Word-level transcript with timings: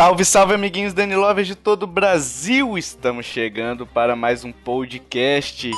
Salve, 0.00 0.24
salve, 0.24 0.54
amiguinhos 0.54 0.94
Dani 0.94 1.14
Lovers 1.14 1.46
de 1.46 1.54
todo 1.54 1.82
o 1.82 1.86
Brasil! 1.86 2.78
Estamos 2.78 3.26
chegando 3.26 3.86
para 3.86 4.16
mais 4.16 4.44
um 4.44 4.50
podcast. 4.50 5.70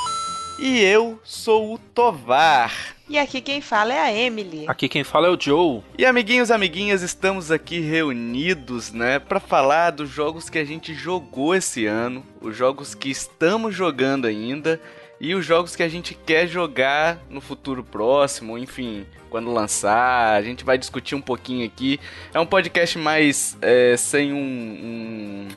E 0.61 0.81
eu 0.81 1.19
sou 1.25 1.75
o 1.75 1.79
Tovar. 1.79 2.73
E 3.09 3.19
aqui 3.19 3.41
quem 3.41 3.61
fala 3.61 3.93
é 3.93 3.99
a 3.99 4.15
Emily. 4.15 4.65
Aqui 4.69 4.89
quem 4.89 5.03
fala 5.03 5.27
é 5.27 5.31
o 5.31 5.37
Joe. 5.37 5.83
E 5.99 6.07
amiguinhos, 6.07 6.53
amiguinhas, 6.53 7.03
estamos 7.03 7.51
aqui 7.51 7.81
reunidos, 7.81 8.93
né, 8.93 9.19
para 9.19 9.41
falar 9.41 9.91
dos 9.91 10.09
jogos 10.09 10.49
que 10.49 10.59
a 10.61 10.65
gente 10.65 10.95
jogou 10.95 11.53
esse 11.53 11.87
ano, 11.87 12.25
os 12.41 12.57
jogos 12.57 12.95
que 12.95 13.11
estamos 13.11 13.75
jogando 13.75 14.29
ainda 14.29 14.81
e 15.23 15.37
os 15.37 15.47
jogos 15.47 15.77
que 15.77 15.85
a 15.85 15.89
gente 15.89 16.15
quer 16.15 16.49
jogar 16.49 17.17
no 17.31 17.41
futuro 17.41 17.85
próximo, 17.85 18.59
enfim, 18.59 19.07
quando 19.31 19.53
lançar. 19.53 20.35
A 20.35 20.43
gente 20.43 20.65
vai 20.65 20.77
discutir 20.77 21.15
um 21.15 21.21
pouquinho 21.21 21.65
aqui. 21.65 22.01
É 22.35 22.41
um 22.41 22.45
podcast 22.45 22.99
mais 22.99 23.57
é, 23.63 23.97
sem 23.97 24.33
um, 24.33 24.37
um 24.37 25.49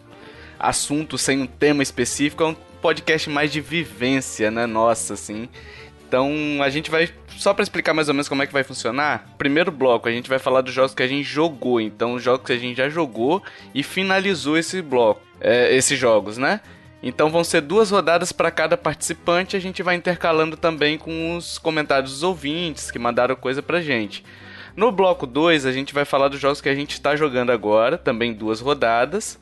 assunto, 0.59 1.17
sem 1.17 1.41
um 1.41 1.47
tema 1.47 1.81
específico, 1.81 2.43
é 2.43 2.45
um 2.45 2.55
podcast 2.79 3.27
mais 3.27 3.51
de 3.51 3.59
vivência, 3.59 4.51
né, 4.51 4.67
nossa, 4.67 5.15
assim. 5.15 5.49
Então 6.07 6.31
a 6.61 6.69
gente 6.69 6.91
vai 6.91 7.09
só 7.35 7.51
para 7.51 7.63
explicar 7.63 7.91
mais 7.91 8.07
ou 8.07 8.13
menos 8.13 8.29
como 8.29 8.43
é 8.43 8.47
que 8.47 8.53
vai 8.53 8.63
funcionar. 8.63 9.33
Primeiro 9.35 9.71
bloco 9.71 10.07
a 10.07 10.11
gente 10.11 10.29
vai 10.29 10.37
falar 10.37 10.61
dos 10.61 10.75
jogos 10.75 10.93
que 10.93 11.01
a 11.01 11.07
gente 11.07 11.23
jogou, 11.23 11.81
então 11.81 12.13
os 12.13 12.21
jogos 12.21 12.45
que 12.45 12.53
a 12.53 12.57
gente 12.57 12.77
já 12.77 12.87
jogou 12.87 13.41
e 13.73 13.81
finalizou 13.81 14.59
esse 14.59 14.79
bloco, 14.79 15.21
é, 15.41 15.75
esses 15.75 15.97
jogos, 15.97 16.37
né? 16.37 16.61
Então 17.05 17.29
vão 17.29 17.43
ser 17.43 17.61
duas 17.61 17.91
rodadas 17.91 18.31
para 18.31 18.49
cada 18.49 18.75
participante. 18.75 19.55
A 19.55 19.59
gente 19.59 19.83
vai 19.83 19.95
intercalando 19.95 20.57
também 20.57 20.97
com 20.97 21.37
os 21.37 21.59
comentários 21.59 22.13
dos 22.13 22.23
ouvintes 22.23 22.89
que 22.89 22.97
mandaram 22.97 23.35
coisa 23.35 23.61
pra 23.61 23.79
gente. 23.79 24.25
No 24.75 24.91
bloco 24.91 25.27
2, 25.27 25.67
a 25.67 25.71
gente 25.71 25.93
vai 25.93 26.03
falar 26.03 26.29
dos 26.29 26.39
jogos 26.39 26.59
que 26.59 26.67
a 26.67 26.73
gente 26.73 26.93
está 26.93 27.15
jogando 27.15 27.51
agora, 27.51 27.95
também 27.95 28.33
duas 28.33 28.59
rodadas. 28.59 29.39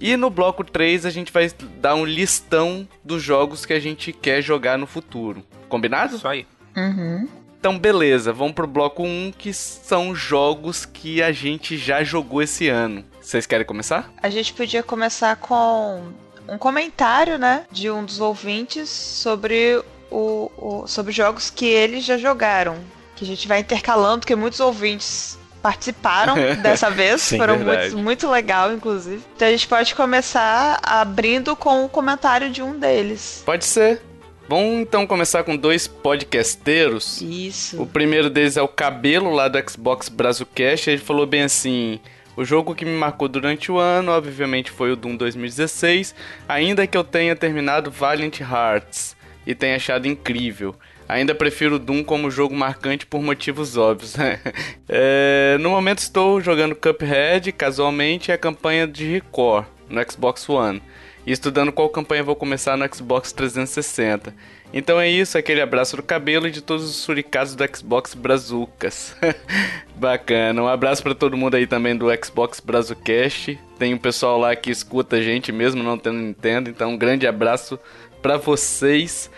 E 0.00 0.16
no 0.16 0.30
bloco 0.30 0.62
3, 0.62 1.04
a 1.04 1.10
gente 1.10 1.32
vai 1.32 1.50
dar 1.80 1.96
um 1.96 2.04
listão 2.04 2.88
dos 3.04 3.20
jogos 3.20 3.66
que 3.66 3.72
a 3.72 3.80
gente 3.80 4.12
quer 4.12 4.40
jogar 4.40 4.78
no 4.78 4.86
futuro. 4.86 5.42
Combinado? 5.68 6.16
Isso 6.16 6.28
aí. 6.28 6.46
Uhum. 6.76 7.28
Então, 7.58 7.78
beleza, 7.78 8.32
vamos 8.32 8.54
pro 8.54 8.66
bloco 8.66 9.02
1, 9.02 9.32
que 9.36 9.52
são 9.52 10.14
jogos 10.14 10.84
que 10.84 11.20
a 11.20 11.32
gente 11.32 11.76
já 11.76 12.02
jogou 12.02 12.42
esse 12.42 12.68
ano. 12.68 13.04
Vocês 13.20 13.44
querem 13.44 13.66
começar? 13.66 14.12
A 14.22 14.30
gente 14.30 14.52
podia 14.54 14.82
começar 14.82 15.36
com 15.36 16.12
um 16.48 16.58
comentário, 16.58 17.38
né, 17.38 17.64
de 17.70 17.90
um 17.90 18.04
dos 18.04 18.20
ouvintes 18.20 18.88
sobre 18.88 19.82
o, 20.10 20.50
o 20.56 20.86
sobre 20.86 21.12
jogos 21.12 21.50
que 21.50 21.66
eles 21.66 22.04
já 22.04 22.18
jogaram. 22.18 22.76
Que 23.16 23.24
a 23.24 23.26
gente 23.26 23.46
vai 23.46 23.60
intercalando, 23.60 24.20
porque 24.20 24.34
muitos 24.34 24.60
ouvintes 24.60 25.38
participaram 25.62 26.34
dessa 26.60 26.90
vez. 26.90 27.22
Sim, 27.22 27.38
Foram 27.38 27.58
muito, 27.58 27.98
muito 27.98 28.30
legal, 28.30 28.72
inclusive. 28.72 29.22
Então 29.36 29.48
a 29.48 29.50
gente 29.50 29.68
pode 29.68 29.94
começar 29.94 30.80
abrindo 30.82 31.54
com 31.54 31.84
o 31.84 31.88
comentário 31.88 32.50
de 32.50 32.62
um 32.62 32.78
deles. 32.78 33.42
Pode 33.46 33.64
ser. 33.64 34.02
Vamos 34.48 34.80
então 34.80 35.06
começar 35.06 35.44
com 35.44 35.56
dois 35.56 35.86
podcasteiros. 35.86 37.20
O 37.20 37.24
Isso. 37.24 37.86
primeiro 37.86 38.28
deles 38.28 38.56
é 38.56 38.62
o 38.62 38.68
Cabelo, 38.68 39.30
lá 39.30 39.48
do 39.48 39.58
Xbox 39.70 40.08
Brazucast. 40.08 40.90
Ele 40.90 40.98
falou 40.98 41.26
bem 41.26 41.44
assim: 41.44 42.00
O 42.36 42.44
jogo 42.44 42.74
que 42.74 42.84
me 42.84 42.96
marcou 42.96 43.28
durante 43.28 43.70
o 43.70 43.78
ano, 43.78 44.10
obviamente, 44.12 44.70
foi 44.70 44.92
o 44.92 44.96
Doom 44.96 45.16
2016. 45.16 46.14
Ainda 46.48 46.86
que 46.86 46.96
eu 46.96 47.04
tenha 47.04 47.36
terminado 47.36 47.90
Valiant 47.90 48.40
Hearts 48.40 49.16
e 49.46 49.54
tenha 49.54 49.76
achado 49.76 50.08
incrível. 50.08 50.74
Ainda 51.08 51.34
prefiro 51.34 51.76
o 51.76 51.78
Doom 51.78 52.02
como 52.02 52.30
jogo 52.30 52.54
marcante 52.54 53.04
por 53.04 53.22
motivos 53.22 53.76
óbvios. 53.76 54.16
né? 54.16 54.38
É, 54.94 55.56
no 55.58 55.70
momento 55.70 55.98
estou 56.00 56.40
jogando 56.40 56.74
Cuphead, 56.74 57.50
casualmente, 57.52 58.30
e 58.30 58.32
a 58.32 58.36
campanha 58.36 58.86
de 58.86 59.06
Record 59.06 59.64
no 59.88 60.02
Xbox 60.10 60.46
One. 60.48 60.82
E 61.26 61.32
estudando 61.32 61.72
qual 61.72 61.88
campanha 61.88 62.22
vou 62.22 62.34
começar 62.34 62.76
no 62.76 62.94
Xbox 62.94 63.32
360. 63.32 64.34
Então 64.74 64.98
é 64.98 65.08
isso, 65.08 65.36
aquele 65.36 65.60
abraço 65.60 65.96
do 65.96 66.02
cabelo 66.02 66.48
e 66.48 66.50
de 66.50 66.62
todos 66.62 66.88
os 66.88 66.96
suricados 66.96 67.54
do 67.54 67.76
Xbox 67.76 68.14
Brazucas. 68.14 69.14
Bacana, 69.94 70.62
um 70.62 70.68
abraço 70.68 71.02
pra 71.02 71.14
todo 71.14 71.36
mundo 71.36 71.54
aí 71.56 71.66
também 71.66 71.94
do 71.94 72.06
Xbox 72.24 72.58
Brazucast. 72.58 73.58
Tem 73.78 73.92
um 73.92 73.98
pessoal 73.98 74.38
lá 74.38 74.56
que 74.56 74.70
escuta 74.70 75.16
a 75.16 75.22
gente 75.22 75.52
mesmo 75.52 75.82
não 75.82 75.98
tendo 75.98 76.18
Nintendo, 76.18 76.70
então 76.70 76.92
um 76.92 76.96
grande 76.96 77.26
abraço 77.26 77.78
pra 78.22 78.38
vocês. 78.38 79.30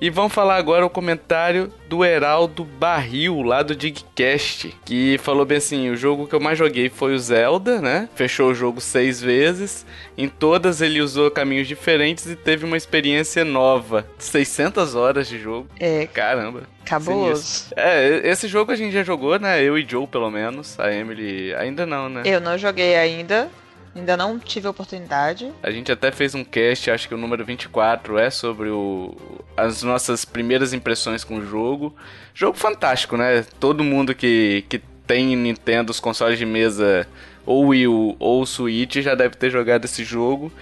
E 0.00 0.08
vamos 0.08 0.32
falar 0.32 0.56
agora 0.56 0.86
o 0.86 0.88
comentário 0.88 1.70
do 1.86 2.02
Heraldo 2.02 2.64
Barril, 2.64 3.42
lá 3.42 3.62
do 3.62 3.76
Digcast, 3.76 4.74
que 4.82 5.18
falou 5.18 5.44
bem 5.44 5.58
assim: 5.58 5.90
o 5.90 5.96
jogo 5.96 6.26
que 6.26 6.34
eu 6.34 6.40
mais 6.40 6.58
joguei 6.58 6.88
foi 6.88 7.14
o 7.14 7.18
Zelda, 7.18 7.82
né? 7.82 8.08
Fechou 8.14 8.50
o 8.50 8.54
jogo 8.54 8.80
seis 8.80 9.20
vezes. 9.20 9.84
Em 10.16 10.26
todas 10.26 10.80
ele 10.80 11.02
usou 11.02 11.30
caminhos 11.30 11.68
diferentes 11.68 12.24
e 12.24 12.34
teve 12.34 12.64
uma 12.64 12.78
experiência 12.78 13.44
nova. 13.44 14.06
600 14.18 14.94
horas 14.94 15.28
de 15.28 15.38
jogo. 15.38 15.68
É, 15.78 16.06
Caramba. 16.06 16.62
cabuloso. 16.84 17.66
É, 17.76 18.22
esse 18.24 18.48
jogo 18.48 18.72
a 18.72 18.76
gente 18.76 18.92
já 18.92 19.02
jogou, 19.02 19.38
né? 19.38 19.62
Eu 19.62 19.76
e 19.76 19.86
Joe, 19.86 20.06
pelo 20.06 20.30
menos. 20.30 20.80
A 20.80 20.90
Emily 20.90 21.54
ainda 21.54 21.84
não, 21.84 22.08
né? 22.08 22.22
Eu 22.24 22.40
não 22.40 22.56
joguei 22.56 22.96
ainda. 22.96 23.50
Ainda 23.94 24.16
não 24.16 24.38
tive 24.38 24.66
a 24.66 24.70
oportunidade. 24.70 25.52
A 25.62 25.70
gente 25.70 25.90
até 25.90 26.12
fez 26.12 26.34
um 26.34 26.44
cast, 26.44 26.90
acho 26.90 27.08
que 27.08 27.14
o 27.14 27.18
número 27.18 27.44
24 27.44 28.18
é 28.18 28.30
sobre 28.30 28.68
o, 28.68 29.16
as 29.56 29.82
nossas 29.82 30.24
primeiras 30.24 30.72
impressões 30.72 31.24
com 31.24 31.36
o 31.38 31.44
jogo. 31.46 31.94
Jogo 32.32 32.56
fantástico, 32.56 33.16
né? 33.16 33.44
Todo 33.58 33.82
mundo 33.82 34.14
que, 34.14 34.64
que 34.68 34.80
tem 35.06 35.34
Nintendo, 35.34 35.90
os 35.90 35.98
consoles 35.98 36.38
de 36.38 36.46
mesa, 36.46 37.06
ou 37.44 37.68
Wii 37.68 37.88
U 37.88 38.16
ou 38.20 38.46
Switch, 38.46 38.96
já 38.98 39.16
deve 39.16 39.34
ter 39.34 39.50
jogado 39.50 39.84
esse 39.84 40.04
jogo. 40.04 40.52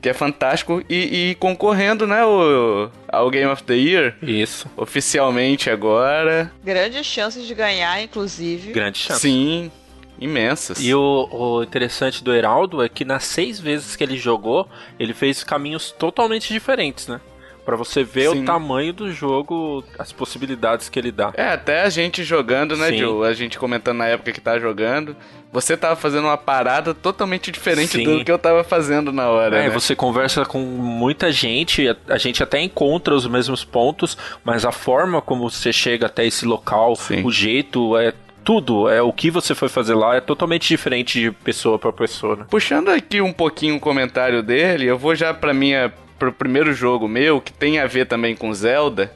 Que 0.00 0.10
é 0.10 0.14
fantástico 0.14 0.84
e, 0.88 1.30
e 1.30 1.34
concorrendo, 1.36 2.06
né, 2.06 2.24
o, 2.24 2.88
ao 3.08 3.28
Game 3.30 3.50
of 3.50 3.64
the 3.64 3.74
Year, 3.74 4.14
Isso. 4.22 4.70
oficialmente 4.76 5.70
agora. 5.70 6.52
Grandes 6.62 7.04
chances 7.04 7.46
de 7.46 7.54
ganhar, 7.54 8.00
inclusive. 8.00 8.72
Grande 8.72 8.98
chance. 8.98 9.22
Sim, 9.22 9.72
imensas. 10.18 10.80
E 10.82 10.94
o, 10.94 11.28
o 11.30 11.62
interessante 11.62 12.22
do 12.22 12.34
Heraldo 12.34 12.82
é 12.82 12.88
que 12.88 13.04
nas 13.04 13.24
seis 13.24 13.58
vezes 13.60 13.96
que 13.96 14.04
ele 14.04 14.16
jogou, 14.16 14.68
ele 14.98 15.12
fez 15.12 15.44
caminhos 15.44 15.90
totalmente 15.90 16.52
diferentes, 16.52 17.06
né? 17.06 17.20
Pra 17.64 17.74
você 17.74 18.04
ver 18.04 18.30
Sim. 18.30 18.42
o 18.42 18.44
tamanho 18.44 18.92
do 18.92 19.10
jogo, 19.12 19.82
as 19.98 20.12
possibilidades 20.12 20.88
que 20.88 20.96
ele 21.00 21.10
dá. 21.10 21.32
É, 21.36 21.48
até 21.48 21.82
a 21.82 21.90
gente 21.90 22.22
jogando, 22.22 22.76
né, 22.76 22.90
Sim. 22.90 22.98
Joe? 22.98 23.26
A 23.28 23.32
gente 23.32 23.58
comentando 23.58 23.96
na 23.98 24.06
época 24.06 24.30
que 24.30 24.40
tá 24.40 24.56
jogando. 24.56 25.16
Você 25.52 25.76
tava 25.76 25.96
fazendo 25.96 26.26
uma 26.26 26.36
parada 26.36 26.94
totalmente 26.94 27.50
diferente 27.50 27.98
Sim. 27.98 28.04
do 28.04 28.24
que 28.24 28.30
eu 28.30 28.38
tava 28.38 28.62
fazendo 28.62 29.10
na 29.10 29.28
hora, 29.30 29.58
É, 29.58 29.62
né? 29.64 29.70
você 29.70 29.96
conversa 29.96 30.44
com 30.44 30.60
muita 30.60 31.32
gente, 31.32 31.88
a, 31.88 31.96
a 32.08 32.18
gente 32.18 32.40
até 32.40 32.60
encontra 32.60 33.12
os 33.14 33.26
mesmos 33.26 33.64
pontos, 33.64 34.16
mas 34.44 34.64
a 34.64 34.70
forma 34.70 35.20
como 35.20 35.50
você 35.50 35.72
chega 35.72 36.06
até 36.06 36.24
esse 36.24 36.44
local, 36.44 36.94
o 37.24 37.32
jeito, 37.32 37.96
é 37.96 38.12
tudo, 38.46 38.88
é 38.88 39.02
o 39.02 39.12
que 39.12 39.28
você 39.28 39.56
foi 39.56 39.68
fazer 39.68 39.96
lá 39.96 40.14
é 40.14 40.20
totalmente 40.20 40.68
diferente 40.68 41.18
de 41.20 41.32
pessoa 41.32 41.80
pra 41.80 41.92
pessoa. 41.92 42.36
Né? 42.36 42.46
Puxando 42.48 42.90
aqui 42.90 43.20
um 43.20 43.32
pouquinho 43.32 43.74
o 43.74 43.80
comentário 43.80 44.40
dele, 44.40 44.86
eu 44.86 44.96
vou 44.96 45.16
já 45.16 45.34
pra 45.34 45.52
minha 45.52 45.92
pro 46.16 46.32
primeiro 46.32 46.72
jogo 46.72 47.08
meu, 47.08 47.40
que 47.40 47.52
tem 47.52 47.80
a 47.80 47.86
ver 47.86 48.06
também 48.06 48.36
com 48.36 48.54
Zelda, 48.54 49.12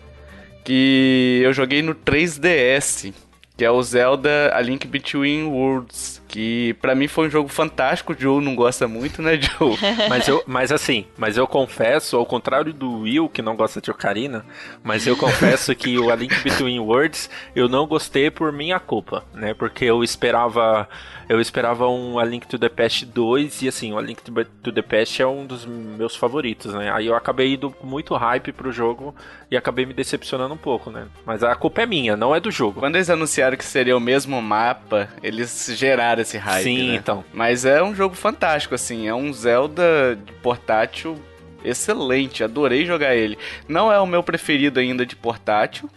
que 0.65 1.41
eu 1.45 1.53
joguei 1.53 1.81
no 1.81 1.95
3DS, 1.95 3.15
que 3.61 3.65
é 3.67 3.71
o 3.71 3.83
Zelda 3.83 4.51
A 4.55 4.63
Link 4.63 4.87
Between 4.87 5.45
Worlds, 5.45 6.23
que 6.27 6.73
pra 6.81 6.95
mim 6.95 7.07
foi 7.07 7.27
um 7.27 7.31
jogo 7.31 7.51
fantástico, 7.51 8.15
o 8.15 8.17
Joe 8.19 8.43
não 8.43 8.55
gosta 8.55 8.89
muito, 8.89 9.21
né, 9.21 9.37
Joe? 9.37 9.77
Mas, 10.09 10.27
eu, 10.27 10.43
mas 10.47 10.73
assim, 10.73 11.05
mas 11.19 11.37
eu 11.37 11.47
confesso, 11.47 12.17
ao 12.17 12.25
contrário 12.25 12.73
do 12.73 13.01
Will, 13.01 13.29
que 13.29 13.43
não 13.43 13.55
gosta 13.55 13.79
de 13.79 13.91
Ocarina, 13.91 14.47
mas 14.83 15.07
eu 15.07 15.15
confesso 15.15 15.75
que 15.75 15.99
o 15.99 16.11
A 16.11 16.15
Link 16.17 16.35
Between 16.43 16.79
Worlds 16.79 17.29
eu 17.55 17.69
não 17.69 17.87
gostei 17.87 18.31
por 18.31 18.51
minha 18.51 18.81
culpa, 18.81 19.25
né? 19.35 19.53
Porque 19.53 19.85
eu 19.85 20.03
esperava. 20.03 20.89
Eu 21.29 21.41
esperava 21.41 21.87
um 21.87 22.19
A 22.19 22.25
Link 22.25 22.49
to 22.49 22.59
the 22.59 22.69
Past 22.69 23.07
2 23.07 23.63
e 23.63 23.69
assim, 23.69 23.93
o 23.93 23.99
A 23.99 24.03
Link 24.03 24.21
to 24.21 24.73
the 24.73 24.83
Past 24.83 25.23
é 25.23 25.27
um 25.27 25.47
dos 25.47 25.65
meus 25.65 26.17
favoritos, 26.17 26.75
né? 26.75 26.91
Aí 26.91 27.07
eu 27.07 27.15
acabei 27.15 27.55
indo 27.55 27.73
muito 27.85 28.17
hype 28.17 28.53
pro 28.53 28.73
jogo 28.73 29.15
e 29.49 29.57
acabei 29.57 29.87
me 29.87 29.95
decepcionando 29.95 30.55
um 30.55 30.57
pouco, 30.57 30.91
né? 30.91 31.07
Mas 31.25 31.45
a 31.45 31.55
culpa 31.55 31.83
é 31.83 31.87
minha, 31.87 32.17
não 32.17 32.35
é 32.35 32.41
do 32.41 32.51
jogo. 32.51 32.81
Quando 32.81 32.97
eles 32.97 33.09
anunciaram 33.11 33.50
que 33.57 33.65
seria 33.65 33.97
o 33.97 34.01
mesmo 34.01 34.41
mapa, 34.41 35.09
eles 35.23 35.71
geraram 35.77 36.23
esse 36.23 36.39
hype, 36.39 36.65
Sim, 36.65 36.89
né? 36.89 36.95
então. 36.97 37.25
Mas 37.33 37.65
é 37.65 37.83
um 37.83 37.95
jogo 37.95 38.15
fantástico, 38.15 38.75
assim, 38.75 39.09
é 39.09 39.15
um 39.15 39.33
Zelda 39.33 40.19
de 40.25 40.33
portátil 40.35 41.21
excelente, 41.65 42.43
adorei 42.43 42.85
jogar 42.87 43.15
ele. 43.15 43.39
Não 43.69 43.93
é 43.93 43.99
o 44.01 44.07
meu 44.07 44.23
preferido 44.23 44.81
ainda 44.81 45.05
de 45.05 45.15
portátil. 45.15 45.91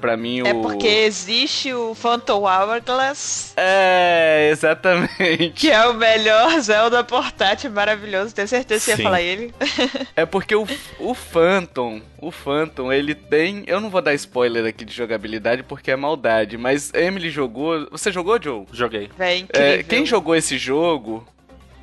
Pra 0.00 0.16
mim 0.16 0.42
o 0.42 0.46
É 0.46 0.54
porque 0.54 0.86
existe 0.86 1.72
o 1.74 1.94
Phantom 1.94 2.42
Hourglass, 2.44 3.52
É, 3.56 4.48
exatamente. 4.50 5.50
que 5.50 5.70
é 5.70 5.86
o 5.86 5.94
melhor 5.94 6.58
Zelda 6.60 7.04
portátil 7.04 7.70
maravilhoso. 7.70 8.34
Tenho 8.34 8.48
certeza 8.48 8.80
que 8.84 8.90
você 8.96 9.02
ia 9.02 9.04
falar 9.04 9.20
ele. 9.22 9.54
É 10.16 10.24
porque 10.26 10.54
o, 10.54 10.66
o 10.98 11.14
Phantom, 11.14 12.00
o 12.18 12.30
Phantom, 12.30 12.92
ele 12.92 13.14
tem. 13.14 13.64
Eu 13.66 13.80
não 13.80 13.90
vou 13.90 14.02
dar 14.02 14.14
spoiler 14.14 14.66
aqui 14.66 14.84
de 14.84 14.92
jogabilidade 14.94 15.62
porque 15.62 15.90
é 15.90 15.96
maldade, 15.96 16.56
mas 16.56 16.92
Emily 16.94 17.30
jogou. 17.30 17.88
Você 17.90 18.10
jogou, 18.12 18.40
Joe? 18.42 18.64
Joguei. 18.72 19.10
Véi, 19.16 19.40
incrível. 19.40 19.68
É, 19.70 19.82
quem 19.82 20.04
jogou 20.06 20.34
esse 20.34 20.58
jogo 20.58 21.26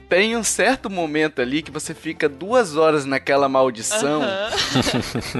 tem 0.09 0.35
um 0.37 0.43
certo 0.43 0.89
momento 0.89 1.41
ali 1.41 1.61
que 1.61 1.71
você 1.71 1.93
fica 1.93 2.29
duas 2.29 2.75
horas 2.75 3.05
naquela 3.05 3.49
maldição. 3.49 4.21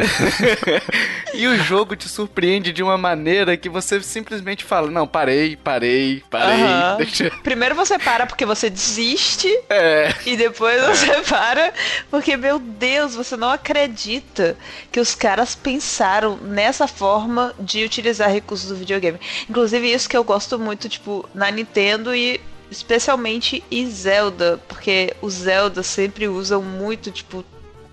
e 1.34 1.48
o 1.48 1.58
jogo 1.58 1.96
te 1.96 2.10
surpreende 2.10 2.72
de 2.74 2.84
uma 2.84 2.98
maneira 2.98 3.56
que 3.56 3.70
você 3.70 4.02
simplesmente 4.02 4.64
fala: 4.64 4.92
Não, 4.92 5.08
parei, 5.08 5.56
parei, 5.56 6.24
parei. 6.30 6.58
Deixa... 6.98 7.32
Primeiro 7.44 7.76
você 7.76 7.98
para 7.98 8.26
porque 8.26 8.46
você 8.46 8.70
desiste. 8.70 9.48
É. 9.70 10.14
E 10.26 10.36
depois 10.36 10.82
é. 10.82 10.88
você 10.88 11.22
para 11.22 11.74
porque, 12.10 12.36
meu 12.36 12.60
Deus, 12.60 13.16
você 13.16 13.36
não 13.38 13.50
acredita 13.50 14.58
que 14.92 15.00
os 15.00 15.16
caras 15.16 15.56
pensaram 15.56 16.38
nessa 16.38 16.88
forma 16.88 17.54
de 17.60 17.84
utilizar 17.84 18.30
recursos 18.30 18.70
do 18.70 18.76
videogame. 18.76 19.20
Inclusive, 19.50 19.92
isso 19.92 20.10
que 20.10 20.18
eu 20.18 20.24
gosto 20.24 20.60
muito, 20.60 20.90
tipo, 20.90 21.28
na 21.34 21.50
Nintendo 21.50 22.14
e 22.14 22.40
especialmente 22.70 23.64
em 23.72 23.90
Zelda, 23.90 24.60
porque 24.68 25.14
os 25.22 25.34
Zelda 25.34 25.84
sempre 25.84 26.28
usam 26.28 26.62
muito, 26.62 27.12
tipo, 27.12 27.44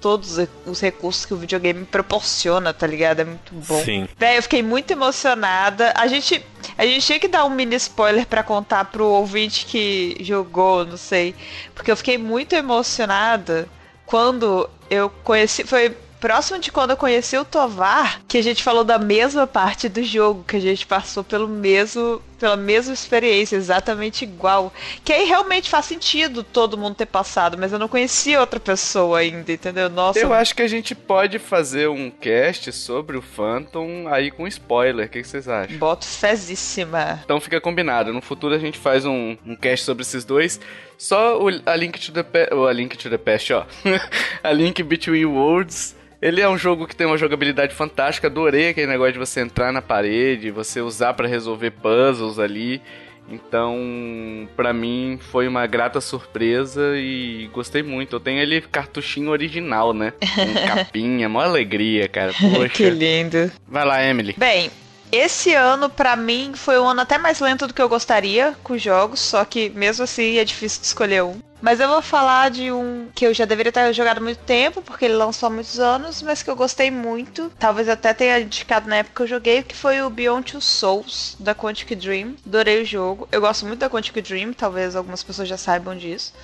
todos 0.05 0.39
os 0.67 0.81
recursos 0.83 1.25
que 1.25 1.33
o 1.33 1.37
videogame 1.39 1.87
proporciona, 1.87 2.75
tá 2.75 2.87
ligado? 2.87 3.21
É 3.21 3.25
muito 3.25 3.55
bom. 3.55 3.83
Sim. 3.83 4.07
Véi, 4.19 4.37
eu 4.37 4.43
fiquei 4.43 4.63
muito 4.63 4.91
emocionada. 4.91 5.95
A 5.97 6.07
gente, 6.07 6.45
a 6.77 6.85
gente 6.85 7.07
tinha 7.07 7.19
que 7.19 7.27
dar 7.27 7.47
um 7.47 7.49
mini 7.49 7.77
spoiler 7.77 8.27
para 8.27 8.43
contar 8.43 8.85
pro 8.85 9.07
ouvinte 9.07 9.65
que 9.65 10.19
jogou, 10.21 10.85
não 10.85 10.99
sei. 10.99 11.35
Porque 11.75 11.91
eu 11.91 11.97
fiquei 11.97 12.19
muito 12.19 12.53
emocionada 12.53 13.67
quando 14.05 14.69
eu 14.91 15.09
conheci. 15.09 15.65
Foi 15.65 15.97
próximo 16.21 16.59
de 16.59 16.71
quando 16.73 16.91
eu 16.91 16.97
conheci 16.97 17.37
o 17.37 17.45
Tovar, 17.45 18.21
que 18.29 18.39
a 18.39 18.43
gente 18.43 18.63
falou 18.63 18.85
da 18.85 18.99
mesma 18.99 19.47
parte 19.47 19.89
do 19.89 20.03
jogo, 20.03 20.45
que 20.47 20.57
a 20.57 20.61
gente 20.61 20.87
passou 20.87 21.25
pelo 21.25 21.47
mesmo, 21.47 22.21
pela 22.45 22.59
mesma 22.59 22.93
experiência, 22.93 23.57
exatamente 23.57 24.23
igual. 24.23 24.71
Que 25.03 25.15
aí 25.15 25.25
realmente 25.25 25.71
faz 25.71 25.87
sentido 25.87 26.43
todo 26.43 26.77
mundo 26.77 26.95
ter 26.95 27.07
passado, 27.07 27.57
mas 27.57 27.73
eu 27.73 27.79
não 27.79 27.89
conhecia 27.89 28.39
outra 28.39 28.61
pessoa 28.61 29.21
ainda, 29.21 29.51
entendeu? 29.51 29.89
Nossa. 29.89 30.19
Eu 30.19 30.31
acho 30.31 30.55
que 30.55 30.61
a 30.61 30.69
gente 30.69 30.95
pode 30.95 31.39
fazer 31.39 31.89
um 31.89 32.11
cast 32.11 32.71
sobre 32.71 33.17
o 33.17 33.23
Phantom 33.23 34.07
aí 34.09 34.31
com 34.31 34.47
spoiler. 34.47 35.07
O 35.07 35.09
que, 35.09 35.25
vocês 35.25 35.49
acham? 35.49 35.79
Boto 35.79 36.05
fezíssima. 36.05 37.23
Então 37.25 37.41
fica 37.41 37.59
combinado. 37.63 38.13
No 38.13 38.21
futuro 38.21 38.55
a 38.55 38.59
gente 38.59 38.77
faz 38.77 39.07
um, 39.07 39.39
um 39.47 39.57
cast 39.57 39.87
sobre 39.87 40.03
esses 40.03 40.23
dois. 40.23 40.61
Só 40.99 41.43
o, 41.43 41.49
a 41.65 41.75
Link 41.75 41.99
to 41.99 42.13
the 42.13 42.23
Past. 42.23 42.53
A 42.53 42.73
Link 42.75 42.99
to 42.99 43.09
the 43.09 43.17
Past, 43.17 43.55
ó. 43.55 43.65
a 44.45 44.53
Link 44.53 44.83
Between 44.83 45.25
Worlds 45.25 45.97
ele 46.25 46.41
é 46.41 46.49
um 46.49 46.57
jogo 46.57 46.87
que 46.87 46.97
tem 46.97 47.07
uma 47.07 47.19
jogabilidade 47.19 47.75
fantástica. 47.75 48.29
Adorei 48.29 48.71
aquele 48.71 48.87
negócio 48.87 49.13
de 49.13 49.19
você 49.19 49.41
entrar 49.41 49.71
na 49.71 49.83
parede, 49.83 50.51
você 50.51 50.81
usar 50.81 51.13
para 51.13 51.29
resolver 51.29 51.71
puzzles 51.71 52.39
ali. 52.39 52.81
Então, 53.29 54.49
para 54.57 54.73
mim 54.73 55.19
foi 55.21 55.47
uma 55.47 55.67
grata 55.67 56.01
surpresa 56.01 56.97
e 56.97 57.51
gostei 57.53 57.83
muito. 57.83 58.17
Eu 58.17 58.21
tenho 58.21 58.41
ele 58.41 58.63
cartuchinho 58.63 59.29
original, 59.29 59.93
né? 59.93 60.15
Com 60.19 60.55
capinha, 60.67 61.29
mó 61.29 61.43
alegria, 61.43 62.09
cara. 62.09 62.33
Poxa. 62.41 62.69
que 62.71 62.89
lindo. 62.89 63.53
Vai 63.69 63.85
lá, 63.85 64.03
Emily. 64.03 64.35
Bem, 64.39 64.71
esse 65.13 65.53
ano, 65.53 65.91
para 65.91 66.17
mim, 66.17 66.53
foi 66.55 66.79
um 66.79 66.89
ano 66.89 67.03
até 67.03 67.19
mais 67.19 67.39
lento 67.39 67.67
do 67.67 67.75
que 67.75 67.83
eu 67.83 67.89
gostaria 67.89 68.55
com 68.63 68.79
jogos, 68.79 69.21
só 69.21 69.45
que 69.45 69.69
mesmo 69.71 70.05
assim 70.05 70.39
é 70.39 70.45
difícil 70.45 70.81
de 70.81 70.87
escolher 70.87 71.23
um. 71.23 71.39
Mas 71.65 71.81
eu 71.81 71.89
vou 71.89 72.03
falar 72.03 72.51
de 72.51 72.71
um 72.71 73.09
que 73.15 73.27
eu 73.27 73.33
já 73.33 73.47
deveria 73.47 73.73
ter 73.73 73.91
jogado 73.95 74.21
muito 74.21 74.37
tempo, 74.41 74.83
porque 74.83 75.07
ele 75.07 75.15
lançou 75.15 75.47
há 75.47 75.51
muitos 75.51 75.81
anos, 75.81 76.21
mas 76.21 76.43
que 76.43 76.51
eu 76.51 76.55
gostei 76.55 76.91
muito. 76.91 77.51
Talvez 77.59 77.89
até 77.89 78.13
tenha 78.13 78.39
indicado 78.39 78.87
na 78.87 78.97
época 78.97 79.17
que 79.17 79.23
eu 79.23 79.27
joguei, 79.27 79.63
que 79.63 79.75
foi 79.75 80.03
o 80.03 80.11
Beyond 80.11 80.53
Two 80.53 80.61
Souls, 80.61 81.35
da 81.41 81.55
Quantic 81.55 81.95
Dream. 81.95 82.37
Adorei 82.47 82.83
o 82.83 82.85
jogo. 82.85 83.27
Eu 83.33 83.41
gosto 83.41 83.65
muito 83.65 83.81
da 83.81 83.89
Quantic 83.89 84.21
Dream, 84.21 84.53
talvez 84.53 84.95
algumas 84.95 85.23
pessoas 85.23 85.49
já 85.49 85.57
saibam 85.57 85.97
disso. 85.97 86.35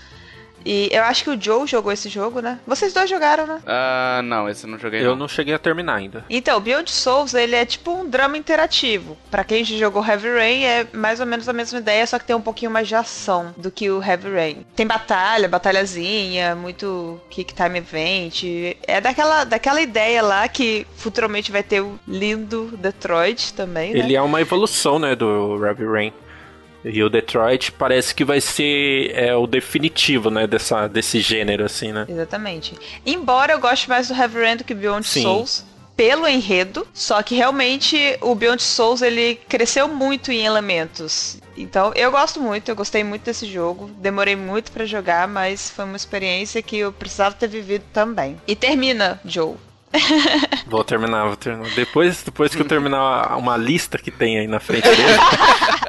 E 0.64 0.88
eu 0.92 1.02
acho 1.04 1.24
que 1.24 1.30
o 1.30 1.40
Joe 1.40 1.66
jogou 1.66 1.92
esse 1.92 2.08
jogo, 2.08 2.40
né? 2.40 2.58
Vocês 2.66 2.92
dois 2.92 3.08
jogaram, 3.08 3.46
né? 3.46 3.60
Ah, 3.66 4.20
uh, 4.20 4.22
não, 4.22 4.48
esse 4.48 4.64
eu 4.64 4.70
não 4.70 4.78
joguei. 4.78 5.00
Eu 5.00 5.10
não. 5.10 5.16
não 5.16 5.28
cheguei 5.28 5.54
a 5.54 5.58
terminar 5.58 5.96
ainda. 5.96 6.24
Então, 6.28 6.56
o 6.56 6.60
Beyond 6.60 6.90
Souls, 6.90 7.34
ele 7.34 7.56
é 7.56 7.64
tipo 7.64 7.92
um 7.92 8.08
drama 8.08 8.36
interativo. 8.36 9.16
Para 9.30 9.44
quem 9.44 9.64
já 9.64 9.76
jogou 9.76 10.04
Heavy 10.04 10.28
Rain, 10.28 10.64
é 10.64 10.86
mais 10.92 11.20
ou 11.20 11.26
menos 11.26 11.48
a 11.48 11.52
mesma 11.52 11.78
ideia, 11.78 12.06
só 12.06 12.18
que 12.18 12.24
tem 12.24 12.36
um 12.36 12.40
pouquinho 12.40 12.70
mais 12.70 12.88
de 12.88 12.94
ação 12.94 13.54
do 13.56 13.70
que 13.70 13.90
o 13.90 14.02
Heavy 14.02 14.30
Rain. 14.30 14.66
Tem 14.76 14.86
batalha, 14.86 15.48
batalhazinha, 15.48 16.54
muito 16.54 17.20
kick 17.30 17.54
time 17.54 17.78
event. 17.78 18.42
É 18.86 19.00
daquela, 19.00 19.44
daquela 19.44 19.80
ideia 19.80 20.22
lá 20.22 20.48
que 20.48 20.86
futuramente 20.96 21.50
vai 21.52 21.62
ter 21.62 21.80
o 21.80 21.98
lindo 22.06 22.70
Detroit 22.78 23.54
também, 23.54 23.92
né? 23.92 23.98
Ele 23.98 24.14
é 24.14 24.22
uma 24.22 24.40
evolução, 24.40 24.98
né, 24.98 25.14
do 25.14 25.64
Heavy 25.64 25.84
Rain. 25.84 26.12
E 26.84 27.02
o 27.02 27.10
Detroit 27.10 27.72
parece 27.72 28.14
que 28.14 28.24
vai 28.24 28.40
ser 28.40 29.12
é, 29.14 29.34
o 29.34 29.46
definitivo, 29.46 30.30
né, 30.30 30.46
dessa, 30.46 30.86
desse 30.88 31.20
gênero, 31.20 31.64
assim, 31.64 31.92
né? 31.92 32.06
Exatamente. 32.08 32.74
Embora 33.04 33.52
eu 33.52 33.60
goste 33.60 33.88
mais 33.88 34.08
do 34.08 34.14
Heavy 34.14 34.40
Rain 34.40 34.56
do 34.56 34.64
que 34.64 34.74
Beyond 34.74 35.06
Sim. 35.06 35.22
Souls, 35.22 35.64
pelo 36.00 36.26
enredo, 36.26 36.86
só 36.94 37.22
que 37.22 37.34
realmente 37.34 38.16
o 38.22 38.34
Beyond 38.34 38.62
Souls 38.62 39.02
ele 39.02 39.34
cresceu 39.46 39.86
muito 39.86 40.32
em 40.32 40.46
elementos. 40.46 41.38
Então 41.54 41.92
eu 41.94 42.10
gosto 42.10 42.40
muito, 42.40 42.70
eu 42.70 42.74
gostei 42.74 43.04
muito 43.04 43.22
desse 43.24 43.44
jogo, 43.44 43.90
demorei 43.98 44.34
muito 44.34 44.72
para 44.72 44.86
jogar, 44.86 45.28
mas 45.28 45.68
foi 45.68 45.84
uma 45.84 45.96
experiência 45.96 46.62
que 46.62 46.78
eu 46.78 46.90
precisava 46.90 47.34
ter 47.34 47.48
vivido 47.48 47.84
também. 47.92 48.40
E 48.46 48.56
termina, 48.56 49.20
Joe. 49.26 49.56
Vou 50.66 50.84
terminar, 50.84 51.26
vou 51.26 51.36
terminar. 51.36 51.68
Depois, 51.74 52.22
depois 52.22 52.54
que 52.54 52.60
eu 52.60 52.64
terminar 52.64 53.36
uma 53.36 53.56
lista 53.56 53.98
que 53.98 54.10
tem 54.10 54.38
aí 54.38 54.46
na 54.46 54.60
frente 54.60 54.88
dele, 54.88 55.18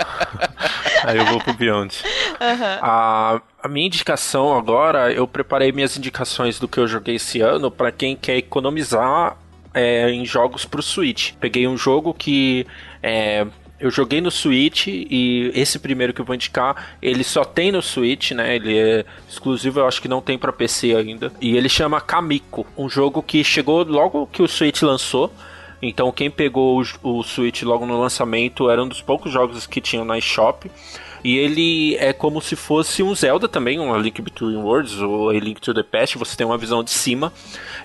aí 1.04 1.18
eu 1.18 1.26
vou 1.26 1.40
pro 1.40 1.54
Beyond. 1.54 2.04
Uhum. 2.40 2.80
A, 2.82 3.42
a 3.62 3.68
minha 3.68 3.86
indicação 3.86 4.58
agora, 4.58 5.12
eu 5.14 5.28
preparei 5.28 5.72
minhas 5.72 5.96
indicações 5.98 6.60
do 6.60 6.68
que 6.68 6.80
eu 6.80 6.88
joguei 6.88 7.16
esse 7.16 7.42
ano 7.42 7.70
para 7.70 7.92
quem 7.92 8.16
quer 8.16 8.38
economizar 8.38 9.38
é, 9.74 10.10
em 10.10 10.26
jogos 10.26 10.66
pro 10.66 10.82
Switch. 10.82 11.34
Peguei 11.40 11.68
um 11.68 11.78
jogo 11.78 12.14
que 12.14 12.66
é, 13.04 13.46
eu 13.82 13.90
joguei 13.90 14.22
no 14.22 14.30
Switch 14.30 14.88
e 14.88 15.52
esse 15.56 15.80
primeiro 15.80 16.14
que 16.14 16.22
eu 16.22 16.26
vou 16.26 16.36
indicar, 16.36 16.96
ele 17.02 17.24
só 17.24 17.44
tem 17.44 17.72
no 17.72 17.82
Switch, 17.82 18.32
né? 18.32 18.56
Ele 18.56 18.78
é 18.78 19.06
exclusivo, 19.28 19.80
eu 19.80 19.88
acho 19.88 20.00
que 20.00 20.08
não 20.08 20.22
tem 20.22 20.38
para 20.38 20.54
PC 20.54 20.96
ainda. 20.96 21.34
E 21.42 21.58
ele 21.58 21.68
chama 21.68 22.00
Kamiko, 22.00 22.66
um 22.78 22.88
jogo 22.88 23.24
que 23.24 23.44
chegou 23.44 23.84
logo 23.84 24.28
que 24.28 24.44
o 24.44 24.48
Switch 24.48 24.84
lançou. 24.84 25.34
Então 25.82 26.12
quem 26.12 26.30
pegou 26.30 26.80
o, 27.02 27.20
o 27.20 27.24
Switch 27.24 27.64
logo 27.64 27.88
no 27.88 28.00
lançamento 28.00 28.70
era 28.70 28.84
um 28.84 28.88
dos 28.88 29.02
poucos 29.02 29.32
jogos 29.32 29.66
que 29.66 29.82
tinham 29.82 30.06
na 30.06 30.20
eShop. 30.20 30.70
E 31.24 31.38
ele 31.38 31.96
é 31.98 32.14
como 32.14 32.42
se 32.42 32.56
fosse 32.56 33.04
um 33.04 33.14
Zelda 33.14 33.48
também, 33.48 33.80
um 33.80 33.94
A 33.94 33.98
Link 33.98 34.22
Between 34.22 34.58
Worlds, 34.58 35.00
ou 35.00 35.30
A 35.30 35.34
Link 35.34 35.62
to 35.62 35.74
the 35.74 35.84
Past. 35.84 36.18
Você 36.18 36.36
tem 36.36 36.46
uma 36.46 36.58
visão 36.58 36.84
de 36.84 36.92
cima 36.92 37.32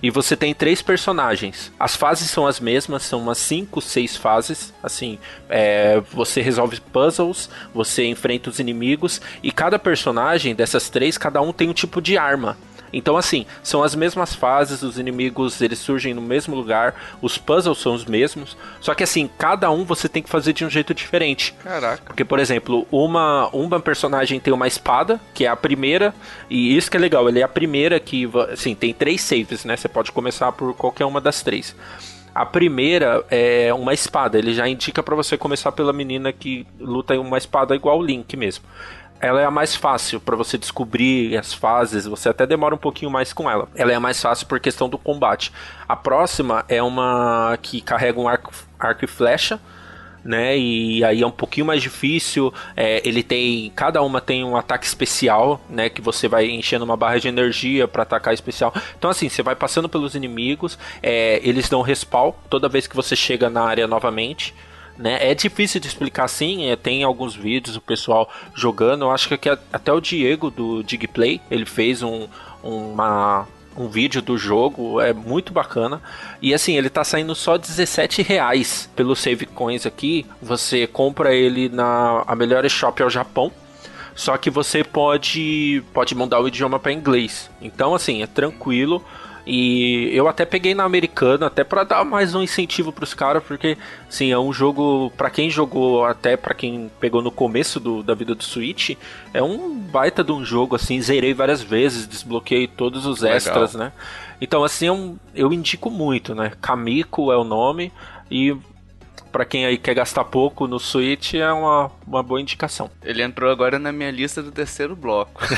e 0.03 0.11
você 0.11 0.37
tem 0.37 0.55
três 0.55 0.81
personagens. 0.81 1.73
As 1.79 1.95
fases 1.97 2.31
são 2.31 2.47
as 2.47 2.61
mesmas, 2.61 3.03
são 3.03 3.21
umas 3.21 3.39
5, 3.39 3.81
6 3.81 4.17
fases. 4.17 4.73
Assim, 4.83 5.19
é, 5.49 6.01
você 6.13 6.41
resolve 6.41 6.81
puzzles, 6.93 7.51
você 7.75 8.07
enfrenta 8.07 8.51
os 8.51 8.59
inimigos 8.59 9.21
e 9.43 9.51
cada 9.51 9.79
personagem 9.79 10.55
dessas 10.55 10.89
três, 10.89 11.19
cada 11.19 11.41
um 11.41 11.53
tem 11.53 11.69
um 11.69 11.75
tipo 11.75 12.01
de 12.01 12.17
arma. 12.17 12.57
Então, 12.93 13.17
assim, 13.17 13.47
são 13.63 13.83
as 13.83 13.95
mesmas 13.95 14.35
fases, 14.35 14.83
os 14.83 14.99
inimigos 14.99 15.61
eles 15.61 15.79
surgem 15.79 16.15
no 16.15 16.23
mesmo 16.23 16.55
lugar, 16.55 16.95
os 17.21 17.39
puzzles 17.39 17.79
são 17.79 17.95
os 17.95 18.05
mesmos, 18.05 18.57
só 18.81 18.95
que 18.95 19.03
assim, 19.03 19.29
cada 19.39 19.71
um 19.71 19.85
você 19.85 20.09
tem 20.09 20.23
que 20.23 20.29
fazer 20.29 20.53
de 20.53 20.65
um 20.65 20.71
jeito 20.71 20.95
diferente. 20.95 21.55
Caraca. 21.63 22.03
Porque, 22.05 22.25
por 22.25 22.39
exemplo, 22.39 22.87
uma, 22.91 23.49
uma 23.49 23.81
personagem 23.81 24.41
tem 24.41 24.53
uma 24.53 24.67
espada, 24.67 25.21
que 25.35 25.45
é 25.45 25.49
a 25.49 25.57
primeira, 25.57 26.15
e 26.49 26.77
isso 26.77 26.91
que 26.91 26.97
é 26.97 27.01
legal, 27.01 27.29
ele 27.29 27.41
é 27.41 27.43
a 27.43 27.49
primeira 27.49 27.99
que, 28.01 28.29
assim, 28.53 28.75
tem 28.75 28.93
três 28.93 29.21
saves, 29.21 29.65
né? 29.65 29.77
Você 29.77 29.89
pode 29.89 30.13
começar 30.13 30.53
por 30.53 30.75
qualquer 30.75 31.05
uma 31.05 31.21
das 31.21 31.43
três. 31.43 31.75
A 32.35 32.45
primeira 32.45 33.25
é 33.31 33.73
uma 33.73 33.95
espada, 33.95 34.39
ele 34.39 34.53
já 34.53 34.69
indica 34.69 35.03
para 35.03 35.17
você 35.17 35.39
começar 35.39 35.73
pela 35.73 35.91
menina 35.91 36.33
que 36.35 36.67
luta 36.79 37.19
uma 37.19 37.39
espada 37.39 37.75
igual 37.75 37.99
o 37.99 38.03
Link 38.03 38.37
mesmo 38.37 38.63
ela 39.21 39.41
é 39.41 39.45
a 39.45 39.51
mais 39.51 39.75
fácil 39.75 40.21
para 40.21 40.37
você 40.37 40.59
descobrir 40.59 41.37
as 41.37 41.53
fases, 41.53 42.07
você 42.07 42.29
até 42.29 42.47
demora 42.47 42.75
um 42.75 42.79
pouquinho 42.79 43.11
mais 43.11 43.33
com 43.33 43.51
ela. 43.51 43.69
Ela 43.75 43.93
é 43.93 43.95
a 43.95 44.01
mais 44.01 44.21
fácil 44.21 44.47
por 44.47 44.61
questão 44.61 44.89
do 44.89 44.99
combate. 44.99 45.53
A 45.89 45.97
próxima 45.97 46.65
é 46.69 46.83
uma 46.83 47.59
que 47.63 47.81
carrega 47.81 48.21
um 48.21 48.29
arco, 48.29 48.53
arco 48.79 49.05
e 49.05 49.09
flecha, 49.09 49.61
né? 50.25 50.59
E 50.59 51.05
aí 51.05 51.23
é 51.23 51.27
um 51.27 51.31
pouquinho 51.31 51.65
mais 51.65 51.81
difícil. 51.83 52.53
É, 52.77 53.01
ele 53.09 53.23
tem. 53.23 53.73
Cada 53.75 54.03
uma 54.03 54.21
tem 54.21 54.45
um 54.45 54.57
ataque 54.57 54.85
especial, 54.85 55.61
né? 55.71 55.89
Que 55.89 56.03
você 56.03 56.29
vai 56.29 56.47
enchendo 56.47 56.85
uma 56.85 56.97
barra 56.97 57.19
de 57.19 57.29
energia 57.29 57.89
para 57.89 58.03
atacar 58.03 58.35
especial. 58.35 58.75
Então, 58.99 59.11
assim, 59.11 59.29
você 59.29 59.43
vai 59.43 59.55
passando 59.55 59.89
pelos 59.89 60.15
inimigos, 60.15 60.79
é, 61.03 61.41
eles 61.43 61.69
dão 61.69 61.81
respawn 61.81 62.33
toda 62.51 62.69
vez 62.69 62.87
que 62.87 62.97
você 62.97 63.15
chega 63.17 63.49
na 63.49 63.63
área 63.63 63.87
novamente 63.87 64.55
né? 64.99 65.19
É 65.21 65.35
difícil 65.35 65.81
de 65.81 65.89
explicar 65.89 66.25
assim, 66.25 66.71
é, 66.71 66.77
tem 66.77 67.05
alguns 67.05 67.35
vídeos 67.35 67.77
o 67.77 67.81
pessoal 67.81 68.31
jogando, 68.55 69.05
eu 69.05 69.11
acho 69.11 69.29
que 69.37 69.49
até 69.49 69.93
o 69.93 70.01
Diego 70.01 70.51
do 70.51 70.83
Digplay, 70.83 71.41
ele 71.51 71.67
fez 71.67 72.03
um, 72.03 72.27
uma, 72.63 73.47
um 73.77 73.89
vídeo 73.89 74.23
do 74.23 74.39
jogo, 74.39 75.01
é 75.01 75.13
muito 75.13 75.53
bacana. 75.53 76.01
E 76.41 76.55
assim, 76.55 76.77
ele 76.77 76.89
tá 76.89 77.05
saindo 77.05 77.35
só 77.35 77.57
17 77.57 78.23
reais 78.23 78.89
pelo 78.97 79.15
Save 79.15 79.47
Coins 79.47 79.87
aqui. 79.87 80.27
Você 80.41 80.87
compra 80.87 81.35
ele 81.35 81.69
na 81.69 82.25
a 82.27 82.35
melhor 82.35 82.69
shop 82.69 83.03
ao 83.03 83.11
Japão. 83.11 83.53
Só 84.15 84.37
que 84.39 84.49
você 84.49 84.83
pode 84.83 85.85
pode 85.93 86.15
mudar 86.15 86.41
o 86.41 86.49
idioma 86.49 86.79
para 86.79 86.93
inglês. 86.93 87.51
Então 87.61 87.95
assim, 87.95 88.23
é 88.23 88.27
tranquilo. 88.27 89.05
E 89.47 90.11
eu 90.13 90.27
até 90.27 90.45
peguei 90.45 90.75
na 90.75 90.83
americana, 90.83 91.47
até 91.47 91.63
para 91.63 91.85
dar 91.85 92.05
mais 92.05 92.35
um 92.35 92.43
incentivo 92.43 92.91
para 92.91 93.05
os 93.05 93.15
caras, 93.15 93.45
porque 93.45 93.79
sim, 94.09 94.33
é 94.33 94.39
um 94.39 94.53
jogo 94.53 95.13
para 95.17 95.31
quem 95.31 95.49
jogou, 95.49 96.05
até 96.05 96.37
para 96.37 96.53
quem 96.53 96.91
pegou 96.99 97.23
no 97.23 97.31
começo 97.31 97.79
do, 97.79 98.03
da 98.03 98.13
vida 98.13 98.35
do 98.35 98.43
Switch, 98.43 98.97
é 99.33 99.41
um 99.41 99.79
baita 99.79 100.25
de 100.25 100.33
um 100.33 100.45
jogo 100.45 100.75
assim, 100.75 101.01
zerei 101.01 101.33
várias 101.33 101.63
vezes, 101.63 102.09
desbloqueei 102.09 102.67
todos 102.67 103.07
os 103.07 103.21
Legal. 103.21 103.37
extras, 103.37 103.75
né? 103.77 103.93
Então 104.41 104.65
assim, 104.65 104.87
eu, 104.87 105.17
é 105.33 105.43
eu 105.43 105.53
indico 105.53 105.91
muito, 105.91 106.35
né? 106.35 106.51
Kamiko 106.61 107.31
é 107.31 107.37
o 107.37 107.45
nome 107.45 107.93
e 108.29 108.57
para 109.37 109.45
quem 109.45 109.67
aí 109.67 109.77
quer 109.77 109.93
gastar 109.93 110.25
pouco 110.25 110.67
no 110.67 110.81
Switch, 110.81 111.35
é 111.35 111.53
uma, 111.53 111.93
uma 112.07 112.23
boa 112.23 112.41
indicação. 112.41 112.91
Ele 113.05 113.23
entrou 113.23 113.51
agora 113.51 113.79
na 113.79 113.93
minha 113.93 114.11
lista 114.11 114.43
do 114.43 114.51
terceiro 114.51 114.97
bloco. 114.97 115.43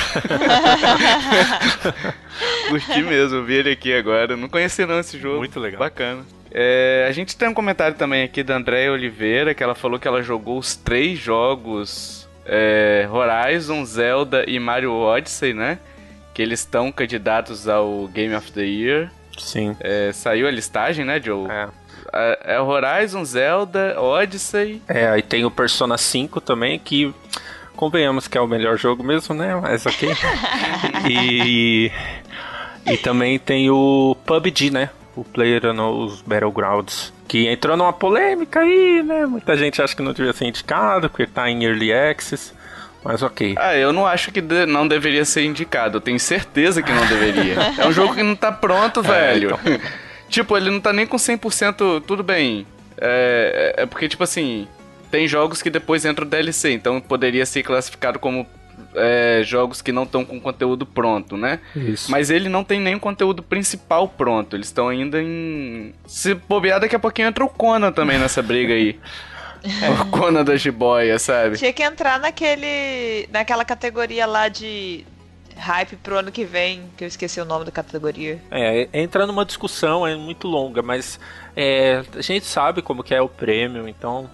Curti 2.69 3.03
mesmo, 3.05 3.45
vi 3.45 3.55
ele 3.55 3.71
aqui 3.71 3.95
agora. 3.95 4.37
Não 4.37 4.49
conhecia 4.49 4.85
não 4.85 4.99
esse 4.99 5.17
jogo. 5.17 5.39
Muito 5.39 5.61
legal. 5.61 5.79
Bacana. 5.79 6.27
É, 6.51 7.07
a 7.09 7.13
gente 7.13 7.37
tem 7.37 7.49
um 7.49 7.55
comentário 7.55 7.97
também 7.97 8.25
aqui 8.25 8.43
da 8.43 8.57
Andréia 8.57 8.91
Oliveira, 8.91 9.55
que 9.55 9.63
ela 9.63 9.77
falou 9.77 9.97
que 9.97 10.09
ela 10.09 10.25
jogou 10.25 10.59
os 10.59 10.75
três 10.75 11.17
jogos 11.17 12.29
é, 12.45 13.09
Horizon, 13.09 13.85
Zelda 13.85 14.45
e 14.49 14.59
Mario 14.59 14.93
Odyssey, 14.93 15.55
né? 15.55 15.79
Que 16.35 16.43
eles 16.43 16.59
estão 16.59 16.91
candidatos 16.91 17.69
ao 17.69 18.09
Game 18.09 18.35
of 18.35 18.51
the 18.51 18.65
Year. 18.65 19.09
Sim. 19.39 19.77
É, 19.79 20.11
saiu 20.13 20.49
a 20.49 20.51
listagem, 20.51 21.05
né, 21.05 21.23
Joe? 21.23 21.49
É. 21.49 21.69
É, 22.13 22.55
é 22.55 22.61
Horizon, 22.61 23.25
Zelda, 23.25 24.01
Odyssey. 24.01 24.83
É, 24.89 25.09
aí 25.09 25.23
tem 25.23 25.45
o 25.45 25.51
Persona 25.51 25.99
5 25.99 26.41
também, 26.41 26.79
que 26.79 27.15
convenhamos 27.77 28.27
que 28.27 28.37
é 28.37 28.41
o 28.41 28.47
melhor 28.47 28.77
jogo 28.77 29.05
mesmo, 29.05 29.35
né? 29.35 29.55
Mas 29.55 29.87
ok. 29.87 30.11
e, 31.09 31.91
e 32.87 32.97
também 32.97 33.39
tem 33.39 33.71
o 33.71 34.17
PUBG, 34.27 34.71
né? 34.71 34.91
O 35.15 35.25
Player 35.25 35.73
nos 35.73 36.23
Battlegrounds. 36.23 37.13
Que 37.27 37.47
entrou 37.47 37.77
numa 37.77 37.93
polêmica 37.93 38.61
aí, 38.61 39.03
né? 39.03 39.27
Muita 39.27 39.57
gente 39.57 39.83
acha 39.83 39.95
que 39.95 40.03
não 40.03 40.13
devia 40.13 40.33
ser 40.33 40.47
indicado, 40.47 41.11
porque 41.11 41.27
tá 41.27 41.51
em 41.51 41.65
Early 41.65 41.93
Access. 41.93 42.53
Mas 43.05 43.23
ok. 43.23 43.55
Ah, 43.59 43.77
eu 43.77 43.93
não 43.93 44.07
acho 44.07 44.33
que 44.33 44.41
de 44.41 44.67
não 44.67 44.89
deveria 44.89 45.25
ser 45.25 45.45
indicado. 45.45 45.99
Eu 45.99 46.01
tenho 46.01 46.19
certeza 46.19 46.83
que 46.83 46.93
não 46.93 47.07
deveria. 47.07 47.57
é 47.79 47.87
um 47.87 47.93
jogo 47.93 48.15
que 48.15 48.23
não 48.23 48.35
tá 48.35 48.51
pronto, 48.51 49.01
é, 49.07 49.33
velho. 49.33 49.59
Então. 49.63 49.81
Tipo, 50.29 50.57
ele 50.57 50.71
não 50.71 50.81
tá 50.81 50.93
nem 50.93 51.07
com 51.07 51.17
100%. 51.17 52.03
Tudo 52.07 52.23
bem. 52.23 52.67
É, 53.01 53.75
é, 53.77 53.83
é 53.83 53.87
porque, 53.87 54.09
tipo 54.09 54.25
assim. 54.25 54.67
Tem 55.11 55.27
jogos 55.27 55.63
que 55.63 55.71
depois 55.71 56.05
entram 56.05 56.27
DLC, 56.27 56.71
então 56.71 57.01
poderia 57.01 57.47
ser 57.47 57.63
classificado 57.63 58.19
como 58.19 58.47
é, 58.95 59.43
jogos 59.45 59.81
que 59.81 59.93
não 59.93 60.03
estão 60.05 60.25
com 60.25 60.41
conteúdo 60.41 60.85
pronto, 60.85 61.37
né? 61.37 61.61
Isso. 61.75 62.11
Mas 62.11 62.31
ele 62.31 62.49
não 62.49 62.65
tem 62.65 62.81
nenhum 62.81 62.99
conteúdo 62.99 63.43
principal 63.43 64.09
pronto. 64.09 64.57
Eles 64.57 64.67
estão 64.67 64.89
ainda 64.89 65.21
em. 65.21 65.95
Se 66.07 66.35
bobear, 66.35 66.81
daqui 66.81 66.97
a 66.97 66.99
pouquinho 66.99 67.29
entra 67.29 67.45
o 67.45 67.49
Conan 67.49 67.93
também 67.93 68.19
nessa 68.19 68.43
briga 68.43 68.75
aí. 68.75 68.99
o 70.01 70.07
Conan 70.11 70.45
da 70.45 70.57
jiboia, 70.57 71.19
sabe? 71.19 71.57
Tinha 71.57 71.73
que 71.73 71.83
entrar 71.83 72.19
naquele. 72.19 73.29
naquela 73.33 73.65
categoria 73.65 74.27
lá 74.27 74.49
de 74.49 75.05
hype 75.59 75.97
pro 75.97 76.19
ano 76.19 76.31
que 76.31 76.45
vem, 76.45 76.91
que 76.97 77.05
eu 77.05 77.09
esqueci 77.09 77.41
o 77.41 77.45
nome 77.45 77.65
da 77.65 77.71
categoria. 77.71 78.41
É, 78.51 78.89
entra 78.93 79.27
numa 79.27 79.45
discussão, 79.45 80.07
é 80.07 80.17
muito 80.17 80.47
longa, 80.47 80.83
mas 80.83 81.19
é, 81.57 82.03
a 82.15 82.21
gente 82.21 82.47
sabe 82.47 82.81
como 82.81 83.03
que 83.03 83.15
é 83.15 83.21
o 83.21 83.29
prêmio, 83.29 83.89
então 83.89 84.31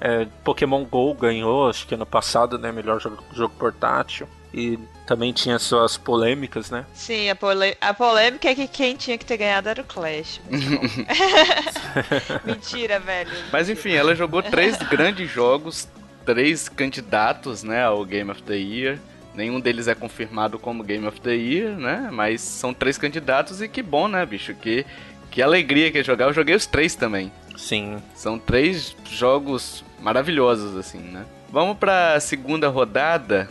é, 0.00 0.26
Pokémon 0.44 0.84
GO 0.84 1.14
ganhou, 1.14 1.68
acho 1.68 1.86
que 1.86 1.94
ano 1.94 2.06
passado, 2.06 2.58
né, 2.58 2.70
melhor 2.70 3.00
jogo, 3.00 3.22
jogo 3.32 3.54
portátil. 3.58 4.28
E 4.52 4.78
também 5.06 5.30
tinha 5.30 5.58
suas 5.58 5.98
polêmicas, 5.98 6.70
né? 6.70 6.86
Sim, 6.94 7.28
a, 7.28 7.36
a 7.82 7.92
polêmica 7.92 8.48
é 8.48 8.54
que 8.54 8.66
quem 8.66 8.96
tinha 8.96 9.18
que 9.18 9.24
ter 9.26 9.36
ganhado 9.36 9.68
era 9.68 9.82
o 9.82 9.84
Clash. 9.84 10.40
Mentira, 12.46 12.98
velho. 12.98 13.30
Mas 13.52 13.68
enfim, 13.68 13.92
ela 13.92 14.14
jogou 14.14 14.42
três 14.42 14.78
grandes 14.78 15.30
jogos, 15.30 15.86
três 16.24 16.66
candidatos, 16.66 17.62
né, 17.62 17.84
ao 17.84 18.02
Game 18.06 18.30
of 18.30 18.42
the 18.42 18.56
Year. 18.56 18.98
Nenhum 19.38 19.60
deles 19.60 19.86
é 19.86 19.94
confirmado 19.94 20.58
como 20.58 20.82
Game 20.82 21.06
of 21.06 21.20
the 21.20 21.32
Year, 21.32 21.76
né? 21.78 22.08
Mas 22.12 22.40
são 22.40 22.74
três 22.74 22.98
candidatos 22.98 23.62
e 23.62 23.68
que 23.68 23.84
bom, 23.84 24.08
né, 24.08 24.26
bicho? 24.26 24.52
Que, 24.52 24.84
que 25.30 25.40
alegria 25.40 25.92
que 25.92 25.98
é 25.98 26.02
jogar. 26.02 26.24
Eu 26.24 26.32
joguei 26.32 26.56
os 26.56 26.66
três 26.66 26.96
também. 26.96 27.30
Sim. 27.56 28.02
São 28.16 28.36
três 28.36 28.96
jogos 29.08 29.84
maravilhosos, 30.00 30.76
assim, 30.76 30.98
né? 30.98 31.24
Vamos 31.52 31.78
pra 31.78 32.18
segunda 32.18 32.68
rodada. 32.68 33.48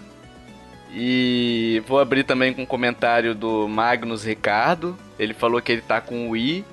E 0.92 1.82
vou 1.88 2.02
abrir 2.02 2.26
também 2.26 2.54
com 2.54 2.64
um 2.64 2.66
comentário 2.66 3.34
do 3.34 3.66
Magnus 3.70 4.26
Ricardo. 4.26 4.98
Ele 5.18 5.34
falou 5.34 5.62
que 5.62 5.72
ele 5.72 5.82
tá 5.82 6.02
com 6.02 6.28
o 6.28 6.32
Wii, 6.32 6.66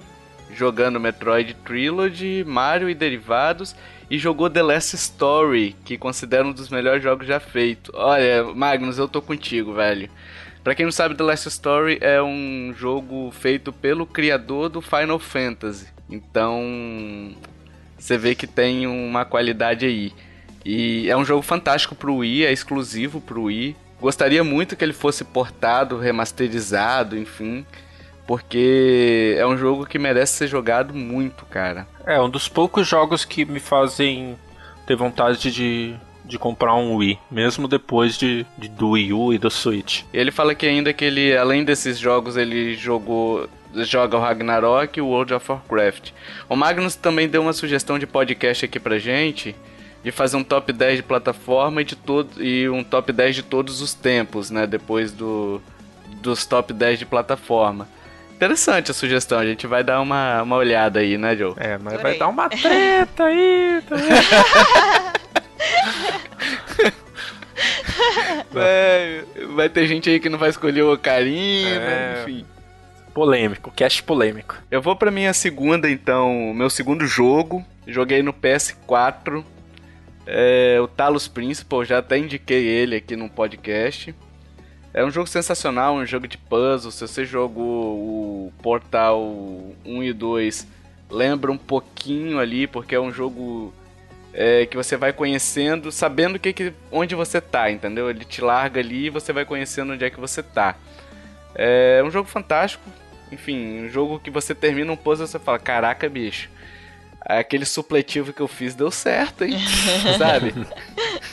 jogando 0.53 0.99
Metroid 0.99 1.55
Trilogy, 1.65 2.43
Mario 2.45 2.91
e 2.91 2.95
derivados 2.97 3.77
e 4.11 4.19
jogou 4.19 4.51
The 4.51 4.63
Last 4.63 4.95
Story, 4.97 5.75
que 5.85 5.97
considera 5.97 6.47
um 6.47 6.53
dos 6.53 6.69
melhores 6.69 7.03
jogos 7.03 7.27
já 7.27 7.41
feitos. 7.41 7.91
Olha, 7.95 8.45
Magnus, 8.55 8.99
eu 8.99 9.09
tô 9.09 9.23
contigo, 9.23 9.75
velho. 9.75 10.09
Pra 10.63 10.75
quem 10.75 10.85
não 10.85 10.93
sabe, 10.93 11.15
The 11.15 11.25
Last 11.25 11.49
Story 11.49 11.99
é 12.01 12.23
um 12.23 12.75
jogo 12.77 13.31
feito 13.31 13.73
pelo 13.73 14.07
criador 14.07 14.69
do 14.69 14.81
Final 14.81 15.19
Fantasy. 15.19 15.89
Então, 16.09 17.35
você 17.99 18.17
vê 18.17 18.35
que 18.35 18.47
tem 18.47 18.87
uma 18.87 19.25
qualidade 19.25 19.85
aí. 19.85 20.13
E 20.65 21.09
é 21.11 21.17
um 21.17 21.25
jogo 21.25 21.43
fantástico 21.43 21.95
pro 21.95 22.17
Wii, 22.17 22.47
é 22.47 22.53
exclusivo 22.53 23.21
pro 23.21 23.45
Wii. 23.45 23.77
Gostaria 24.01 24.43
muito 24.43 24.77
que 24.77 24.85
ele 24.85 24.93
fosse 24.93 25.25
portado, 25.25 25.99
remasterizado, 25.99 27.17
enfim 27.19 27.65
porque 28.27 29.37
é 29.39 29.47
um 29.47 29.57
jogo 29.57 29.87
que 29.87 29.99
merece 29.99 30.35
ser 30.35 30.47
jogado 30.47 30.95
muito, 30.95 31.45
cara. 31.47 31.87
É, 32.07 32.21
um 32.21 32.31
dos 32.31 32.49
poucos 32.49 32.87
jogos 32.87 33.25
que 33.25 33.45
me 33.45 33.61
fazem 33.61 34.39
ter 34.87 34.97
vontade 34.97 35.51
de, 35.51 35.95
de 36.25 36.39
comprar 36.39 36.75
um 36.75 36.97
Wii, 36.97 37.19
mesmo 37.31 37.69
depois 37.69 38.17
de, 38.17 38.47
de 38.57 38.69
do 38.69 38.91
Wii 38.91 39.13
U 39.13 39.33
e 39.33 39.39
do 39.39 39.51
Switch. 39.51 40.03
Ele 40.13 40.31
fala 40.31 40.55
que 40.55 40.67
ainda 40.67 40.93
que 40.93 41.05
ele, 41.05 41.37
além 41.37 41.65
desses 41.65 41.99
jogos, 41.99 42.37
ele 42.37 42.75
jogou 42.75 43.49
joga 43.77 44.17
o 44.17 44.21
Ragnarok 44.21 44.97
e 44.97 45.03
o 45.03 45.09
World 45.09 45.35
of 45.35 45.51
Warcraft. 45.51 46.13
O 46.49 46.55
Magnus 46.55 46.95
também 46.95 47.29
deu 47.29 47.43
uma 47.43 47.53
sugestão 47.53 47.99
de 47.99 48.07
podcast 48.07 48.65
aqui 48.65 48.79
pra 48.79 49.01
gente, 49.01 49.55
de 50.03 50.13
fazer 50.13 50.37
um 50.37 50.45
top 50.45 50.73
10 50.73 50.99
de 50.99 51.03
plataforma 51.03 51.83
e 51.83 51.85
de 51.85 51.97
todo 51.97 52.43
e 52.43 52.69
um 52.69 52.85
top 52.85 53.13
10 53.13 53.35
de 53.35 53.43
todos 53.43 53.81
os 53.81 53.93
tempos, 53.93 54.51
né, 54.51 54.67
depois 54.67 55.11
do 55.11 55.61
dos 56.23 56.47
top 56.47 56.73
10 56.73 57.01
de 57.01 57.07
plataforma. 57.07 57.89
Interessante 58.35 58.91
a 58.91 58.95
sugestão, 58.95 59.39
a 59.39 59.47
gente 59.47 59.67
vai 59.67 59.85
dar 59.85 60.01
uma, 60.01 60.43
uma 60.43 60.57
olhada 60.57 60.99
aí, 60.99 61.17
né, 61.17 61.37
Joe? 61.37 61.55
É, 61.57 61.79
mas 61.79 62.03
vai 62.03 62.19
dar 62.19 62.29
uma 62.29 62.49
treta 62.49 63.25
aí. 63.25 63.81
Tá 63.89 63.97
é, 68.57 69.23
vai 69.55 69.69
ter 69.69 69.87
gente 69.87 70.11
aí 70.11 70.19
que 70.19 70.29
não 70.29 70.39
vai 70.39 70.51
escolher 70.51 70.83
o 70.83 70.93
Ocarina, 70.93 71.81
é... 71.81 72.23
enfim. 72.23 72.45
Polêmico, 73.15 73.71
cast 73.71 74.03
polêmico. 74.03 74.57
Eu 74.69 74.83
vou 74.83 74.97
pra 74.97 75.13
minha 75.13 75.33
segunda, 75.33 75.89
então, 75.89 76.53
meu 76.53 76.69
segundo 76.69 77.07
jogo. 77.07 77.65
Joguei 77.87 78.23
no 78.23 78.33
PS4. 78.33 79.45
É, 80.27 80.81
o 80.83 80.89
Talos 80.89 81.29
Principal, 81.29 81.85
já 81.85 81.99
até 81.99 82.19
indiquei 82.19 82.67
ele 82.67 82.97
aqui 82.97 83.15
no 83.15 83.29
podcast. 83.29 84.13
É 84.95 85.05
um 85.05 85.11
jogo 85.11 85.27
sensacional, 85.27 85.97
um 85.97 86.07
jogo 86.07 86.29
de 86.29 86.39
puzzle. 86.39 86.93
Se 86.93 87.01
você 87.01 87.25
jogou 87.25 88.47
o 88.47 88.53
Portal 88.63 89.21
1 89.85 90.03
e 90.05 90.13
2, 90.13 90.69
lembra 91.11 91.51
um 91.51 91.59
pouquinho 91.59 92.39
ali, 92.39 92.69
porque 92.69 92.95
é 92.95 93.01
um 93.01 93.13
jogo 93.13 93.75
é, 94.33 94.67
que 94.67 94.77
você 94.77 94.97
vai 94.97 95.13
conhecendo, 95.13 95.91
sabendo 95.91 96.39
que, 96.39 96.53
que, 96.53 96.73
onde 96.93 97.17
você 97.17 97.41
tá, 97.41 97.73
entendeu? 97.73 98.09
Ele 98.09 98.25
te 98.25 98.41
larga 98.41 98.79
ali 98.79 99.07
e 99.07 99.11
você 99.11 99.33
vai 99.33 99.45
conhecendo 99.45 99.95
onde 99.95 100.05
é 100.05 100.11
que 100.11 100.21
você 100.21 100.45
tá. 100.45 100.77
É 101.57 102.01
um 102.05 102.11
jogo 102.11 102.29
fantástico. 102.29 102.85
Enfim, 103.33 103.87
um 103.87 103.89
jogo 103.89 104.21
que 104.21 104.31
você 104.31 104.55
termina 104.55 104.93
um 104.93 104.97
puzzle 104.97 105.27
e 105.27 105.29
você 105.29 105.41
fala: 105.41 105.59
Caraca, 105.59 106.09
bicho, 106.09 106.49
aquele 107.25 107.65
supletivo 107.65 108.33
que 108.33 108.41
eu 108.41 108.49
fiz 108.49 108.75
deu 108.75 108.91
certo, 108.91 109.45
hein? 109.45 109.59
Sabe? 110.19 110.55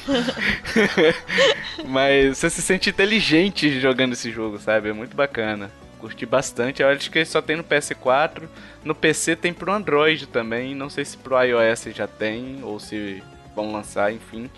Mas 1.86 2.38
você 2.38 2.50
se 2.50 2.62
sente 2.62 2.90
inteligente 2.90 3.80
jogando 3.80 4.14
esse 4.14 4.32
jogo, 4.32 4.58
sabe? 4.60 4.90
É 4.90 4.94
muito 4.94 5.16
bacana. 5.16 5.72
Curti 6.00 6.26
bastante. 6.26 6.82
Eu 6.82 6.90
acho 6.90 7.12
que 7.12 7.24
só 7.26 7.42
tem 7.42 7.56
no 7.56 7.64
PS4. 7.64 8.44
No 8.84 8.96
PC 8.96 9.36
tem 9.36 9.54
pro 9.54 9.72
Android 9.72 10.28
também. 10.28 10.74
Não 10.74 10.90
sei 10.90 11.06
se 11.06 11.18
pro 11.18 11.42
iOS 11.42 11.86
já 11.94 12.08
tem 12.08 12.60
ou 12.64 12.80
se 12.80 13.22
vão 13.56 13.72
lançar, 13.72 14.12
enfim. 14.12 14.50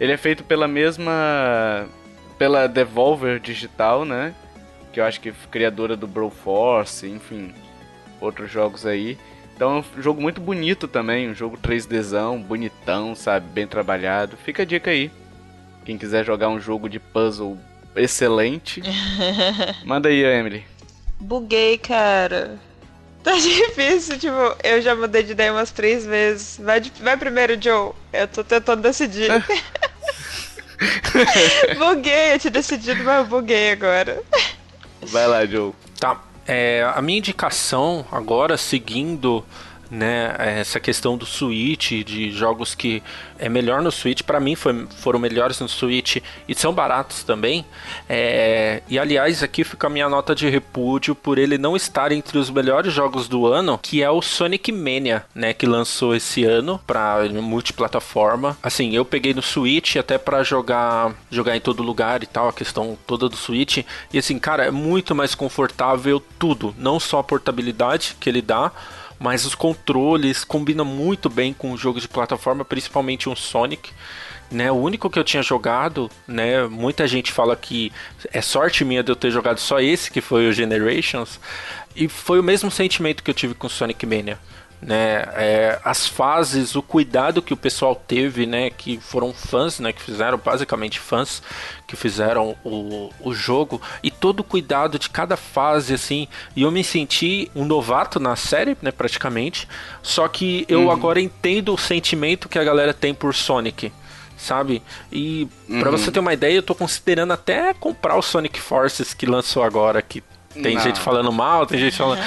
Ele 0.00 0.12
é 0.12 0.16
feito 0.16 0.42
pela 0.42 0.66
mesma. 0.66 1.86
pela 2.38 2.66
Devolver 2.66 3.38
Digital, 3.38 4.04
né? 4.04 4.34
Que 4.92 5.00
eu 5.00 5.04
acho 5.04 5.20
que 5.20 5.28
é 5.28 5.34
criadora 5.50 5.96
do 5.96 6.06
Broforce, 6.06 7.08
enfim. 7.08 7.52
Outros 8.20 8.50
jogos 8.50 8.84
aí. 8.84 9.16
Então 9.58 9.78
é 9.78 9.98
um 9.98 10.00
jogo 10.00 10.22
muito 10.22 10.40
bonito 10.40 10.86
também, 10.86 11.28
um 11.28 11.34
jogo 11.34 11.58
3Dzão, 11.58 12.40
bonitão, 12.40 13.16
sabe? 13.16 13.48
Bem 13.48 13.66
trabalhado. 13.66 14.36
Fica 14.36 14.62
a 14.62 14.64
dica 14.64 14.92
aí. 14.92 15.10
Quem 15.84 15.98
quiser 15.98 16.24
jogar 16.24 16.48
um 16.48 16.60
jogo 16.60 16.88
de 16.88 17.00
puzzle 17.00 17.58
excelente. 17.96 18.80
Manda 19.84 20.10
aí, 20.10 20.22
Emily. 20.22 20.64
Buguei, 21.18 21.76
cara. 21.76 22.56
Tá 23.20 23.32
difícil, 23.32 24.16
tipo, 24.16 24.56
eu 24.62 24.80
já 24.80 24.94
mudei 24.94 25.24
de 25.24 25.32
ideia 25.32 25.52
umas 25.52 25.72
três 25.72 26.06
vezes. 26.06 26.56
Vai, 26.62 26.80
de, 26.80 26.92
vai 27.02 27.16
primeiro, 27.16 27.60
Joe. 27.60 27.92
Eu 28.12 28.28
tô 28.28 28.44
tentando 28.44 28.80
decidir. 28.80 29.28
buguei, 31.76 32.34
eu 32.34 32.38
tinha 32.38 32.52
decidido, 32.52 33.02
mas 33.02 33.18
eu 33.18 33.26
buguei 33.26 33.72
agora. 33.72 34.22
Vai 35.02 35.26
lá, 35.26 35.44
Joe. 35.44 35.72
Tá. 35.98 36.27
É, 36.50 36.90
a 36.94 37.02
minha 37.02 37.18
indicação 37.18 38.06
agora, 38.10 38.56
seguindo 38.56 39.44
né, 39.90 40.34
essa 40.38 40.78
questão 40.78 41.16
do 41.16 41.24
Switch, 41.24 41.92
de 42.04 42.30
jogos 42.30 42.74
que 42.74 43.02
é 43.38 43.48
melhor 43.48 43.82
no 43.82 43.90
Switch, 43.90 44.22
para 44.22 44.40
mim 44.40 44.54
foi, 44.54 44.86
foram 44.98 45.18
melhores 45.18 45.60
no 45.60 45.68
Switch 45.68 46.16
e 46.48 46.54
são 46.54 46.72
baratos 46.72 47.22
também. 47.22 47.64
É, 48.08 48.82
e 48.88 48.98
aliás, 48.98 49.42
aqui 49.42 49.64
fica 49.64 49.86
a 49.86 49.90
minha 49.90 50.08
nota 50.08 50.34
de 50.34 50.48
repúdio 50.48 51.14
por 51.14 51.38
ele 51.38 51.56
não 51.56 51.76
estar 51.76 52.12
entre 52.12 52.38
os 52.38 52.50
melhores 52.50 52.92
jogos 52.92 53.28
do 53.28 53.46
ano, 53.46 53.78
que 53.78 54.02
é 54.02 54.10
o 54.10 54.20
Sonic 54.20 54.72
Mania, 54.72 55.24
né, 55.34 55.52
que 55.52 55.66
lançou 55.66 56.14
esse 56.14 56.44
ano 56.44 56.80
para 56.86 57.28
multiplataforma. 57.42 58.56
Assim, 58.62 58.94
eu 58.94 59.04
peguei 59.04 59.32
no 59.32 59.42
Switch 59.42 59.96
até 59.96 60.18
para 60.18 60.42
jogar, 60.42 61.14
jogar 61.30 61.56
em 61.56 61.60
todo 61.60 61.82
lugar 61.82 62.22
e 62.22 62.26
tal, 62.26 62.48
a 62.48 62.52
questão 62.52 62.98
toda 63.06 63.28
do 63.28 63.36
Switch. 63.36 63.78
E 64.12 64.18
assim, 64.18 64.38
cara, 64.38 64.66
é 64.66 64.70
muito 64.70 65.14
mais 65.14 65.34
confortável 65.34 66.22
tudo, 66.38 66.74
não 66.78 67.00
só 67.00 67.20
a 67.20 67.24
portabilidade 67.24 68.16
que 68.20 68.28
ele 68.28 68.42
dá, 68.42 68.72
mas 69.18 69.44
os 69.44 69.54
controles 69.54 70.44
combinam 70.44 70.84
muito 70.84 71.28
bem 71.28 71.52
com 71.52 71.72
o 71.72 71.76
jogo 71.76 72.00
de 72.00 72.08
plataforma, 72.08 72.64
principalmente 72.64 73.28
um 73.28 73.36
Sonic. 73.36 73.90
Né, 74.50 74.72
o 74.72 74.76
único 74.76 75.10
que 75.10 75.18
eu 75.18 75.24
tinha 75.24 75.42
jogado, 75.42 76.10
né, 76.26 76.66
muita 76.66 77.06
gente 77.06 77.30
fala 77.30 77.54
que 77.54 77.92
é 78.32 78.40
sorte 78.40 78.82
minha 78.82 79.02
de 79.02 79.12
eu 79.12 79.16
ter 79.16 79.30
jogado 79.30 79.58
só 79.58 79.78
esse, 79.78 80.10
que 80.10 80.22
foi 80.22 80.48
o 80.48 80.52
Generations, 80.54 81.38
e 81.94 82.08
foi 82.08 82.40
o 82.40 82.42
mesmo 82.42 82.70
sentimento 82.70 83.22
que 83.22 83.30
eu 83.30 83.34
tive 83.34 83.52
com 83.52 83.68
Sonic 83.68 84.06
Mania 84.06 84.38
né? 84.80 85.24
É, 85.34 85.78
as 85.84 86.06
fases, 86.06 86.74
o 86.74 86.82
cuidado 86.82 87.42
que 87.42 87.52
o 87.52 87.56
pessoal 87.56 87.94
teve, 87.94 88.46
né? 88.46 88.70
Que 88.70 88.98
foram 88.98 89.32
fãs, 89.32 89.80
né? 89.80 89.92
Que 89.92 90.02
fizeram 90.02 90.38
basicamente 90.38 90.98
fãs 91.00 91.42
que 91.86 91.96
fizeram 91.96 92.54
o, 92.64 93.10
o 93.20 93.34
jogo 93.34 93.80
e 94.02 94.10
todo 94.10 94.40
o 94.40 94.44
cuidado 94.44 94.98
de 94.98 95.08
cada 95.08 95.36
fase, 95.36 95.94
assim. 95.94 96.28
E 96.54 96.62
eu 96.62 96.70
me 96.70 96.84
senti 96.84 97.50
um 97.54 97.64
novato 97.64 98.20
na 98.20 98.36
série, 98.36 98.76
né? 98.80 98.90
Praticamente. 98.90 99.68
Só 100.02 100.28
que 100.28 100.64
eu 100.68 100.84
uhum. 100.84 100.90
agora 100.90 101.20
entendo 101.20 101.74
o 101.74 101.78
sentimento 101.78 102.48
que 102.48 102.58
a 102.58 102.64
galera 102.64 102.94
tem 102.94 103.14
por 103.14 103.34
Sonic 103.34 103.92
sabe? 104.36 104.80
E 105.10 105.48
uhum. 105.68 105.80
para 105.80 105.90
você 105.90 106.12
ter 106.12 106.20
uma 106.20 106.32
ideia, 106.32 106.54
eu 106.54 106.62
tô 106.62 106.72
considerando 106.72 107.32
até 107.32 107.74
comprar 107.74 108.16
o 108.16 108.22
Sonic 108.22 108.60
Forces 108.60 109.12
que 109.12 109.26
lançou 109.26 109.64
agora, 109.64 110.00
que 110.00 110.22
tem 110.54 110.74
não. 110.74 110.82
gente 110.82 111.00
falando 111.00 111.32
mal, 111.32 111.66
tem 111.66 111.78
gente 111.78 111.96
falando. 111.96 112.20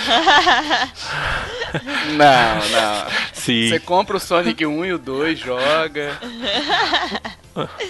não, 2.13 2.69
não. 2.69 3.05
Sim. 3.33 3.69
Você 3.69 3.79
compra 3.79 4.17
o 4.17 4.19
Sonic 4.19 4.65
1 4.65 4.85
e 4.85 4.93
o 4.93 4.97
2, 4.97 5.39
joga. 5.39 6.19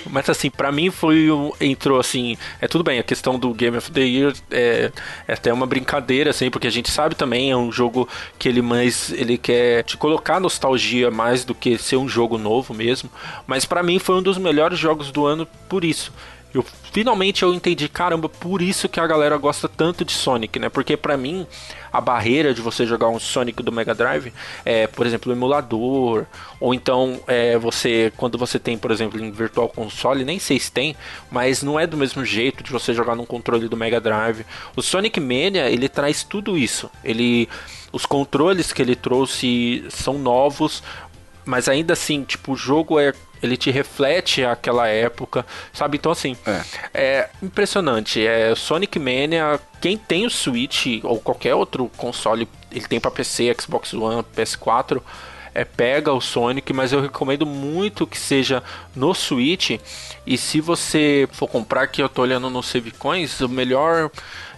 Mas 0.09 0.29
assim, 0.29 0.49
para 0.49 0.71
mim 0.71 0.89
foi 0.89 1.27
entrou 1.59 1.99
assim, 1.99 2.37
é 2.59 2.67
tudo 2.67 2.83
bem, 2.83 2.97
a 2.99 3.03
questão 3.03 3.37
do 3.37 3.53
Game 3.53 3.77
of 3.77 3.91
the 3.91 4.01
Year 4.01 4.33
é, 4.49 4.91
é, 5.27 5.33
até 5.33 5.53
uma 5.53 5.67
brincadeira 5.67 6.31
assim, 6.31 6.49
porque 6.49 6.67
a 6.67 6.71
gente 6.71 6.89
sabe 6.89 7.13
também 7.13 7.51
é 7.51 7.55
um 7.55 7.71
jogo 7.71 8.09
que 8.39 8.49
ele 8.49 8.61
mais 8.61 9.11
ele 9.11 9.37
quer 9.37 9.83
te 9.83 9.97
colocar 9.97 10.39
nostalgia 10.39 11.11
mais 11.11 11.45
do 11.45 11.53
que 11.53 11.77
ser 11.77 11.97
um 11.97 12.07
jogo 12.07 12.37
novo 12.37 12.73
mesmo, 12.73 13.09
mas 13.45 13.63
para 13.63 13.83
mim 13.83 13.99
foi 13.99 14.15
um 14.15 14.23
dos 14.23 14.37
melhores 14.37 14.79
jogos 14.79 15.11
do 15.11 15.25
ano 15.25 15.47
por 15.69 15.85
isso. 15.85 16.11
Eu 16.53 16.65
finalmente 16.91 17.43
eu 17.43 17.53
entendi, 17.53 17.87
caramba, 17.87 18.27
por 18.27 18.61
isso 18.61 18.89
que 18.89 18.99
a 18.99 19.07
galera 19.07 19.37
gosta 19.37 19.69
tanto 19.69 20.03
de 20.03 20.11
Sonic, 20.11 20.59
né? 20.59 20.67
Porque 20.67 20.97
para 20.97 21.15
mim 21.15 21.47
a 21.93 22.01
barreira 22.01 22.53
de 22.53 22.61
você 22.61 22.85
jogar 22.85 23.07
um 23.07 23.19
Sonic 23.19 23.63
do 23.63 23.71
Mega 23.71 23.95
Drive 23.95 24.33
é, 24.65 24.87
por 24.87 25.05
exemplo, 25.05 25.31
o 25.31 25.35
emulador, 25.35 26.25
ou 26.59 26.73
então 26.73 27.21
é, 27.25 27.57
você 27.57 28.11
quando 28.17 28.37
você 28.37 28.59
tem, 28.59 28.77
por 28.77 28.91
exemplo, 28.91 29.19
em 29.23 29.31
Virtual 29.31 29.69
Console, 29.69 30.25
nem 30.25 30.39
sei 30.39 30.59
se 30.59 30.71
tem, 30.71 30.95
mas 31.29 31.63
não 31.63 31.79
é 31.79 31.87
do 31.87 31.95
mesmo 31.95 32.25
jeito 32.25 32.63
de 32.63 32.71
você 32.71 32.93
jogar 32.93 33.15
num 33.15 33.25
controle 33.25 33.69
do 33.69 33.77
Mega 33.77 34.01
Drive. 34.01 34.45
O 34.75 34.81
Sonic 34.81 35.19
Mania, 35.21 35.69
ele 35.69 35.87
traz 35.87 36.23
tudo 36.23 36.57
isso. 36.57 36.89
Ele 37.03 37.47
os 37.93 38.05
controles 38.05 38.71
que 38.71 38.81
ele 38.81 38.95
trouxe 38.95 39.85
são 39.89 40.17
novos, 40.17 40.81
mas 41.45 41.67
ainda 41.67 41.93
assim, 41.93 42.23
tipo, 42.23 42.53
o 42.53 42.55
jogo 42.55 42.99
é 42.99 43.13
ele 43.41 43.57
te 43.57 43.71
reflete 43.71 44.43
aquela 44.43 44.87
época, 44.87 45.45
sabe? 45.73 45.97
Então, 45.97 46.11
assim, 46.11 46.37
é, 46.45 46.61
é 46.93 47.29
impressionante. 47.41 48.25
É 48.25 48.53
Sonic 48.55 48.99
Mania, 48.99 49.59
quem 49.79 49.97
tem 49.97 50.25
o 50.25 50.29
Switch 50.29 51.01
ou 51.03 51.19
qualquer 51.19 51.55
outro 51.55 51.89
console, 51.97 52.47
ele 52.71 52.87
tem 52.87 52.99
para 52.99 53.11
PC, 53.11 53.55
Xbox 53.59 53.93
One, 53.93 54.23
PS4, 54.35 55.01
é, 55.53 55.65
pega 55.65 56.13
o 56.13 56.21
Sonic, 56.21 56.71
mas 56.71 56.93
eu 56.93 57.01
recomendo 57.01 57.45
muito 57.45 58.07
que 58.07 58.17
seja 58.17 58.63
no 58.95 59.13
Switch. 59.13 59.71
E 60.25 60.37
se 60.37 60.61
você 60.61 61.27
for 61.31 61.47
comprar, 61.47 61.87
que 61.87 62.01
eu 62.01 62.07
tô 62.07 62.21
olhando 62.21 62.49
no 62.49 62.63
Savecoins, 62.63 63.41
o 63.41 63.49
melhor 63.49 64.09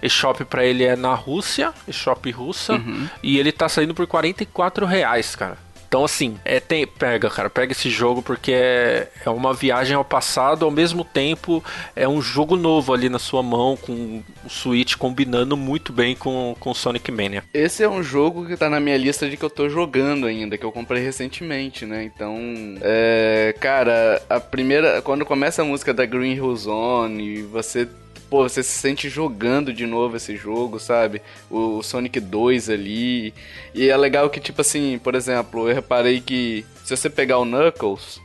eShop 0.01 0.43
para 0.45 0.65
ele 0.65 0.83
é 0.83 0.95
na 0.95 1.15
Rússia, 1.15 1.73
eShop 1.87 2.29
russa, 2.31 2.73
uhum. 2.73 3.07
e 3.23 3.39
ele 3.39 3.51
tá 3.51 3.69
saindo 3.69 3.93
por 3.93 4.05
44 4.05 4.85
reais, 4.85 5.35
cara. 5.35 5.57
Então, 5.93 6.05
assim, 6.05 6.39
é, 6.43 6.59
tem, 6.59 6.87
pega, 6.87 7.29
cara, 7.29 7.51
pega 7.51 7.71
esse 7.71 7.87
jogo 7.87 8.23
porque 8.23 8.51
é, 8.51 9.09
é 9.23 9.29
uma 9.29 9.53
viagem 9.53 9.95
ao 9.95 10.03
passado, 10.03 10.65
ao 10.65 10.71
mesmo 10.71 11.05
tempo 11.05 11.63
é 11.95 12.09
um 12.09 12.19
jogo 12.19 12.55
novo 12.55 12.91
ali 12.91 13.09
na 13.09 13.19
sua 13.19 13.43
mão, 13.43 13.77
com 13.77 14.23
o 14.43 14.49
Switch 14.49 14.95
combinando 14.95 15.55
muito 15.55 15.93
bem 15.93 16.15
com, 16.15 16.55
com 16.59 16.73
Sonic 16.73 17.11
Mania. 17.11 17.43
Esse 17.53 17.83
é 17.83 17.87
um 17.87 18.01
jogo 18.01 18.47
que 18.47 18.57
tá 18.57 18.71
na 18.71 18.79
minha 18.79 18.97
lista 18.97 19.29
de 19.29 19.37
que 19.37 19.45
eu 19.45 19.51
tô 19.51 19.69
jogando 19.69 20.25
ainda, 20.25 20.57
que 20.57 20.65
eu 20.65 20.71
comprei 20.71 21.03
recentemente, 21.03 21.85
né? 21.85 22.03
Então, 22.03 22.39
é, 22.81 23.53
cara, 23.59 24.19
a 24.27 24.39
primeira. 24.39 24.99
Quando 25.03 25.23
começa 25.23 25.61
a 25.61 25.65
música 25.65 25.93
da 25.93 26.07
Green 26.07 26.33
Hill 26.33 26.55
Zone, 26.55 27.43
você 27.43 27.87
pô, 28.33 28.49
você 28.49 28.63
se 28.63 28.71
sente 28.71 29.09
jogando 29.09 29.71
de 29.71 29.85
novo 29.85 30.17
esse 30.17 30.35
jogo, 30.35 30.79
sabe? 30.79 31.21
O 31.51 31.83
Sonic 31.83 32.19
2 32.19 32.67
ali. 32.67 33.31
E 33.75 33.87
é 33.87 33.95
legal 33.95 34.27
que, 34.27 34.39
tipo 34.39 34.59
assim, 34.59 34.97
por 34.97 35.13
exemplo, 35.13 35.69
eu 35.69 35.75
reparei 35.75 36.19
que 36.19 36.65
se 36.83 36.97
você 36.97 37.11
pegar 37.11 37.37
o 37.37 37.45
Knuckles 37.45 38.19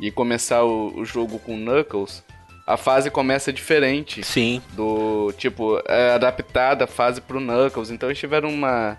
e 0.00 0.10
começar 0.10 0.64
o, 0.64 0.92
o 0.98 1.04
jogo 1.04 1.38
com 1.38 1.56
Knuckles, 1.56 2.24
a 2.66 2.76
fase 2.76 3.08
começa 3.08 3.52
diferente. 3.52 4.24
Sim. 4.24 4.60
Do 4.72 5.32
tipo, 5.38 5.80
é 5.86 6.14
adaptada 6.14 6.82
a 6.82 6.88
fase 6.88 7.20
pro 7.20 7.38
Knuckles. 7.38 7.92
Então 7.92 8.08
eles 8.08 8.18
tiveram 8.18 8.48
uma 8.48 8.98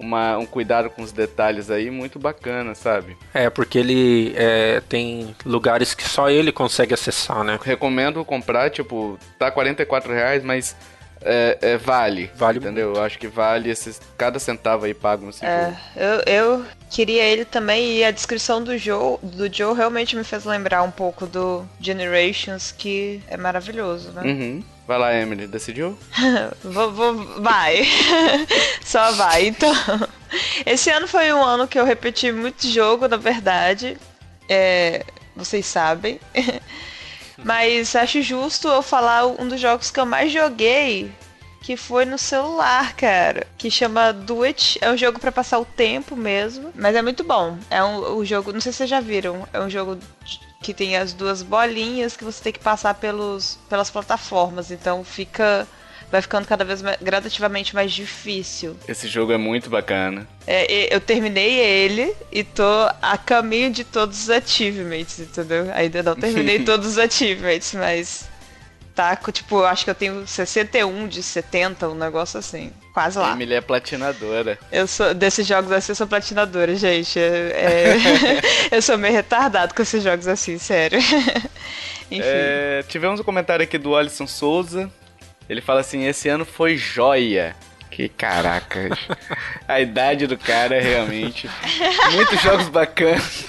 uma, 0.00 0.38
um 0.38 0.46
cuidado 0.46 0.90
com 0.90 1.02
os 1.02 1.12
detalhes 1.12 1.70
aí 1.70 1.90
muito 1.90 2.18
bacana, 2.18 2.74
sabe? 2.74 3.16
É, 3.34 3.50
porque 3.50 3.78
ele 3.78 4.32
é, 4.36 4.80
tem 4.88 5.34
lugares 5.44 5.94
que 5.94 6.04
só 6.04 6.30
ele 6.30 6.52
consegue 6.52 6.94
acessar, 6.94 7.44
né? 7.44 7.58
Recomendo 7.62 8.24
comprar, 8.24 8.70
tipo, 8.70 9.18
tá 9.38 9.50
44 9.50 10.12
reais, 10.12 10.42
mas 10.42 10.76
é, 11.20 11.58
é, 11.60 11.76
vale. 11.76 12.30
Vale. 12.34 12.58
Entendeu? 12.58 12.94
Eu 12.94 13.02
acho 13.02 13.18
que 13.18 13.26
vale 13.26 13.70
esses, 13.70 14.00
cada 14.16 14.38
centavo 14.38 14.84
aí 14.84 14.94
pago 14.94 15.26
nesse 15.26 15.44
é, 15.44 15.64
jogo. 15.64 15.76
Eu, 15.96 16.34
eu 16.34 16.64
queria 16.90 17.24
ele 17.24 17.44
também 17.44 17.98
e 17.98 18.04
a 18.04 18.10
descrição 18.10 18.62
do 18.62 18.76
Joe, 18.78 19.18
do 19.22 19.52
Joe 19.52 19.76
realmente 19.76 20.16
me 20.16 20.24
fez 20.24 20.44
lembrar 20.44 20.82
um 20.82 20.90
pouco 20.90 21.26
do 21.26 21.66
Generations, 21.80 22.72
que 22.72 23.20
é 23.28 23.36
maravilhoso, 23.36 24.10
né? 24.12 24.22
Uhum. 24.22 24.62
Vai 24.88 24.96
lá, 24.96 25.14
Emily, 25.14 25.46
decidiu? 25.46 25.98
vou, 26.64 26.90
vou, 26.90 27.42
vai. 27.42 27.82
Só 28.82 29.12
vai, 29.12 29.48
então. 29.48 29.70
Esse 30.64 30.88
ano 30.88 31.06
foi 31.06 31.30
um 31.30 31.44
ano 31.44 31.68
que 31.68 31.78
eu 31.78 31.84
repeti 31.84 32.32
muito 32.32 32.66
jogo, 32.66 33.06
na 33.06 33.18
verdade. 33.18 33.98
É, 34.48 35.04
vocês 35.36 35.66
sabem. 35.66 36.18
Mas 37.44 37.94
acho 37.94 38.22
justo 38.22 38.66
eu 38.66 38.80
falar 38.80 39.26
um 39.26 39.46
dos 39.46 39.60
jogos 39.60 39.90
que 39.90 40.00
eu 40.00 40.06
mais 40.06 40.32
joguei, 40.32 41.12
que 41.60 41.76
foi 41.76 42.04
no 42.04 42.18
celular, 42.18 42.94
cara. 42.94 43.46
Que 43.56 43.70
chama 43.70 44.12
Do 44.12 44.42
It. 44.42 44.78
É 44.80 44.90
um 44.90 44.96
jogo 44.96 45.18
para 45.18 45.32
passar 45.32 45.58
o 45.58 45.64
tempo 45.64 46.16
mesmo. 46.16 46.72
Mas 46.74 46.94
é 46.94 47.02
muito 47.02 47.24
bom. 47.24 47.58
É 47.70 47.82
um, 47.82 48.18
um 48.18 48.24
jogo. 48.24 48.52
Não 48.52 48.60
sei 48.60 48.72
se 48.72 48.78
vocês 48.78 48.90
já 48.90 49.00
viram. 49.00 49.46
É 49.52 49.60
um 49.60 49.68
jogo 49.68 49.98
que 50.62 50.74
tem 50.74 50.96
as 50.96 51.12
duas 51.12 51.42
bolinhas 51.42 52.16
que 52.16 52.24
você 52.24 52.42
tem 52.42 52.52
que 52.52 52.58
passar 52.58 52.94
pelos, 52.94 53.58
pelas 53.68 53.90
plataformas. 53.90 54.70
Então 54.70 55.04
fica. 55.04 55.66
Vai 56.10 56.22
ficando 56.22 56.46
cada 56.46 56.64
vez 56.64 56.80
mais, 56.80 56.96
gradativamente 57.02 57.74
mais 57.74 57.92
difícil. 57.92 58.74
Esse 58.88 59.06
jogo 59.06 59.30
é 59.30 59.36
muito 59.36 59.68
bacana. 59.68 60.26
É, 60.46 60.94
eu 60.94 61.02
terminei 61.02 61.58
ele 61.58 62.14
e 62.32 62.42
tô 62.42 62.62
a 63.02 63.18
caminho 63.18 63.70
de 63.70 63.84
todos 63.84 64.22
os 64.22 64.30
achievements, 64.30 65.18
entendeu? 65.20 65.70
Ainda 65.74 66.02
não 66.02 66.16
terminei 66.16 66.60
todos 66.64 66.86
os 66.86 66.98
achievements, 66.98 67.74
mas 67.74 68.27
tá, 68.98 69.14
tipo, 69.30 69.62
acho 69.62 69.84
que 69.84 69.90
eu 69.90 69.94
tenho 69.94 70.26
61 70.26 71.06
de 71.06 71.22
70, 71.22 71.88
um 71.88 71.94
negócio 71.94 72.36
assim. 72.36 72.72
Quase 72.92 73.16
lá. 73.16 73.30
Emily 73.30 73.54
é 73.54 73.60
platinadora. 73.60 74.58
Eu 74.72 74.88
sou, 74.88 75.14
desses 75.14 75.46
jogos 75.46 75.70
assim, 75.70 75.92
eu 75.92 75.96
sou 75.96 76.08
platinadora, 76.08 76.74
gente. 76.74 77.16
É, 77.16 77.94
é, 78.72 78.74
eu 78.76 78.82
sou 78.82 78.98
meio 78.98 79.14
retardado 79.14 79.72
com 79.72 79.82
esses 79.82 80.02
jogos 80.02 80.26
assim, 80.26 80.58
sério. 80.58 80.98
Enfim. 82.10 82.24
É, 82.24 82.82
tivemos 82.88 83.20
um 83.20 83.22
comentário 83.22 83.62
aqui 83.62 83.78
do 83.78 83.94
Alisson 83.94 84.26
Souza. 84.26 84.90
Ele 85.48 85.60
fala 85.60 85.78
assim: 85.78 86.04
esse 86.04 86.28
ano 86.28 86.44
foi 86.44 86.76
joia. 86.76 87.54
Que 87.90 88.08
caraca. 88.08 88.90
A 89.66 89.80
idade 89.80 90.26
do 90.26 90.36
cara 90.36 90.76
é 90.76 90.80
realmente. 90.80 91.48
Muitos 92.12 92.40
jogos 92.40 92.68
bacanas. 92.68 93.44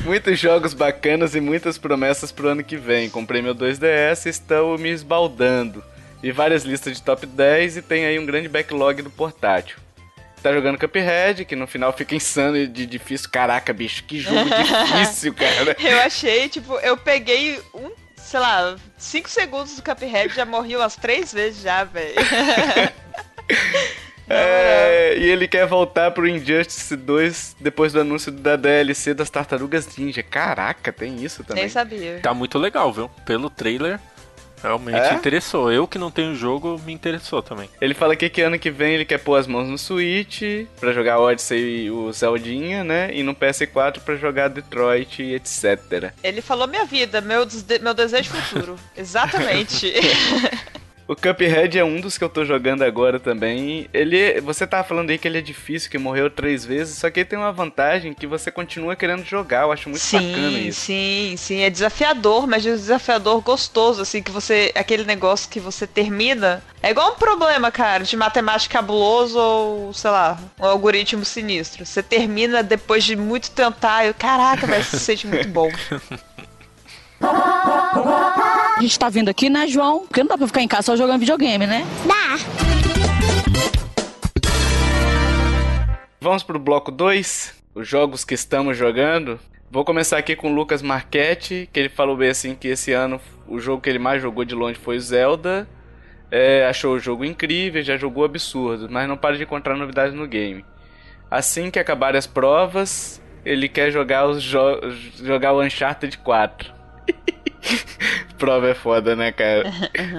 muitos 0.00 0.38
jogos 0.38 0.74
bacanas 0.74 1.34
e 1.34 1.40
muitas 1.40 1.78
promessas 1.78 2.32
pro 2.32 2.48
ano 2.48 2.64
que 2.64 2.76
vem. 2.76 3.10
Comprei 3.10 3.40
meu 3.42 3.54
2DS 3.54 4.26
e 4.26 4.28
estou 4.30 4.78
me 4.78 4.90
esbaldando. 4.90 5.82
E 6.22 6.32
várias 6.32 6.64
listas 6.64 6.96
de 6.96 7.02
top 7.02 7.26
10 7.26 7.76
e 7.76 7.82
tem 7.82 8.06
aí 8.06 8.18
um 8.18 8.26
grande 8.26 8.48
backlog 8.48 9.02
do 9.02 9.10
portátil. 9.10 9.76
Tá 10.42 10.52
jogando 10.52 10.78
Cuphead, 10.78 11.44
que 11.46 11.56
no 11.56 11.66
final 11.66 11.90
fica 11.92 12.14
insano 12.14 12.56
e 12.56 12.66
de 12.66 12.84
difícil. 12.84 13.30
Caraca, 13.30 13.72
bicho, 13.72 14.04
que 14.04 14.20
jogo 14.20 14.44
difícil, 14.44 15.32
cara. 15.32 15.76
Eu 15.80 16.00
achei, 16.00 16.48
tipo, 16.50 16.74
eu 16.80 16.96
peguei 16.96 17.58
um 17.74 17.90
sei 18.24 18.40
lá, 18.40 18.76
5 18.96 19.28
segundos 19.28 19.76
do 19.76 19.82
Cuphead 19.82 20.34
já 20.34 20.44
morri 20.44 20.74
umas 20.76 20.96
três 20.96 21.32
vezes 21.32 21.62
já, 21.62 21.84
velho. 21.84 22.14
É, 24.26 25.18
e 25.18 25.28
ele 25.28 25.46
quer 25.46 25.66
voltar 25.66 26.10
pro 26.10 26.26
Injustice 26.26 26.96
2 26.96 27.56
depois 27.60 27.92
do 27.92 28.00
anúncio 28.00 28.32
da 28.32 28.56
DLC 28.56 29.12
das 29.12 29.28
Tartarugas 29.28 29.86
Ninja. 29.98 30.22
Caraca, 30.22 30.90
tem 30.90 31.22
isso 31.22 31.44
também. 31.44 31.64
Nem 31.64 31.70
sabia. 31.70 32.20
Tá 32.22 32.32
muito 32.32 32.58
legal, 32.58 32.90
viu? 32.90 33.10
Pelo 33.26 33.50
trailer, 33.50 34.00
realmente 34.64 34.96
É? 34.98 35.14
interessou. 35.14 35.70
Eu 35.70 35.86
que 35.86 35.98
não 35.98 36.10
tenho 36.10 36.34
jogo, 36.34 36.80
me 36.84 36.92
interessou 36.92 37.42
também. 37.42 37.68
Ele 37.80 37.94
fala 37.94 38.14
aqui 38.14 38.28
que 38.28 38.40
ano 38.40 38.58
que 38.58 38.70
vem 38.70 38.94
ele 38.94 39.04
quer 39.04 39.18
pôr 39.18 39.36
as 39.36 39.46
mãos 39.46 39.68
no 39.68 39.78
Switch 39.78 40.42
pra 40.80 40.92
jogar 40.92 41.20
Odyssey 41.20 41.84
e 41.84 41.90
o 41.90 42.10
Zeldinha, 42.12 42.82
né? 42.82 43.10
E 43.14 43.22
no 43.22 43.34
PS4 43.34 44.00
pra 44.00 44.16
jogar 44.16 44.48
Detroit 44.48 45.22
e 45.22 45.34
etc. 45.34 46.12
Ele 46.22 46.40
falou 46.40 46.66
minha 46.66 46.84
vida, 46.84 47.20
meu, 47.20 47.46
meu 47.82 47.94
desejo 47.94 48.30
futuro. 48.30 48.76
Exatamente. 48.96 49.92
O 51.06 51.14
Cuphead 51.14 51.78
é 51.78 51.84
um 51.84 52.00
dos 52.00 52.16
que 52.16 52.24
eu 52.24 52.30
tô 52.30 52.46
jogando 52.46 52.82
agora 52.82 53.20
também. 53.20 53.86
Ele, 53.92 54.40
você 54.40 54.66
tava 54.66 54.84
falando 54.84 55.10
aí 55.10 55.18
que 55.18 55.28
ele 55.28 55.36
é 55.36 55.42
difícil, 55.42 55.90
que 55.90 55.98
morreu 55.98 56.30
três 56.30 56.64
vezes, 56.64 56.96
só 56.96 57.10
que 57.10 57.20
ele 57.20 57.28
tem 57.28 57.38
uma 57.38 57.52
vantagem 57.52 58.14
que 58.14 58.26
você 58.26 58.50
continua 58.50 58.96
querendo 58.96 59.22
jogar. 59.22 59.62
Eu 59.62 59.72
acho 59.72 59.90
muito 59.90 60.02
bacana 60.02 60.50
sim, 60.50 60.68
isso. 60.68 60.80
sim, 60.80 61.34
sim. 61.36 61.60
É 61.60 61.68
desafiador, 61.68 62.46
mas 62.46 62.64
é 62.64 62.70
um 62.70 62.76
desafiador 62.76 63.42
gostoso, 63.42 64.00
assim, 64.00 64.22
que 64.22 64.30
você. 64.30 64.72
Aquele 64.74 65.04
negócio 65.04 65.50
que 65.50 65.60
você 65.60 65.86
termina. 65.86 66.62
É 66.82 66.90
igual 66.90 67.12
um 67.12 67.16
problema, 67.16 67.70
cara, 67.70 68.02
de 68.04 68.16
matemática 68.16 68.78
cabuloso 68.78 69.38
ou, 69.38 69.92
sei 69.92 70.10
lá, 70.10 70.38
um 70.58 70.64
algoritmo 70.64 71.24
sinistro. 71.24 71.84
Você 71.84 72.02
termina 72.02 72.62
depois 72.62 73.04
de 73.04 73.14
muito 73.14 73.50
tentar 73.50 74.06
e, 74.06 74.14
caraca, 74.14 74.66
vai 74.66 74.82
se 74.82 74.98
sente 74.98 75.26
muito 75.26 75.48
bom. 75.48 75.70
A 78.76 78.82
gente 78.82 78.98
tá 78.98 79.08
vindo 79.08 79.28
aqui, 79.28 79.48
né, 79.48 79.68
João? 79.68 80.06
Porque 80.06 80.20
não 80.20 80.28
dá 80.28 80.36
pra 80.36 80.46
ficar 80.48 80.60
em 80.60 80.68
casa 80.68 80.82
só 80.82 80.96
jogando 80.96 81.20
videogame, 81.20 81.64
né? 81.66 81.86
Vamos 86.20 86.42
pro 86.42 86.58
bloco 86.58 86.90
2, 86.90 87.54
os 87.74 87.86
jogos 87.86 88.24
que 88.24 88.34
estamos 88.34 88.76
jogando. 88.76 89.38
Vou 89.70 89.84
começar 89.84 90.18
aqui 90.18 90.34
com 90.34 90.50
o 90.50 90.54
Lucas 90.54 90.82
Marchetti, 90.82 91.68
que 91.72 91.78
ele 91.78 91.88
falou 91.88 92.16
bem 92.16 92.30
assim 92.30 92.54
que 92.54 92.68
esse 92.68 92.92
ano 92.92 93.20
o 93.46 93.60
jogo 93.60 93.80
que 93.80 93.88
ele 93.88 93.98
mais 93.98 94.20
jogou 94.20 94.44
de 94.44 94.54
longe 94.54 94.78
foi 94.78 94.96
o 94.96 95.00
Zelda. 95.00 95.68
É, 96.30 96.66
achou 96.66 96.94
o 96.94 96.98
jogo 96.98 97.24
incrível, 97.24 97.80
já 97.82 97.96
jogou 97.96 98.24
absurdo, 98.24 98.88
mas 98.90 99.08
não 99.08 99.16
para 99.16 99.36
de 99.36 99.44
encontrar 99.44 99.76
novidades 99.76 100.14
no 100.14 100.26
game. 100.26 100.64
Assim 101.30 101.70
que 101.70 101.78
acabarem 101.78 102.18
as 102.18 102.26
provas, 102.26 103.22
ele 103.44 103.68
quer 103.68 103.92
jogar, 103.92 104.26
os 104.26 104.42
jo 104.42 104.58
jogar 105.22 105.52
o 105.52 105.62
Uncharted 105.62 106.18
4. 106.18 106.74
prova 108.44 108.68
é 108.68 108.74
foda, 108.74 109.16
né, 109.16 109.32
cara? 109.32 109.64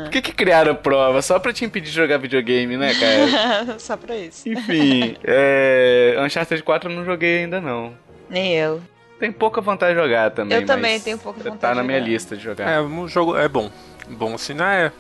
Por 0.04 0.10
que, 0.10 0.22
que 0.22 0.32
criaram 0.34 0.76
prova? 0.76 1.22
Só 1.22 1.38
pra 1.40 1.54
te 1.54 1.64
impedir 1.66 1.90
de 1.90 1.96
jogar 1.96 2.18
videogame, 2.18 2.76
né, 2.78 2.94
cara? 2.94 3.78
Só 3.80 3.96
pra 3.96 4.16
isso. 4.18 4.48
Enfim, 4.50 5.16
é... 5.24 6.16
Uncharted 6.20 6.62
4 6.64 6.90
eu 6.90 6.96
não 6.96 7.06
joguei 7.06 7.40
ainda 7.40 7.62
não. 7.62 7.94
Nem 8.30 8.54
eu. 8.56 8.82
Tem 9.20 9.32
pouca 9.32 9.62
vontade 9.62 9.94
de 9.96 10.02
jogar 10.02 10.32
também. 10.32 10.58
Eu 10.58 10.66
também 10.66 11.00
tenho 11.00 11.18
pouca 11.18 11.40
vontade 11.40 11.60
Tá 11.62 11.76
na 11.76 11.84
minha 11.84 12.00
jogar. 12.00 12.12
lista 12.12 12.36
de 12.36 12.44
jogar. 12.44 12.70
É, 12.70 12.82
um 12.82 13.08
jogo 13.08 13.38
é 13.38 13.48
bom. 13.48 13.70
Bom 14.10 14.36
assim, 14.36 14.54
né? 14.54 14.92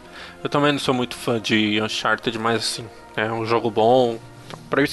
Eu 0.44 0.50
também 0.50 0.72
não 0.72 0.80
sou 0.80 0.94
muito 0.94 1.16
fã 1.16 1.40
de 1.40 1.82
Uncharted, 1.82 2.38
mas 2.40 2.58
assim, 2.58 2.86
é 3.18 3.26
um 3.32 3.46
jogo 3.46 3.70
bom. 3.70 4.18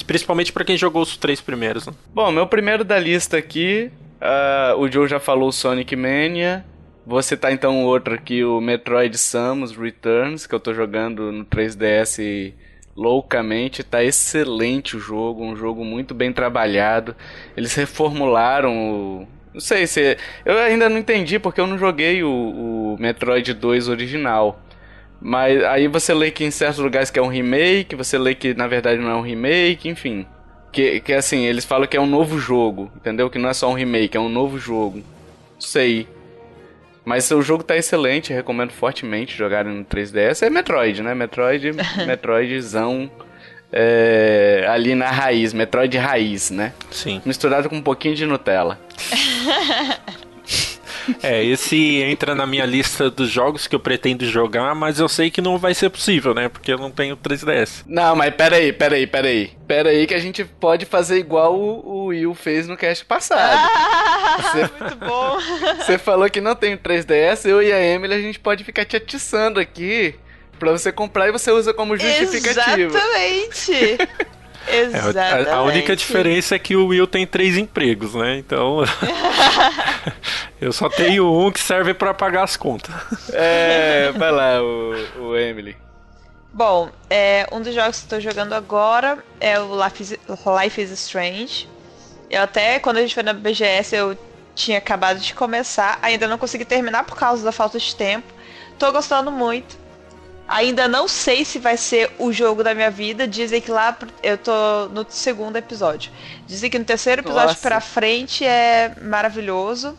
Principalmente 0.07 0.51
pra 0.51 0.65
quem 0.65 0.75
jogou 0.75 1.01
os 1.01 1.15
três 1.15 1.39
primeiros, 1.39 1.85
né? 1.87 1.93
Bom, 2.13 2.31
meu 2.31 2.47
primeiro 2.47 2.83
da 2.83 2.99
lista 2.99 3.37
aqui, 3.37 3.91
ah, 4.19 4.73
o 4.77 4.91
Joe 4.91 5.07
já 5.07 5.19
falou 5.19 5.51
Sonic 5.51 5.95
Mania. 5.95 6.65
Vou 7.05 7.21
citar 7.21 7.51
então 7.51 7.83
outro 7.83 8.13
aqui, 8.13 8.45
o 8.45 8.61
Metroid 8.61 9.17
Samus 9.17 9.75
Returns, 9.75 10.47
que 10.47 10.55
eu 10.55 10.59
tô 10.59 10.73
jogando 10.73 11.33
no 11.33 11.43
3DS 11.43 12.53
loucamente. 12.95 13.83
Tá 13.83 14.01
excelente 14.03 14.95
o 14.95 14.99
jogo, 14.99 15.43
um 15.43 15.55
jogo 15.55 15.83
muito 15.83 16.13
bem 16.13 16.31
trabalhado. 16.31 17.15
Eles 17.57 17.75
reformularam 17.75 18.71
o. 18.71 19.27
Não 19.53 19.59
sei 19.59 19.85
se. 19.85 20.17
Eu 20.45 20.57
ainda 20.57 20.87
não 20.87 20.97
entendi 20.97 21.37
porque 21.39 21.59
eu 21.59 21.67
não 21.67 21.77
joguei 21.77 22.23
o, 22.23 22.29
o 22.29 22.97
Metroid 22.99 23.53
2 23.53 23.89
original. 23.89 24.61
Mas 25.19 25.63
aí 25.63 25.87
você 25.87 26.13
lê 26.13 26.31
que 26.31 26.43
em 26.43 26.51
certos 26.51 26.79
lugares 26.79 27.09
que 27.09 27.19
é 27.19 27.21
um 27.21 27.27
remake, 27.27 27.95
você 27.95 28.17
lê 28.17 28.35
que 28.35 28.53
na 28.53 28.67
verdade 28.67 29.01
não 29.01 29.09
é 29.09 29.15
um 29.15 29.21
remake, 29.21 29.89
enfim. 29.89 30.25
Que, 30.71 30.99
que 31.01 31.13
assim, 31.13 31.45
eles 31.45 31.65
falam 31.65 31.87
que 31.87 31.95
é 31.95 32.01
um 32.01 32.05
novo 32.07 32.39
jogo, 32.39 32.91
entendeu? 32.95 33.29
Que 33.29 33.37
não 33.37 33.49
é 33.49 33.53
só 33.53 33.69
um 33.69 33.73
remake, 33.73 34.17
é 34.17 34.19
um 34.19 34.29
novo 34.29 34.57
jogo. 34.57 34.97
Não 35.53 35.61
sei. 35.61 36.07
Mas 37.05 37.29
o 37.31 37.41
jogo 37.41 37.63
tá 37.63 37.75
excelente, 37.75 38.31
recomendo 38.31 38.71
fortemente 38.71 39.37
jogarem 39.37 39.73
no 39.73 39.85
3DS. 39.85 40.41
É 40.41 40.49
Metroid, 40.49 41.01
né? 41.03 41.13
Metroid, 41.13 41.71
Metroidzão 42.07 43.11
é, 43.71 44.65
ali 44.69 44.95
na 44.95 45.09
raiz, 45.09 45.53
Metroid 45.53 45.97
raiz, 45.97 46.49
né? 46.51 46.73
Sim. 46.91 47.21
Misturado 47.25 47.69
com 47.69 47.75
um 47.75 47.81
pouquinho 47.81 48.15
de 48.15 48.25
Nutella. 48.25 48.79
É, 51.21 51.43
esse 51.43 52.01
entra 52.01 52.33
na 52.35 52.45
minha 52.45 52.65
lista 52.65 53.09
dos 53.09 53.29
jogos 53.29 53.67
que 53.67 53.75
eu 53.75 53.79
pretendo 53.79 54.25
jogar, 54.25 54.73
mas 54.75 54.99
eu 54.99 55.07
sei 55.09 55.29
que 55.29 55.41
não 55.41 55.57
vai 55.57 55.73
ser 55.73 55.89
possível, 55.89 56.33
né? 56.33 56.49
Porque 56.49 56.71
eu 56.71 56.77
não 56.77 56.89
tenho 56.91 57.17
3DS. 57.17 57.83
Não, 57.85 58.15
mas 58.15 58.33
peraí, 58.35 58.71
peraí, 58.73 59.05
peraí. 59.07 59.51
Peraí 59.67 60.05
que 60.07 60.13
a 60.13 60.19
gente 60.19 60.43
pode 60.45 60.85
fazer 60.85 61.17
igual 61.17 61.55
o, 61.55 61.79
o 61.85 62.05
Will 62.07 62.33
fez 62.33 62.67
no 62.67 62.77
cast 62.77 63.03
passado. 63.05 63.69
Você- 64.41 64.69
Muito 64.79 64.95
bom. 64.97 65.37
Você 65.83 65.97
falou 65.97 66.29
que 66.29 66.41
não 66.41 66.55
tem 66.55 66.73
o 66.73 66.77
3DS, 66.77 67.45
eu 67.49 67.61
e 67.61 67.71
a 67.71 67.81
Emily 67.81 68.13
a 68.13 68.21
gente 68.21 68.39
pode 68.39 68.63
ficar 68.63 68.85
te 68.85 68.95
atiçando 68.95 69.59
aqui 69.59 70.15
pra 70.59 70.71
você 70.71 70.91
comprar 70.91 71.27
e 71.27 71.31
você 71.31 71.51
usa 71.51 71.73
como 71.73 71.97
justificativa. 71.97 72.97
Exatamente. 72.97 73.97
É, 74.67 74.81
Exatamente. 74.81 75.49
a, 75.49 75.55
a 75.55 75.61
única 75.63 75.95
diferença 75.95 76.55
é 76.55 76.59
que 76.59 76.75
o 76.75 76.87
Will 76.87 77.07
tem 77.07 77.27
três 77.27 77.57
empregos, 77.57 78.13
né? 78.15 78.37
Então. 78.37 78.79
eu 80.61 80.71
só 80.71 80.89
tenho 80.89 81.31
um 81.31 81.51
que 81.51 81.59
serve 81.59 81.93
pra 81.93 82.13
pagar 82.13 82.43
as 82.43 82.55
contas. 82.55 82.93
É, 83.31 84.11
vai 84.15 84.31
lá, 84.31 84.61
o, 84.61 85.21
o 85.21 85.37
Emily. 85.37 85.75
Bom, 86.53 86.89
é, 87.09 87.47
um 87.51 87.61
dos 87.61 87.73
jogos 87.73 87.97
que 87.97 88.03
estou 88.03 88.21
jogando 88.21 88.53
agora 88.53 89.17
é 89.39 89.59
o 89.59 89.83
Life 89.83 90.03
is, 90.03 90.11
Life 90.61 90.81
is 90.81 90.91
Strange. 90.91 91.67
Eu 92.29 92.43
até, 92.43 92.79
quando 92.79 92.97
a 92.97 93.01
gente 93.01 93.13
foi 93.13 93.23
na 93.23 93.33
BGS, 93.33 93.95
eu 93.95 94.17
tinha 94.55 94.77
acabado 94.77 95.19
de 95.19 95.33
começar. 95.33 95.97
Ainda 96.01 96.27
não 96.27 96.37
consegui 96.37 96.63
terminar 96.63 97.05
por 97.05 97.17
causa 97.17 97.43
da 97.43 97.51
falta 97.51 97.79
de 97.79 97.95
tempo. 97.95 98.31
Tô 98.77 98.91
gostando 98.91 99.31
muito. 99.31 99.82
Ainda 100.47 100.87
não 100.87 101.07
sei 101.07 101.45
se 101.45 101.57
vai 101.57 101.77
ser 101.77 102.11
o 102.19 102.31
jogo 102.31 102.63
da 102.63 102.75
minha 102.75 102.91
vida. 102.91 103.27
Dizem 103.27 103.61
que 103.61 103.71
lá 103.71 103.97
eu 104.21 104.37
tô 104.37 104.87
no 104.91 105.05
segundo 105.09 105.55
episódio. 105.55 106.11
Dizem 106.45 106.69
que 106.69 106.77
no 106.77 106.85
terceiro 106.85 107.21
episódio 107.21 107.49
Nossa. 107.49 107.61
pra 107.61 107.79
frente 107.79 108.45
é 108.45 108.93
maravilhoso. 109.01 109.97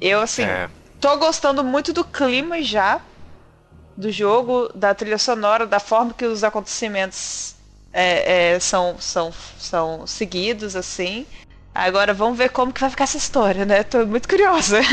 Eu, 0.00 0.20
assim, 0.20 0.42
É. 0.42 0.68
tô 1.00 1.16
gostando 1.16 1.62
muito 1.62 1.92
do 1.92 2.04
clima 2.04 2.60
já 2.62 3.00
do 3.96 4.10
jogo, 4.10 4.70
da 4.74 4.94
trilha 4.94 5.16
sonora, 5.18 5.66
da 5.66 5.80
forma 5.80 6.12
que 6.12 6.26
os 6.26 6.44
acontecimentos 6.44 7.54
é, 7.92 8.52
é, 8.54 8.60
são, 8.60 8.96
são, 8.98 9.32
são 9.58 10.06
seguidos, 10.06 10.76
assim. 10.76 11.24
Agora 11.74 12.12
vamos 12.12 12.36
ver 12.36 12.50
como 12.50 12.72
que 12.72 12.80
vai 12.80 12.90
ficar 12.90 13.04
essa 13.04 13.16
história, 13.16 13.64
né? 13.64 13.82
Tô 13.82 14.04
muito 14.04 14.28
curiosa. 14.28 14.80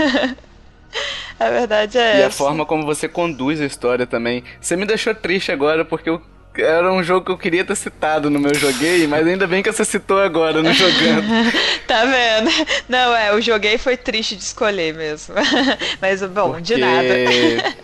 a 1.39 1.50
verdade 1.50 1.98
é 1.98 2.19
E 2.19 2.24
a 2.24 2.28
essa. 2.28 2.38
forma 2.38 2.65
como 2.65 2.86
você 2.86 3.08
conduz 3.08 3.60
a 3.62 3.65
história 3.65 4.06
também. 4.06 4.43
Você 4.62 4.76
me 4.76 4.86
deixou 4.86 5.15
triste 5.15 5.52
agora 5.52 5.84
porque 5.86 6.10
eu. 6.10 6.22
Era 6.56 6.93
um 6.93 7.02
jogo 7.02 7.26
que 7.26 7.32
eu 7.32 7.38
queria 7.38 7.65
ter 7.65 7.76
citado 7.76 8.30
no 8.30 8.39
meu 8.39 8.54
joguei, 8.54 9.08
mas 9.08 9.26
ainda 9.26 9.48
bem 9.48 9.63
que 9.63 9.72
você 9.72 9.84
citou 9.84 10.19
agora 10.19 10.62
no 10.62 10.72
jogando. 10.72 11.24
Tá 11.88 12.06
vendo? 12.06 12.52
Não, 12.88 13.15
é, 13.15 13.34
o 13.34 13.41
joguei 13.41 13.80
foi 13.80 13.98
triste 13.98 14.36
de 14.36 14.43
escolher 14.43 14.93
mesmo. 14.93 15.34
Mas, 16.02 16.22
bom, 16.24 16.60
de 16.62 16.78
nada. 16.78 17.10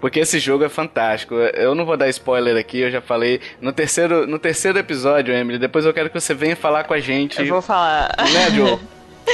Porque 0.00 0.20
esse 0.20 0.38
jogo 0.38 0.64
é 0.64 0.68
fantástico. 0.68 1.34
Eu 1.34 1.74
não 1.74 1.84
vou 1.84 1.96
dar 1.96 2.08
spoiler 2.08 2.56
aqui, 2.56 2.80
eu 2.80 2.90
já 2.90 3.00
falei. 3.00 3.40
No 3.60 3.72
terceiro, 3.72 4.26
no 4.26 4.38
terceiro 4.38 4.78
episódio, 4.78 5.34
Emily, 5.34 5.58
depois 5.58 5.84
eu 5.84 5.94
quero 5.94 6.10
que 6.10 6.20
você 6.20 6.34
venha 6.34 6.54
falar 6.54 6.84
com 6.84 6.94
a 6.94 7.00
gente. 7.00 7.40
Eu 7.40 7.46
vou 7.46 7.62
falar. 7.62 8.14
Né, 8.18 8.50
Joe? 8.54 8.78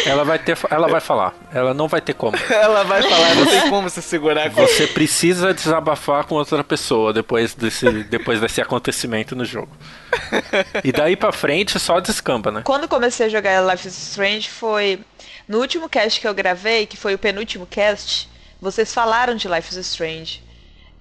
Ela 0.07 0.25
vai 0.25 0.39
ter, 0.39 0.57
ela 0.71 0.89
vai 0.89 1.01
falar. 1.01 1.35
Ela 1.53 1.75
não 1.75 1.87
vai 1.87 2.01
ter 2.01 2.15
como. 2.15 2.37
Ela 2.51 2.83
vai 2.83 3.03
falar, 3.03 3.35
não 3.35 3.47
tem 3.47 3.69
como 3.69 3.89
você 3.89 4.01
segurar. 4.01 4.49
Você 4.51 4.87
precisa 4.87 5.53
desabafar 5.53 6.25
com 6.25 6.35
outra 6.37 6.65
pessoa 6.65 7.13
depois 7.13 7.55
desse, 7.55 7.91
depois 8.05 8.41
desse 8.41 8.61
acontecimento 8.61 9.37
no 9.37 9.45
jogo. 9.45 9.71
E 10.83 10.93
daí 10.93 11.15
pra 11.15 11.33
frente 11.33 11.79
só 11.79 12.01
descamba, 12.01 12.51
né? 12.51 12.63
Quando 12.65 12.89
comecei 12.89 13.27
a 13.27 13.29
jogar 13.29 13.61
Life 13.71 13.87
is 13.87 13.97
Strange 13.97 14.49
foi 14.49 15.01
no 15.47 15.59
último 15.59 15.89
cast 15.89 16.21
que 16.21 16.27
eu 16.27 16.35
gravei, 16.35 16.87
que 16.87 16.97
foi 16.97 17.15
o 17.15 17.19
penúltimo 17.19 17.67
cast, 17.67 18.29
vocês 18.61 18.93
falaram 18.93 19.35
de 19.35 19.49
Life 19.49 19.71
is 19.71 19.77
Strange. 19.77 20.43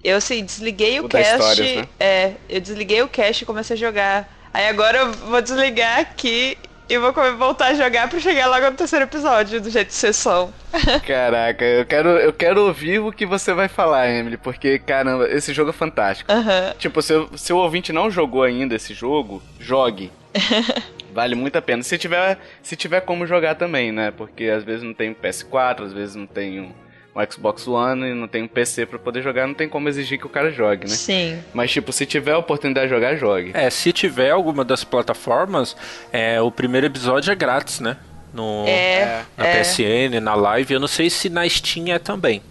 Eu 0.04 0.16
assim, 0.16 0.44
desliguei 0.44 1.00
o, 1.00 1.06
O 1.06 1.08
cast. 1.08 1.32
histórias, 1.32 1.76
né? 1.76 1.88
É, 1.98 2.32
eu 2.48 2.60
desliguei 2.60 3.02
o 3.02 3.08
cast 3.08 3.42
e 3.42 3.46
comecei 3.46 3.74
a 3.74 3.78
jogar. 3.78 4.28
Aí 4.52 4.68
agora 4.68 4.98
eu 4.98 5.12
vou 5.12 5.40
desligar 5.40 6.00
aqui 6.00 6.58
e 6.92 6.98
vou 6.98 7.12
voltar 7.36 7.68
a 7.68 7.74
jogar 7.74 8.08
pra 8.08 8.18
chegar 8.20 8.46
logo 8.48 8.70
no 8.70 8.76
terceiro 8.76 9.04
episódio, 9.04 9.60
do 9.60 9.70
jeito 9.70 9.88
de 9.88 9.94
sessão. 9.94 10.52
Caraca, 11.06 11.64
eu 11.64 11.84
quero, 11.86 12.08
eu 12.10 12.32
quero 12.32 12.62
ouvir 12.66 12.98
o 13.00 13.12
que 13.12 13.24
você 13.26 13.52
vai 13.52 13.68
falar, 13.68 14.08
Emily, 14.10 14.36
porque, 14.36 14.78
caramba, 14.78 15.28
esse 15.30 15.52
jogo 15.52 15.70
é 15.70 15.72
fantástico. 15.72 16.30
Aham. 16.30 16.74
Tipo, 16.78 17.00
se, 17.02 17.14
o- 17.14 17.30
se 17.36 17.52
o 17.52 17.56
ouvinte 17.56 17.92
não 17.92 18.10
jogou 18.10 18.42
ainda 18.42 18.74
esse 18.74 18.94
jogo, 18.94 19.42
jogue. 19.58 20.10
Vale 21.12 21.34
muito 21.34 21.56
a 21.56 21.62
pena. 21.62 21.82
Se 21.82 21.98
tiver, 21.98 22.38
se 22.62 22.74
tiver 22.74 23.02
como 23.02 23.26
jogar 23.26 23.54
também, 23.54 23.92
né? 23.92 24.10
Porque 24.10 24.44
às 24.44 24.64
vezes 24.64 24.82
não 24.82 24.94
tem 24.94 25.10
um 25.10 25.14
PS4, 25.14 25.82
às 25.84 25.92
vezes 25.92 26.14
não 26.16 26.26
tem 26.26 26.60
um, 26.60 26.72
um 27.14 27.30
Xbox 27.30 27.66
One 27.68 28.10
e 28.10 28.14
não 28.14 28.26
tem 28.26 28.42
um 28.42 28.48
PC 28.48 28.86
pra 28.86 28.98
poder 28.98 29.22
jogar, 29.22 29.46
não 29.46 29.54
tem 29.54 29.68
como 29.68 29.88
exigir 29.88 30.18
que 30.18 30.26
o 30.26 30.30
cara 30.30 30.50
jogue, 30.50 30.82
né? 30.88 30.94
Sim. 30.94 31.42
Mas, 31.52 31.70
tipo, 31.70 31.92
se 31.92 32.06
tiver 32.06 32.32
a 32.32 32.38
oportunidade 32.38 32.88
de 32.88 32.94
jogar, 32.94 33.16
jogue. 33.16 33.50
É, 33.54 33.68
se 33.70 33.92
tiver 33.92 34.30
alguma 34.30 34.64
das 34.64 34.82
plataformas, 34.84 35.76
é, 36.12 36.40
o 36.40 36.50
primeiro 36.50 36.86
episódio 36.86 37.30
é 37.30 37.34
grátis, 37.34 37.80
né? 37.80 37.96
No, 38.32 38.64
É. 38.66 39.24
na 39.36 39.46
é. 39.46 39.60
PSN, 39.60 40.20
na 40.22 40.34
Live. 40.34 40.72
Eu 40.72 40.80
não 40.80 40.88
sei 40.88 41.10
se 41.10 41.28
na 41.28 41.46
Steam 41.48 41.88
é 41.94 41.98
também. 41.98 42.42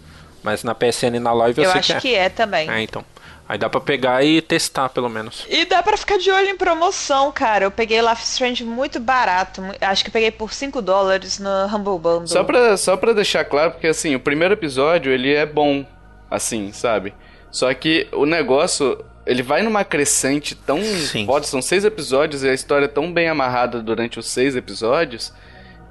Mas 0.42 0.62
na 0.64 0.74
PSN 0.74 1.16
e 1.16 1.20
na 1.20 1.32
Live 1.32 1.58
eu, 1.58 1.64
Eu 1.64 1.70
sei 1.70 1.80
acho 1.80 1.94
que 1.94 2.00
que 2.00 2.14
é 2.14 2.28
também. 2.28 2.68
é. 2.70 2.78
É, 2.78 2.82
então. 2.82 3.04
Aí 3.48 3.58
dá 3.58 3.68
pra 3.68 3.80
pegar 3.80 4.24
e 4.24 4.40
testar, 4.40 4.88
pelo 4.88 5.08
menos. 5.08 5.44
E 5.48 5.64
dá 5.64 5.82
pra 5.82 5.96
ficar 5.96 6.16
de 6.16 6.30
olho 6.30 6.48
em 6.48 6.56
promoção, 6.56 7.30
cara. 7.32 7.64
Eu 7.64 7.70
peguei 7.70 8.00
Life 8.00 8.22
Strange 8.22 8.64
muito 8.64 8.98
barato. 9.00 9.62
Acho 9.80 10.04
que 10.04 10.10
peguei 10.10 10.30
por 10.30 10.52
5 10.52 10.80
dólares 10.80 11.38
no 11.38 11.66
Humble 11.66 11.98
Bundle. 11.98 12.28
Só 12.28 12.44
pra, 12.44 12.76
só 12.76 12.96
pra 12.96 13.12
deixar 13.12 13.44
claro, 13.44 13.72
porque 13.72 13.88
assim, 13.88 14.14
o 14.14 14.20
primeiro 14.20 14.54
episódio 14.54 15.12
ele 15.12 15.34
é 15.34 15.44
bom, 15.44 15.84
assim, 16.30 16.72
sabe? 16.72 17.12
Só 17.50 17.72
que 17.74 18.08
o 18.12 18.24
negócio, 18.24 19.04
ele 19.26 19.42
vai 19.42 19.62
numa 19.62 19.84
crescente 19.84 20.54
tão 20.54 20.82
Sim. 20.82 21.26
forte, 21.26 21.46
são 21.46 21.60
seis 21.60 21.84
episódios 21.84 22.42
e 22.44 22.48
a 22.48 22.54
história 22.54 22.86
é 22.86 22.88
tão 22.88 23.12
bem 23.12 23.28
amarrada 23.28 23.82
durante 23.82 24.18
os 24.18 24.28
seis 24.28 24.56
episódios 24.56 25.32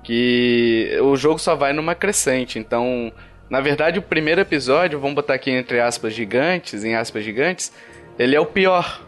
que 0.03 0.97
o 1.03 1.15
jogo 1.15 1.37
só 1.37 1.55
vai 1.55 1.73
numa 1.73 1.93
crescente. 1.93 2.57
Então, 2.57 3.11
na 3.51 3.61
verdade, 3.61 3.99
o 3.99 4.01
primeiro 4.01 4.41
episódio, 4.41 4.99
vamos 4.99 5.13
botar 5.15 5.35
aqui 5.35 5.51
entre 5.51 5.79
aspas 5.79 6.13
gigantes, 6.13 6.83
em 6.83 6.95
aspas 6.95 7.23
gigantes, 7.23 7.71
ele 8.17 8.35
é 8.35 8.39
o 8.39 8.45
pior 8.45 9.01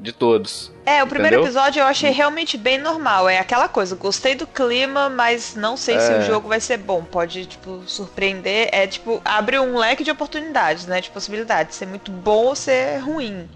de 0.00 0.12
todos. 0.12 0.70
É, 0.84 1.02
o 1.02 1.06
primeiro 1.06 1.36
Entendeu? 1.36 1.44
episódio 1.46 1.80
eu 1.80 1.86
achei 1.86 2.10
realmente 2.10 2.58
bem 2.58 2.76
normal. 2.76 3.28
É 3.28 3.38
aquela 3.38 3.68
coisa, 3.68 3.94
gostei 3.96 4.34
do 4.34 4.46
clima, 4.46 5.08
mas 5.08 5.54
não 5.54 5.76
sei 5.76 5.98
se 5.98 6.12
É. 6.12 6.18
o 6.18 6.22
jogo 6.22 6.48
vai 6.48 6.60
ser 6.60 6.76
bom. 6.76 7.02
Pode, 7.02 7.46
tipo, 7.46 7.82
surpreender. 7.86 8.68
É, 8.72 8.86
tipo, 8.86 9.22
abre 9.24 9.58
um 9.58 9.78
leque 9.78 10.04
de 10.04 10.10
oportunidades, 10.10 10.86
né? 10.86 11.00
De 11.00 11.08
possibilidades. 11.10 11.76
Ser 11.76 11.86
muito 11.86 12.10
bom 12.10 12.46
ou 12.46 12.54
ser 12.56 12.98
ruim. 12.98 13.48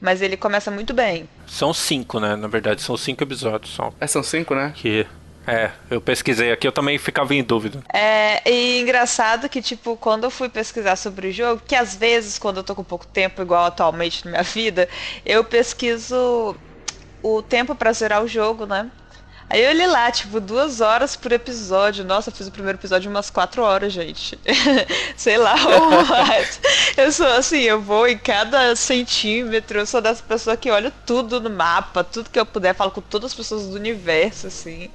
Mas 0.00 0.20
ele 0.22 0.36
começa 0.36 0.70
muito 0.70 0.92
bem. 0.92 1.28
São 1.46 1.72
cinco, 1.72 2.18
né? 2.18 2.34
Na 2.34 2.48
verdade, 2.48 2.82
são 2.82 2.96
cinco 2.96 3.22
episódios 3.22 3.72
só. 3.72 3.92
É, 4.00 4.06
são 4.06 4.22
cinco, 4.22 4.54
né? 4.54 4.72
Que. 4.74 5.06
É, 5.46 5.70
eu 5.88 6.00
pesquisei 6.00 6.50
aqui, 6.50 6.66
eu 6.66 6.72
também 6.72 6.98
ficava 6.98 7.34
em 7.34 7.42
dúvida. 7.42 7.82
É, 7.92 8.42
e 8.50 8.80
engraçado 8.80 9.48
que, 9.48 9.62
tipo, 9.62 9.96
quando 9.96 10.24
eu 10.24 10.30
fui 10.30 10.48
pesquisar 10.48 10.96
sobre 10.96 11.28
o 11.28 11.32
jogo, 11.32 11.62
que 11.64 11.76
às 11.76 11.94
vezes, 11.94 12.38
quando 12.38 12.56
eu 12.58 12.64
tô 12.64 12.74
com 12.74 12.82
pouco 12.82 13.06
tempo, 13.06 13.40
igual 13.40 13.64
atualmente 13.66 14.24
na 14.24 14.32
minha 14.32 14.42
vida, 14.44 14.88
eu 15.24 15.44
pesquiso 15.44 16.56
o 17.22 17.42
tempo 17.42 17.74
pra 17.74 17.92
zerar 17.92 18.22
o 18.22 18.28
jogo, 18.28 18.66
né? 18.66 18.90
Aí 19.48 19.62
eu 19.62 19.72
li 19.72 19.86
lá, 19.86 20.10
tipo, 20.10 20.40
duas 20.40 20.80
horas 20.80 21.14
por 21.14 21.30
episódio. 21.30 22.04
Nossa, 22.04 22.30
eu 22.30 22.34
fiz 22.34 22.48
o 22.48 22.50
primeiro 22.50 22.78
episódio 22.78 23.08
umas 23.08 23.30
quatro 23.30 23.62
horas, 23.62 23.92
gente. 23.92 24.36
Sei 25.16 25.38
lá. 25.38 25.54
Eu 26.96 27.12
sou 27.12 27.26
assim, 27.28 27.60
eu 27.60 27.80
vou 27.80 28.08
em 28.08 28.18
cada 28.18 28.74
centímetro. 28.74 29.78
Eu 29.78 29.86
sou 29.86 30.00
dessa 30.00 30.22
pessoa 30.22 30.56
que 30.56 30.68
olha 30.68 30.92
tudo 31.06 31.40
no 31.40 31.48
mapa, 31.48 32.02
tudo 32.02 32.28
que 32.28 32.40
eu 32.40 32.44
puder, 32.44 32.74
falo 32.74 32.90
com 32.90 33.00
todas 33.00 33.30
as 33.30 33.36
pessoas 33.36 33.68
do 33.68 33.76
universo, 33.76 34.48
assim. 34.48 34.90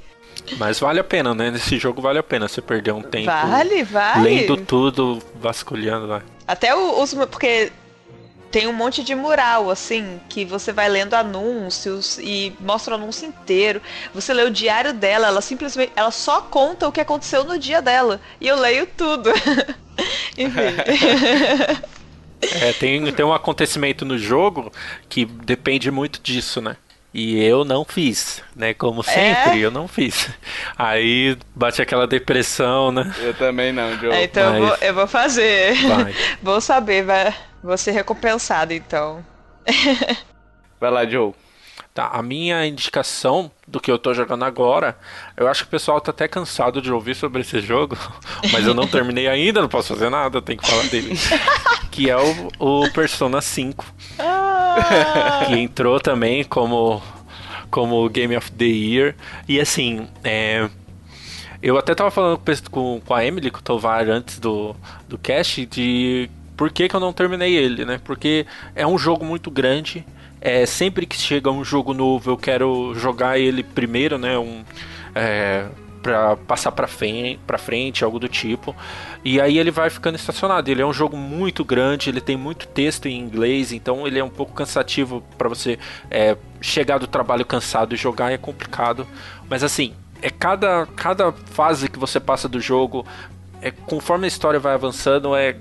Mas 0.57 0.79
vale 0.79 0.99
a 0.99 1.03
pena, 1.03 1.33
né? 1.33 1.51
Nesse 1.51 1.77
jogo 1.77 2.01
vale 2.01 2.19
a 2.19 2.23
pena 2.23 2.47
você 2.47 2.61
perder 2.61 2.91
um 2.93 3.01
tempo 3.01 3.25
Vale, 3.27 3.83
vale. 3.83 4.23
lendo 4.23 4.57
tudo, 4.57 5.21
vasculhando 5.35 6.07
lá. 6.07 6.21
Até 6.47 6.75
o- 6.75 7.01
os. 7.01 7.13
Porque 7.13 7.71
tem 8.51 8.67
um 8.67 8.73
monte 8.73 9.01
de 9.03 9.15
mural, 9.15 9.69
assim, 9.69 10.19
que 10.27 10.43
você 10.43 10.73
vai 10.73 10.89
lendo 10.89 11.13
anúncios 11.13 12.17
e 12.21 12.53
mostra 12.59 12.93
o 12.95 12.97
anúncio 12.97 13.25
inteiro. 13.27 13.81
Você 14.13 14.33
lê 14.33 14.43
o 14.43 14.51
diário 14.51 14.93
dela, 14.93 15.27
ela 15.27 15.41
simplesmente. 15.41 15.93
Ela 15.95 16.11
só 16.11 16.41
conta 16.41 16.87
o 16.87 16.91
que 16.91 16.99
aconteceu 16.99 17.43
no 17.45 17.57
dia 17.57 17.81
dela. 17.81 18.19
E 18.41 18.47
eu 18.47 18.57
leio 18.59 18.85
tudo. 18.97 19.29
Enfim. 20.37 21.81
É, 22.59 22.73
tem, 22.73 23.11
tem 23.13 23.23
um 23.23 23.31
acontecimento 23.33 24.03
no 24.03 24.17
jogo 24.17 24.71
que 25.07 25.25
depende 25.25 25.91
muito 25.91 26.19
disso, 26.23 26.59
né? 26.59 26.75
E 27.13 27.43
eu 27.43 27.65
não 27.65 27.83
fiz, 27.83 28.41
né? 28.55 28.73
Como 28.73 29.03
sempre, 29.03 29.59
eu 29.59 29.69
não 29.69 29.85
fiz. 29.87 30.29
Aí 30.77 31.37
bate 31.53 31.81
aquela 31.81 32.07
depressão, 32.07 32.89
né? 32.91 33.13
Eu 33.19 33.33
também 33.33 33.73
não, 33.73 33.97
Joe. 33.99 34.11
É, 34.13 34.23
então 34.23 34.55
eu, 34.55 34.61
vou, 34.61 34.69
Mas- 34.69 34.81
eu 34.81 34.93
vou 34.93 35.07
fazer. 35.07 35.73
Vai. 35.87 36.15
Vou 36.41 36.61
saber, 36.61 37.03
vai, 37.03 37.35
vou 37.61 37.77
ser 37.77 37.91
recompensado 37.91 38.71
então. 38.73 39.23
Vai 40.79 40.89
lá, 40.89 41.05
Joe. 41.05 41.33
Tá, 41.93 42.07
a 42.13 42.23
minha 42.23 42.65
indicação 42.65 43.51
do 43.67 43.79
que 43.79 43.91
eu 43.91 43.99
tô 43.99 44.13
jogando 44.13 44.45
agora, 44.45 44.97
eu 45.35 45.47
acho 45.49 45.63
que 45.63 45.67
o 45.67 45.71
pessoal 45.71 45.99
tá 45.99 46.11
até 46.11 46.25
cansado 46.25 46.81
de 46.81 46.89
ouvir 46.91 47.13
sobre 47.15 47.41
esse 47.41 47.59
jogo, 47.59 47.97
mas 48.53 48.65
eu 48.65 48.73
não 48.73 48.87
terminei 48.87 49.27
ainda, 49.27 49.61
não 49.61 49.67
posso 49.67 49.93
fazer 49.93 50.09
nada, 50.09 50.41
tenho 50.41 50.57
que 50.57 50.67
falar 50.69 50.83
dele. 50.83 51.13
que 51.91 52.09
é 52.09 52.15
o, 52.17 52.47
o 52.85 52.89
Persona 52.91 53.41
5, 53.41 53.85
Ah, 53.85 54.00
que 55.47 55.53
entrou 55.53 55.99
também 55.99 56.43
como 56.43 57.01
como 57.69 58.07
Game 58.09 58.35
of 58.35 58.51
the 58.51 58.65
Year. 58.65 59.15
E 59.47 59.59
assim, 59.59 60.07
é, 60.23 60.69
eu 61.63 61.77
até 61.77 61.95
tava 61.95 62.11
falando 62.11 62.41
com, 62.69 62.99
com 62.99 63.13
a 63.13 63.25
Emily, 63.25 63.49
com 63.49 63.59
o 63.59 63.61
Tovar, 63.61 64.09
antes 64.09 64.39
do, 64.39 64.75
do 65.07 65.17
cast, 65.17 65.65
de 65.65 66.29
por 66.57 66.71
que, 66.71 66.89
que 66.89 66.95
eu 66.95 66.99
não 66.99 67.13
terminei 67.13 67.55
ele, 67.55 67.85
né? 67.85 67.99
Porque 68.03 68.45
é 68.75 68.85
um 68.85 68.97
jogo 68.97 69.23
muito 69.23 69.49
grande. 69.49 70.05
É, 70.39 70.65
sempre 70.65 71.05
que 71.05 71.15
chega 71.15 71.49
um 71.51 71.63
jogo 71.63 71.93
novo, 71.93 72.31
eu 72.31 72.37
quero 72.37 72.93
jogar 72.95 73.39
ele 73.39 73.63
primeiro, 73.63 74.17
né? 74.17 74.37
Um, 74.37 74.63
é, 75.13 75.67
pra 76.01 76.35
passar 76.35 76.71
pra 76.71 76.87
frente, 76.87 77.39
pra 77.45 77.57
frente, 77.57 78.03
algo 78.03 78.19
do 78.19 78.27
tipo. 78.27 78.75
E 79.23 79.39
aí 79.39 79.57
ele 79.57 79.71
vai 79.71 79.89
ficando 79.89 80.15
estacionado. 80.15 80.69
Ele 80.69 80.81
é 80.81 80.85
um 80.85 80.93
jogo 80.93 81.15
muito 81.15 81.63
grande, 81.63 82.09
ele 82.09 82.21
tem 82.21 82.35
muito 82.35 82.67
texto 82.67 83.07
em 83.07 83.19
inglês, 83.19 83.71
então 83.71 84.07
ele 84.07 84.19
é 84.19 84.23
um 84.23 84.29
pouco 84.29 84.53
cansativo 84.53 85.23
pra 85.37 85.47
você 85.47 85.77
é, 86.09 86.35
chegar 86.59 86.97
do 86.97 87.07
trabalho 87.07 87.45
cansado 87.45 87.93
e 87.93 87.97
jogar 87.97 88.31
é 88.31 88.37
complicado. 88.37 89.07
Mas 89.49 89.63
assim, 89.63 89.93
é 90.21 90.29
cada, 90.29 90.85
cada 90.95 91.31
fase 91.31 91.89
que 91.89 91.99
você 91.99 92.19
passa 92.19 92.47
do 92.49 92.59
jogo, 92.59 93.05
é, 93.61 93.71
conforme 93.71 94.25
a 94.25 94.27
história 94.27 94.59
vai 94.59 94.73
avançando, 94.73 95.35
é, 95.35 95.55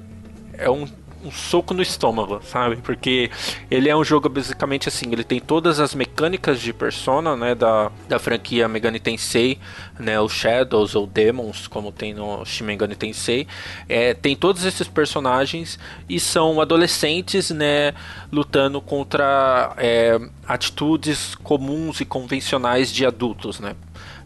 é 0.57 0.71
um, 0.71 0.87
um 1.25 1.31
soco 1.31 1.75
no 1.75 1.83
estômago, 1.83 2.41
sabe? 2.43 2.77
Porque 2.77 3.31
ele 3.71 3.89
é 3.89 3.97
um 3.97 4.03
jogo 4.05 4.29
basicamente 4.29 4.89
assim, 4.89 5.07
ele 5.13 5.25
tem 5.25 5.39
todas 5.39 5.79
as 5.79 5.95
mecânicas 5.95 6.61
de 6.61 6.73
Persona, 6.73 7.37
né, 7.37 7.55
da, 7.55 7.91
da 8.09 8.19
franquia 8.19 8.69
Megami 8.69 8.99
Tensei, 8.99 9.59
né, 9.99 10.21
os 10.21 10.33
Shadows 10.33 10.95
ou 10.95 11.07
Demons, 11.07 11.67
como 11.67 11.93
tem 11.93 12.15
no 12.15 12.45
Shin 12.45 12.65
Megami 12.65 12.97
Tensei, 12.97 13.47
é, 13.89 14.15
tem 14.15 14.35
todos 14.35 14.65
esses 14.65 14.89
personagens 14.89 15.79
e 16.09 16.19
são 16.19 16.61
adolescentes, 16.61 17.51
né, 17.51 17.93
lutando 18.33 18.81
contra 18.81 19.75
é, 19.77 20.19
atitudes 20.47 21.35
comuns 21.37 22.01
e 22.01 22.05
convencionais 22.05 22.93
de 22.93 23.05
adultos, 23.05 23.61
né? 23.61 23.75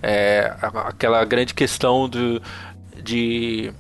É, 0.03 0.55
aquela 0.61 1.25
grande 1.25 1.55
questão 1.55 2.07
do, 2.09 2.41
de 3.03 3.73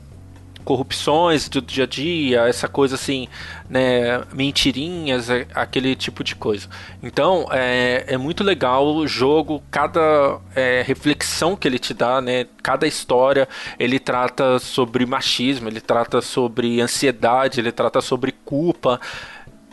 corrupções 0.64 1.48
do 1.48 1.61
dia 1.61 1.85
a 1.85 1.87
dia, 1.87 2.48
essa 2.48 2.66
coisa 2.66 2.94
assim, 2.94 3.29
né, 3.68 4.22
mentirinhas, 4.33 5.31
é, 5.31 5.46
aquele 5.55 5.94
tipo 5.94 6.24
de 6.24 6.35
coisa. 6.35 6.68
Então 7.03 7.46
é, 7.53 8.05
é 8.09 8.16
muito 8.16 8.42
legal 8.42 8.87
o 8.94 9.07
jogo, 9.07 9.62
cada 9.70 10.40
é, 10.55 10.83
reflexão 10.87 11.55
que 11.55 11.68
ele 11.68 11.79
te 11.79 11.92
dá, 11.92 12.20
né, 12.20 12.46
cada 12.62 12.87
história 12.87 13.48
ele 13.79 13.98
trata 13.98 14.59
sobre 14.59 15.05
machismo, 15.07 15.68
ele 15.68 15.81
trata 15.81 16.20
sobre 16.20 16.81
ansiedade, 16.81 17.61
ele 17.61 17.70
trata 17.70 18.00
sobre 18.00 18.33
culpa. 18.33 19.00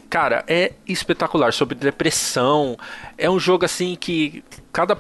Cara, 0.10 0.44
é 0.46 0.74
espetacular 0.86 1.54
sobre 1.54 1.74
depressão. 1.74 2.78
É 3.18 3.30
um 3.30 3.40
jogo 3.40 3.64
assim 3.64 3.96
que 3.96 4.44
cada 4.74 4.98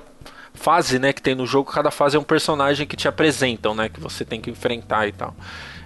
fase, 0.53 0.99
né, 0.99 1.11
que 1.11 1.21
tem 1.21 1.35
no 1.35 1.45
jogo, 1.45 1.71
cada 1.71 1.91
fase 1.91 2.15
é 2.15 2.19
um 2.19 2.23
personagem 2.23 2.87
que 2.87 2.95
te 2.95 3.07
apresentam, 3.07 3.73
né, 3.73 3.89
que 3.89 3.99
você 3.99 4.23
tem 4.23 4.39
que 4.39 4.49
enfrentar 4.49 5.07
e 5.07 5.11
tal. 5.11 5.35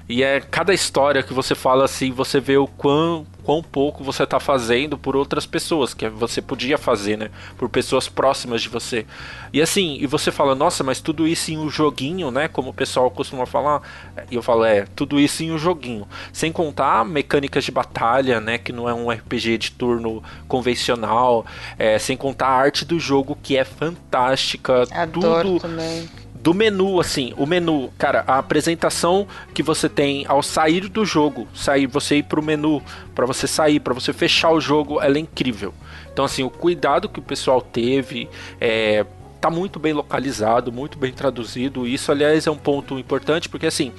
E 0.08 0.22
é 0.22 0.40
cada 0.40 0.74
história 0.74 1.24
que 1.24 1.34
você 1.34 1.56
fala 1.56 1.86
assim, 1.86 2.12
você 2.12 2.40
vê 2.40 2.58
o 2.58 2.68
quão, 2.68 3.26
quão 3.44 3.64
pouco 3.64 4.04
você 4.04 4.22
está 4.22 4.40
fazendo 4.40 5.00
por 5.00 5.16
outras 5.16 5.48
pessoas, 5.48 5.96
que 5.96 6.08
você 6.08 6.44
podia 6.44 6.78
fazer, 6.78 7.18
né? 7.18 7.32
Por 7.58 7.70
pessoas 7.70 8.08
próximas 8.08 8.62
de 8.62 8.70
você. 8.70 9.04
E 9.52 9.60
assim, 9.62 9.98
e 10.00 10.06
você 10.06 10.32
fala, 10.32 10.54
nossa, 10.54 10.84
mas 10.84 11.02
tudo 11.02 11.28
isso 11.28 11.50
em 11.50 11.58
um 11.58 11.72
joguinho, 11.72 12.30
né? 12.30 12.48
Como 12.48 12.70
o 12.70 12.74
pessoal 12.74 13.10
costuma 13.10 13.48
falar. 13.48 13.82
E 14.30 14.36
eu 14.36 14.44
falo, 14.44 14.64
é, 14.64 14.86
tudo 14.96 15.20
isso 15.20 15.42
em 15.42 15.52
um 15.52 15.58
joguinho. 15.58 16.08
Sem 16.32 16.52
contar 16.52 17.04
mecânicas 17.04 17.64
de 17.64 17.72
batalha, 17.72 18.40
né? 18.40 18.60
Que 18.60 18.72
não 18.72 18.88
é 18.88 18.94
um 18.94 19.10
RPG 19.10 19.58
de 19.58 19.72
turno 19.72 20.24
convencional. 20.48 21.48
É, 21.80 21.98
sem 21.98 22.16
contar 22.16 22.48
a 22.48 22.56
arte 22.56 22.86
do 22.86 23.00
jogo, 23.00 23.36
que 23.42 23.58
é 23.58 23.64
fantástica. 23.64 24.84
Adoro 24.92 25.48
tudo. 25.48 25.62
também 25.62 26.08
do 26.46 26.54
menu, 26.54 27.00
assim, 27.00 27.34
o 27.38 27.46
menu, 27.48 27.92
cara, 27.98 28.24
a 28.28 28.38
apresentação 28.38 29.28
que 29.52 29.64
você 29.64 29.90
tem 29.90 30.28
ao 30.28 30.44
sair 30.44 30.88
do 30.88 31.04
jogo, 31.04 31.48
sair, 31.56 31.88
você 31.88 32.18
ir 32.18 32.24
pro 32.24 32.40
menu, 32.40 32.84
para 33.16 33.26
você 33.26 33.48
sair, 33.48 33.80
para 33.80 33.96
você 33.96 34.14
fechar 34.14 34.52
o 34.52 34.62
jogo, 34.62 35.02
ela 35.02 35.18
é 35.18 35.20
incrível. 35.20 35.74
Então, 36.14 36.24
assim, 36.24 36.44
o 36.44 36.50
cuidado 36.52 37.10
que 37.10 37.18
o 37.18 37.24
pessoal 37.24 37.64
teve, 37.64 38.30
é, 38.62 39.04
tá 39.42 39.50
muito 39.50 39.80
bem 39.80 39.92
localizado, 39.92 40.72
muito 40.72 41.00
bem 41.00 41.12
traduzido. 41.12 41.88
Isso, 41.88 42.12
aliás, 42.12 42.46
é 42.46 42.52
um 42.52 42.58
ponto 42.58 43.00
importante, 43.00 43.50
porque 43.50 43.66
assim, 43.66 43.92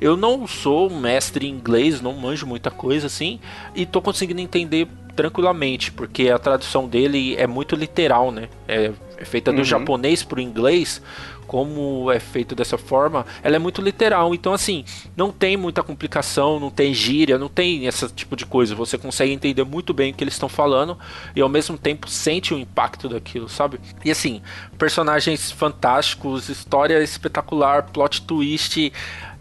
eu 0.00 0.16
não 0.16 0.46
sou 0.46 0.88
mestre 0.88 1.48
em 1.48 1.50
inglês, 1.50 2.00
não 2.00 2.12
manjo 2.12 2.46
muita 2.46 2.70
coisa 2.70 3.08
assim, 3.08 3.40
e 3.74 3.84
tô 3.84 4.00
conseguindo 4.00 4.40
entender 4.40 4.86
tranquilamente, 5.16 5.90
porque 5.90 6.30
a 6.30 6.38
tradução 6.38 6.86
dele 6.86 7.34
é 7.34 7.44
muito 7.44 7.74
literal, 7.74 8.30
né? 8.30 8.48
É, 8.68 8.92
é 9.16 9.24
feita 9.24 9.50
do 9.50 9.58
uhum. 9.58 9.64
japonês 9.64 10.22
pro 10.22 10.40
inglês, 10.40 11.02
como 11.48 12.12
é 12.12 12.20
feito 12.20 12.54
dessa 12.54 12.76
forma, 12.76 13.26
ela 13.42 13.56
é 13.56 13.58
muito 13.58 13.80
literal. 13.80 14.34
Então, 14.34 14.52
assim, 14.52 14.84
não 15.16 15.32
tem 15.32 15.56
muita 15.56 15.82
complicação, 15.82 16.60
não 16.60 16.70
tem 16.70 16.92
gíria, 16.92 17.38
não 17.38 17.48
tem 17.48 17.86
esse 17.86 18.06
tipo 18.10 18.36
de 18.36 18.44
coisa. 18.44 18.74
Você 18.74 18.98
consegue 18.98 19.32
entender 19.32 19.64
muito 19.64 19.94
bem 19.94 20.12
o 20.12 20.14
que 20.14 20.22
eles 20.22 20.34
estão 20.34 20.48
falando 20.48 20.96
e 21.34 21.40
ao 21.40 21.48
mesmo 21.48 21.78
tempo 21.78 22.08
sente 22.08 22.52
o 22.52 22.58
impacto 22.58 23.08
daquilo, 23.08 23.48
sabe? 23.48 23.80
E 24.04 24.10
assim, 24.10 24.42
personagens 24.76 25.50
fantásticos, 25.50 26.50
história 26.50 27.02
espetacular, 27.02 27.84
plot 27.84 28.22
twist 28.22 28.92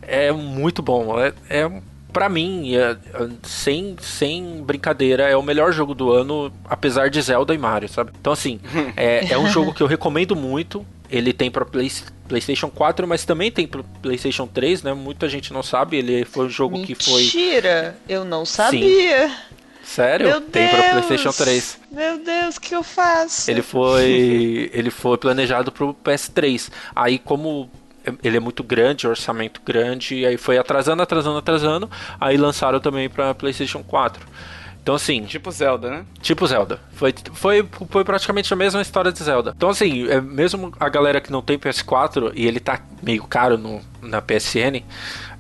é 0.02 0.32
muito 0.32 0.82
bom. 0.82 1.20
É, 1.20 1.34
é 1.50 1.70
para 2.18 2.30
mim, 2.30 2.76
é, 2.76 2.92
é, 2.92 2.98
sem, 3.44 3.96
sem 4.02 4.64
brincadeira, 4.64 5.30
é 5.30 5.38
o 5.38 5.44
melhor 5.44 5.72
jogo 5.72 5.94
do 5.94 6.12
ano, 6.12 6.52
apesar 6.66 7.12
de 7.12 7.22
Zelda 7.22 7.54
e 7.54 7.60
Mario, 7.60 7.88
sabe? 7.88 8.12
Então, 8.20 8.34
assim, 8.34 8.60
é, 8.98 9.34
é 9.34 9.38
um 9.38 9.48
jogo 9.48 9.72
que 9.72 9.84
eu 9.84 9.88
recomendo 9.88 10.36
muito. 10.36 10.84
Ele 11.10 11.32
tem 11.34 11.50
para 11.50 11.66
Play, 11.66 11.92
PlayStation 12.28 12.70
4, 12.70 13.08
mas 13.08 13.26
também 13.26 13.52
tem 13.52 13.66
para 13.68 13.84
PlayStation 14.02 14.48
3, 14.48 14.84
né? 14.84 14.94
Muita 14.94 15.30
gente 15.30 15.54
não 15.54 15.64
sabe. 15.64 15.98
Ele 15.98 16.26
foi 16.26 16.46
um 16.46 16.50
jogo 16.50 16.78
Mentira, 16.78 16.98
que 16.98 17.06
foi. 17.06 17.22
Mentira! 17.24 17.98
Eu 18.08 18.26
não 18.26 18.46
sabia! 18.46 19.30
Sim. 19.30 19.36
Sério? 19.84 20.28
Meu 20.28 20.42
tem 20.42 20.68
para 20.68 20.90
PlayStation 20.92 21.32
3. 21.32 21.80
Meu 21.92 22.18
Deus, 22.20 22.58
o 22.58 22.62
que 22.62 22.76
eu 22.76 22.84
faço? 22.84 23.50
Ele 23.50 23.62
foi, 23.62 24.70
ele 24.74 24.90
foi 24.90 25.18
planejado 25.18 25.72
para 25.72 25.86
o 25.86 25.94
PS3. 25.94 26.70
Aí 26.94 27.18
como 27.18 27.70
ele 28.24 28.38
é 28.38 28.40
muito 28.40 28.64
grande, 28.64 29.08
orçamento 29.08 29.62
grande, 29.66 30.26
aí 30.26 30.38
foi 30.38 30.58
atrasando, 30.58 31.02
atrasando, 31.02 31.38
atrasando, 31.38 31.92
aí 32.20 32.38
lançaram 32.38 32.80
também 32.80 33.10
para 33.10 33.34
PlayStation 33.34 33.84
4. 33.84 34.26
Então, 34.88 34.96
assim. 34.96 35.26
Tipo 35.26 35.52
Zelda, 35.52 35.90
né? 35.90 36.06
Tipo 36.22 36.48
Zelda. 36.48 36.80
Foi, 36.94 37.14
foi, 37.34 37.68
foi 37.90 38.06
praticamente 38.06 38.54
a 38.54 38.56
mesma 38.56 38.82
história 38.82 39.12
de 39.12 39.22
Zelda. 39.22 39.54
Então, 39.54 39.68
assim, 39.68 40.08
é, 40.08 40.22
mesmo 40.22 40.72
a 40.80 40.88
galera 40.88 41.20
que 41.20 41.30
não 41.30 41.42
tem 41.42 41.60
PS4 41.60 42.32
e 42.34 42.48
ele 42.48 42.62
tá 42.62 42.80
meio 43.04 43.22
caro 43.26 43.58
no, 43.58 43.82
na 44.02 44.22
PSN, 44.22 44.82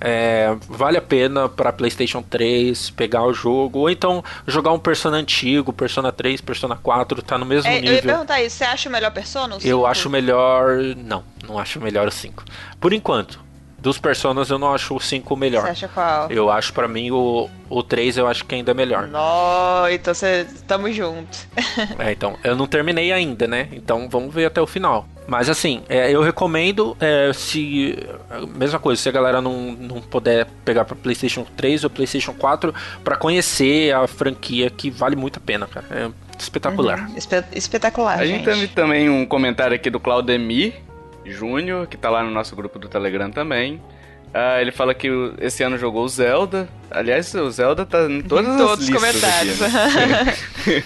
é, 0.01 0.53
vale 0.67 0.97
a 0.97 1.01
pena 1.01 1.47
para 1.47 1.71
PlayStation 1.71 2.21
3 2.21 2.89
pegar 2.89 3.23
o 3.23 3.33
jogo. 3.33 3.79
Ou 3.79 3.89
então 3.89 4.21
jogar 4.45 4.73
um 4.73 4.79
Persona 4.79 5.15
antigo, 5.15 5.71
Persona 5.71 6.11
3, 6.11 6.41
Persona 6.41 6.75
4, 6.75 7.21
tá 7.21 7.37
no 7.37 7.45
mesmo 7.45 7.71
é, 7.71 7.75
nível. 7.75 7.91
Eu 7.91 7.95
ia 7.95 8.01
perguntar 8.01 8.41
isso, 8.41 8.57
você 8.57 8.65
acha 8.65 8.89
o 8.89 8.91
melhor 8.91 9.13
Persona? 9.13 9.57
Eu 9.63 9.85
acho 9.85 10.09
melhor. 10.09 10.77
Não, 10.97 11.23
não 11.47 11.57
acho 11.57 11.79
melhor 11.79 12.05
o 12.05 12.11
5. 12.11 12.43
Por 12.81 12.91
enquanto. 12.91 13.46
Dos 13.87 13.97
Personas 13.97 14.49
eu 14.49 14.59
não 14.59 14.73
acho 14.73 14.93
o 14.93 14.99
5 14.99 15.33
melhor. 15.37 15.61
Você 15.61 15.69
acha 15.69 15.87
qual? 15.87 16.29
Eu 16.29 16.51
acho 16.51 16.73
para 16.73 16.89
mim 16.89 17.09
o, 17.09 17.49
o 17.69 17.81
3 17.81 18.17
eu 18.17 18.27
acho 18.27 18.43
que 18.43 18.53
ainda 18.53 18.71
é 18.71 18.73
melhor. 18.73 19.07
Nó, 19.07 19.87
então 19.87 20.13
você 20.13 20.45
tamo 20.67 20.91
junto. 20.91 21.37
é, 21.97 22.11
então, 22.11 22.37
eu 22.43 22.53
não 22.53 22.67
terminei 22.67 23.13
ainda, 23.13 23.47
né? 23.47 23.69
Então 23.71 24.09
vamos 24.09 24.33
ver 24.33 24.43
até 24.43 24.59
o 24.59 24.67
final. 24.67 25.07
Mas 25.25 25.49
assim, 25.49 25.83
é, 25.87 26.11
eu 26.11 26.21
recomendo 26.21 26.97
é, 26.99 27.31
se. 27.31 27.97
Mesma 28.57 28.77
coisa, 28.77 29.01
se 29.01 29.07
a 29.07 29.11
galera 29.13 29.41
não, 29.41 29.71
não 29.71 30.01
puder 30.01 30.47
pegar 30.65 30.83
pra 30.83 30.93
PlayStation 30.93 31.45
3 31.55 31.85
ou 31.85 31.89
PlayStation 31.89 32.33
4 32.33 32.75
para 33.05 33.15
conhecer 33.15 33.95
a 33.95 34.05
franquia 34.05 34.69
que 34.69 34.89
vale 34.89 35.15
muito 35.15 35.37
a 35.37 35.41
pena, 35.41 35.65
cara. 35.65 35.85
É 35.91 36.09
espetacular. 36.37 37.07
Uhum. 37.07 37.15
Espe 37.15 37.41
espetacular. 37.53 38.19
A 38.19 38.25
gente, 38.25 38.43
gente 38.43 38.45
teve 38.45 38.67
também 38.67 39.09
um 39.09 39.25
comentário 39.25 39.73
aqui 39.73 39.89
do 39.89 39.99
Claudemir 39.99 40.73
Júnior, 41.31 41.87
que 41.87 41.97
tá 41.97 42.09
lá 42.09 42.23
no 42.23 42.31
nosso 42.31 42.55
grupo 42.55 42.79
do 42.79 42.87
Telegram 42.87 43.29
também. 43.29 43.81
Uh, 44.27 44.59
ele 44.59 44.71
fala 44.71 44.93
que 44.93 45.09
esse 45.39 45.63
ano 45.63 45.77
jogou 45.77 46.03
o 46.03 46.09
Zelda. 46.09 46.67
Aliás, 46.91 47.33
o 47.33 47.49
Zelda 47.49 47.85
tá 47.85 48.05
em 48.05 48.21
todas 48.21 48.53
em 48.53 48.57
todos 48.57 48.73
as 48.73 48.87
listas 48.87 49.03
os 49.03 49.21
comentários. 49.21 49.61
Aqui, 49.61 50.69
né? 50.69 50.83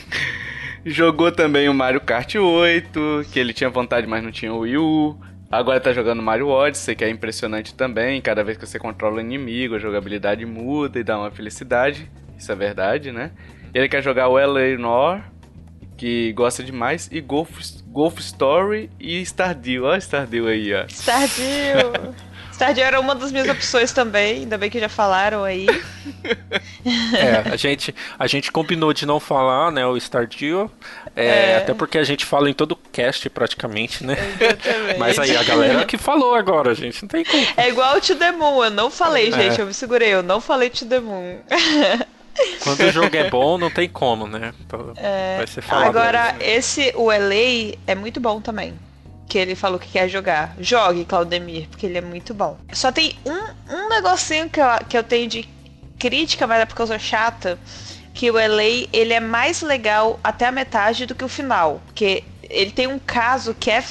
jogou 0.86 1.32
também 1.32 1.68
o 1.68 1.74
Mario 1.74 2.02
Kart 2.02 2.36
8, 2.36 3.26
que 3.32 3.40
ele 3.40 3.54
tinha 3.54 3.70
vontade, 3.70 4.08
mas 4.08 4.24
não 4.24 4.32
tinha 4.32 4.54
o 4.54 4.60
Wii 4.60 4.78
U. 4.78 5.18
Agora 5.52 5.80
tá 5.80 5.92
jogando 5.92 6.24
Mario 6.24 6.48
Odyssey, 6.48 6.96
que 6.96 7.04
é 7.04 7.10
impressionante 7.10 7.74
também. 7.76 8.22
Cada 8.22 8.44
vez 8.44 8.58
que 8.58 8.66
você 8.66 8.80
controla 8.80 9.18
o 9.18 9.20
inimigo, 9.20 9.76
a 9.76 9.80
jogabilidade 9.80 10.46
muda 10.46 11.00
e 11.00 11.04
dá 11.04 11.18
uma 11.18 11.30
felicidade. 11.30 12.10
Isso 12.38 12.52
é 12.52 12.56
verdade, 12.56 13.12
né? 13.12 13.32
Ele 13.74 13.90
quer 13.90 14.02
jogar 14.02 14.30
o 14.30 14.40
L.A. 14.40 14.78
Noir, 14.78 15.24
que 15.98 16.32
gosta 16.34 16.64
demais, 16.64 17.10
e 17.12 17.20
Golf, 17.20 17.60
Golf 17.92 18.20
Story 18.20 18.90
e 19.00 19.22
Stardew. 19.22 19.84
Olha 19.84 20.00
Stardew 20.00 20.48
aí, 20.48 20.74
ó. 20.74 20.86
Stardew! 20.88 22.16
Stardew 22.54 22.84
era 22.84 23.00
uma 23.00 23.16
das 23.16 23.32
minhas 23.32 23.50
opções 23.50 23.92
também, 23.92 24.42
ainda 24.42 24.58
bem 24.58 24.70
que 24.70 24.80
já 24.80 24.88
falaram 24.88 25.44
aí. 25.44 25.66
É, 26.86 27.52
a 27.52 27.56
gente, 27.56 27.94
a 28.20 28.28
gente 28.28 28.52
combinou 28.52 28.94
de 28.94 29.06
não 29.06 29.20
falar, 29.20 29.72
né, 29.72 29.86
o 29.86 29.98
Stardew, 29.98 30.72
é, 31.16 31.26
é. 31.26 31.58
até 31.58 31.74
porque 31.74 31.98
a 31.98 32.04
gente 32.04 32.24
fala 32.24 32.50
em 32.50 32.54
todo 32.54 32.76
cast 32.76 33.28
praticamente, 33.32 34.06
né? 34.06 34.16
Exatamente. 34.40 35.00
Mas 35.00 35.18
aí 35.18 35.36
a 35.36 35.44
galera 35.44 35.86
que 35.86 35.98
falou 35.98 36.36
agora, 36.36 36.76
gente, 36.76 37.02
não 37.02 37.10
tem 37.10 37.26
como. 37.26 37.46
É 37.58 37.70
igual 37.70 37.98
o 37.98 38.02
To 38.02 38.16
The 38.16 38.32
Moon, 38.32 38.64
eu 38.64 38.72
não 38.72 38.92
falei, 38.92 39.30
é. 39.30 39.32
gente, 39.32 39.60
eu 39.60 39.66
me 39.66 39.74
segurei, 39.74 40.10
eu 40.10 40.24
não 40.24 40.40
falei 40.40 40.70
To 40.70 40.86
The 40.86 41.00
Moon. 41.00 41.40
Quando 42.64 42.82
o 42.82 42.92
jogo 42.92 43.16
é 43.16 43.30
bom, 43.30 43.58
não 43.58 43.70
tem 43.70 43.90
como, 43.90 44.28
né? 44.28 44.54
É, 44.98 45.38
Vai 45.38 45.48
ser 45.48 45.62
falado. 45.62 45.88
Agora, 45.88 46.36
esse, 46.40 46.94
o 46.96 47.06
LA, 47.06 47.76
é 47.88 47.96
muito 47.96 48.20
bom 48.20 48.40
também. 48.40 48.74
Que 49.28 49.38
ele 49.38 49.56
falou 49.56 49.80
que 49.80 49.88
quer 49.88 50.10
jogar. 50.10 50.56
Jogue, 50.60 51.06
Claudemir, 51.06 51.68
porque 51.70 51.86
ele 51.86 51.98
é 51.98 52.02
muito 52.02 52.34
bom. 52.34 52.58
Só 52.74 52.92
tem 52.92 53.16
um, 53.26 53.74
um 53.74 53.90
negocinho 53.90 54.50
que 54.50 54.60
eu, 54.60 54.68
que 54.88 54.98
eu 54.98 55.04
tenho 55.04 55.28
de 55.28 55.48
crítica, 55.98 56.46
mas 56.46 56.62
é 56.62 56.66
porque 56.66 56.82
eu 56.82 56.88
sou 56.88 57.00
chata. 57.00 57.58
Que 58.14 58.30
o 58.30 58.34
LA, 58.34 58.88
ele 58.92 59.14
é 59.14 59.20
mais 59.22 59.62
legal 59.62 60.20
até 60.24 60.46
a 60.48 60.52
metade 60.52 61.06
do 61.06 61.16
que 61.16 61.24
o 61.24 61.30
final. 61.30 61.82
Porque 61.86 62.24
ele 62.50 62.72
tem 62.72 62.88
um 62.88 63.00
caso 63.00 63.54
que 63.54 63.72
é 63.72 63.82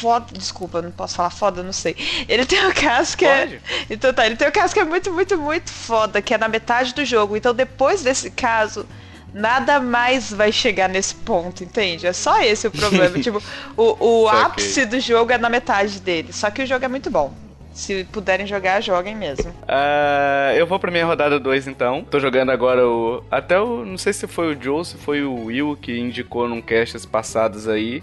foda. 0.00 0.26
Desculpa, 0.32 0.82
não 0.82 0.90
posso 0.90 1.16
falar 1.16 1.30
foda, 1.30 1.62
não 1.62 1.72
sei. 1.72 1.96
Ele 2.28 2.44
tem 2.44 2.66
um 2.66 2.72
caso 2.72 3.16
que 3.16 3.24
é 3.24 3.46
Pode. 3.46 3.54
é. 3.54 3.60
Então 3.90 4.12
tá, 4.12 4.26
ele 4.26 4.36
tem 4.36 4.48
um 4.48 4.52
caso 4.52 4.74
que 4.74 4.80
é 4.80 4.84
muito, 4.84 5.12
muito, 5.12 5.36
muito 5.38 5.70
foda, 5.70 6.22
que 6.22 6.34
é 6.34 6.38
na 6.38 6.48
metade 6.48 6.94
do 6.94 7.04
jogo. 7.04 7.36
Então 7.36 7.54
depois 7.54 8.02
desse 8.02 8.30
caso. 8.30 8.86
Nada 9.34 9.80
mais 9.80 10.32
vai 10.32 10.50
chegar 10.50 10.88
nesse 10.88 11.14
ponto, 11.14 11.62
entende? 11.62 12.06
É 12.06 12.12
só 12.14 12.40
esse 12.40 12.68
o 12.68 12.70
problema. 12.70 13.18
tipo, 13.20 13.42
o, 13.76 14.22
o 14.22 14.28
ápice 14.28 14.86
do 14.86 14.98
jogo 14.98 15.30
é 15.30 15.36
na 15.36 15.50
metade 15.50 16.00
dele. 16.00 16.32
Só 16.32 16.50
que 16.50 16.62
o 16.62 16.66
jogo 16.66 16.86
é 16.86 16.88
muito 16.88 17.10
bom. 17.10 17.34
Se 17.76 18.04
puderem 18.04 18.46
jogar, 18.46 18.80
joguem 18.80 19.14
mesmo. 19.14 19.50
Uh, 19.50 20.56
eu 20.56 20.66
vou 20.66 20.78
pra 20.78 20.90
minha 20.90 21.04
rodada 21.04 21.38
2 21.38 21.68
então. 21.68 22.02
Tô 22.02 22.18
jogando 22.18 22.50
agora 22.50 22.88
o. 22.88 23.22
Até 23.30 23.60
o. 23.60 23.84
Não 23.84 23.98
sei 23.98 24.14
se 24.14 24.26
foi 24.26 24.54
o 24.54 24.58
Joe, 24.58 24.82
se 24.82 24.96
foi 24.96 25.22
o 25.22 25.44
Will 25.44 25.76
que 25.76 25.98
indicou 25.98 26.48
num 26.48 26.62
cast 26.62 27.06
passados 27.06 27.68
aí 27.68 28.02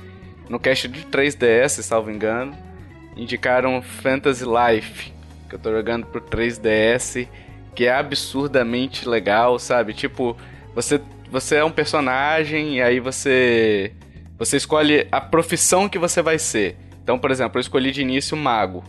no 0.49 0.59
cast 0.59 0.87
de 0.87 1.05
3DS, 1.05 1.81
salvo 1.81 2.11
engano, 2.11 2.55
indicaram 3.15 3.81
Fantasy 3.81 4.43
Life, 4.43 5.13
que 5.49 5.55
eu 5.55 5.59
tô 5.59 5.71
jogando 5.71 6.05
pro 6.05 6.21
3DS, 6.21 7.27
que 7.75 7.85
é 7.85 7.93
absurdamente 7.93 9.07
legal, 9.07 9.57
sabe? 9.59 9.93
Tipo, 9.93 10.37
você 10.73 11.01
você 11.31 11.55
é 11.55 11.65
um 11.65 11.71
personagem 11.71 12.75
e 12.75 12.81
aí 12.81 12.99
você 12.99 13.91
você 14.37 14.57
escolhe 14.57 15.07
a 15.11 15.19
profissão 15.19 15.89
que 15.89 15.97
você 15.97 16.21
vai 16.21 16.37
ser. 16.37 16.77
Então, 17.03 17.17
por 17.17 17.31
exemplo, 17.31 17.57
eu 17.57 17.61
escolhi 17.61 17.91
de 17.91 18.01
início 18.01 18.37
mago, 18.37 18.83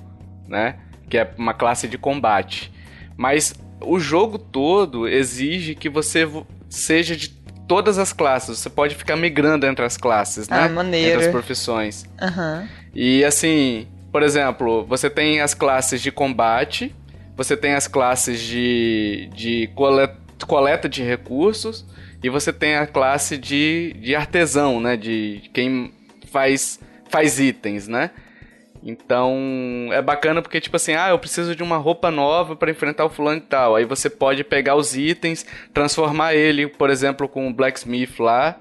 né? 0.46 0.76
Que 1.08 1.18
é 1.18 1.34
uma 1.38 1.54
classe 1.54 1.88
de 1.88 1.96
combate. 1.96 2.70
Mas 3.16 3.54
o 3.80 3.98
jogo 3.98 4.38
todo 4.38 5.08
exige 5.08 5.74
que 5.74 5.88
você 5.88 6.28
seja 6.68 7.16
de 7.16 7.30
todas 7.66 7.98
as 7.98 8.12
classes. 8.12 8.58
Você 8.58 8.70
pode 8.70 8.94
ficar 8.94 9.16
migrando 9.16 9.66
entre 9.66 9.84
as 9.84 9.96
classes, 9.96 10.48
né? 10.48 10.64
Ah, 10.64 10.68
maneiro. 10.68 11.14
Entre 11.14 11.26
as 11.26 11.32
profissões. 11.32 12.04
Uhum. 12.20 12.68
E 12.94 13.24
assim, 13.24 13.88
por 14.12 14.22
exemplo, 14.22 14.84
você 14.86 15.10
tem 15.10 15.40
as 15.40 15.54
classes 15.54 16.00
de 16.00 16.10
combate, 16.10 16.94
você 17.36 17.56
tem 17.56 17.74
as 17.74 17.88
classes 17.88 18.40
de, 18.40 19.28
de 19.34 19.70
coleta, 19.74 20.16
coleta 20.46 20.88
de 20.88 21.02
recursos 21.02 21.84
e 22.22 22.28
você 22.28 22.52
tem 22.52 22.76
a 22.76 22.86
classe 22.86 23.36
de, 23.36 23.94
de 24.00 24.14
artesão, 24.14 24.80
né? 24.80 24.96
De 24.96 25.50
quem 25.52 25.92
faz, 26.30 26.78
faz 27.08 27.40
itens, 27.40 27.88
né? 27.88 28.10
Então 28.84 29.88
é 29.92 30.02
bacana 30.02 30.42
porque, 30.42 30.60
tipo 30.60 30.76
assim, 30.76 30.92
ah, 30.92 31.08
eu 31.08 31.18
preciso 31.18 31.56
de 31.56 31.62
uma 31.62 31.78
roupa 31.78 32.10
nova 32.10 32.54
para 32.54 32.70
enfrentar 32.70 33.06
o 33.06 33.08
fulano 33.08 33.38
e 33.38 33.40
tal. 33.40 33.74
Aí 33.74 33.86
você 33.86 34.10
pode 34.10 34.44
pegar 34.44 34.76
os 34.76 34.94
itens, 34.94 35.46
transformar 35.72 36.34
ele, 36.34 36.66
por 36.68 36.90
exemplo, 36.90 37.26
com 37.26 37.48
o 37.48 37.52
Blacksmith 37.52 38.20
lá. 38.20 38.58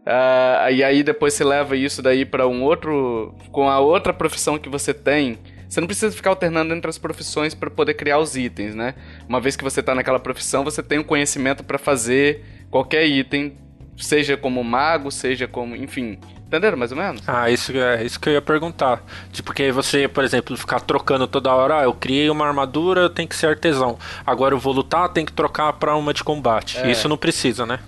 Uh, 0.00 0.72
e 0.72 0.82
aí 0.82 1.02
depois 1.04 1.34
você 1.34 1.44
leva 1.44 1.76
isso 1.76 2.02
daí 2.02 2.24
para 2.24 2.48
um 2.48 2.64
outro. 2.64 3.32
com 3.52 3.68
a 3.70 3.78
outra 3.78 4.12
profissão 4.12 4.58
que 4.58 4.68
você 4.68 4.92
tem. 4.92 5.38
Você 5.68 5.80
não 5.80 5.86
precisa 5.86 6.14
ficar 6.16 6.30
alternando 6.30 6.74
entre 6.74 6.88
as 6.88 6.98
profissões 6.98 7.54
para 7.54 7.70
poder 7.70 7.94
criar 7.94 8.18
os 8.18 8.36
itens, 8.36 8.74
né? 8.74 8.96
Uma 9.28 9.40
vez 9.40 9.54
que 9.54 9.62
você 9.62 9.80
tá 9.80 9.94
naquela 9.94 10.18
profissão, 10.18 10.64
você 10.64 10.82
tem 10.82 10.98
o 10.98 11.02
um 11.02 11.04
conhecimento 11.04 11.62
para 11.62 11.78
fazer 11.78 12.44
qualquer 12.68 13.06
item, 13.06 13.56
seja 13.96 14.36
como 14.36 14.64
mago, 14.64 15.12
seja 15.12 15.46
como. 15.46 15.76
enfim. 15.76 16.18
Entenderam 16.50 16.76
mais 16.76 16.90
ou 16.90 16.98
menos? 16.98 17.22
Ah, 17.28 17.48
isso 17.48 17.70
é 17.70 18.04
isso 18.04 18.18
que 18.18 18.28
eu 18.28 18.32
ia 18.32 18.42
perguntar. 18.42 19.00
Tipo, 19.30 19.54
que 19.54 19.70
você, 19.70 20.08
por 20.08 20.24
exemplo, 20.24 20.56
ficar 20.56 20.80
trocando 20.80 21.28
toda 21.28 21.54
hora, 21.54 21.78
ah, 21.78 21.82
eu 21.84 21.94
criei 21.94 22.28
uma 22.28 22.44
armadura, 22.44 23.08
tem 23.08 23.24
que 23.24 23.36
ser 23.36 23.46
artesão. 23.46 23.96
Agora 24.26 24.52
eu 24.52 24.58
vou 24.58 24.72
lutar, 24.72 25.08
tem 25.10 25.24
que 25.24 25.32
trocar 25.32 25.72
pra 25.74 25.94
uma 25.94 26.12
de 26.12 26.24
combate. 26.24 26.76
É. 26.78 26.90
Isso 26.90 27.08
não 27.08 27.16
precisa, 27.16 27.64
né? 27.64 27.78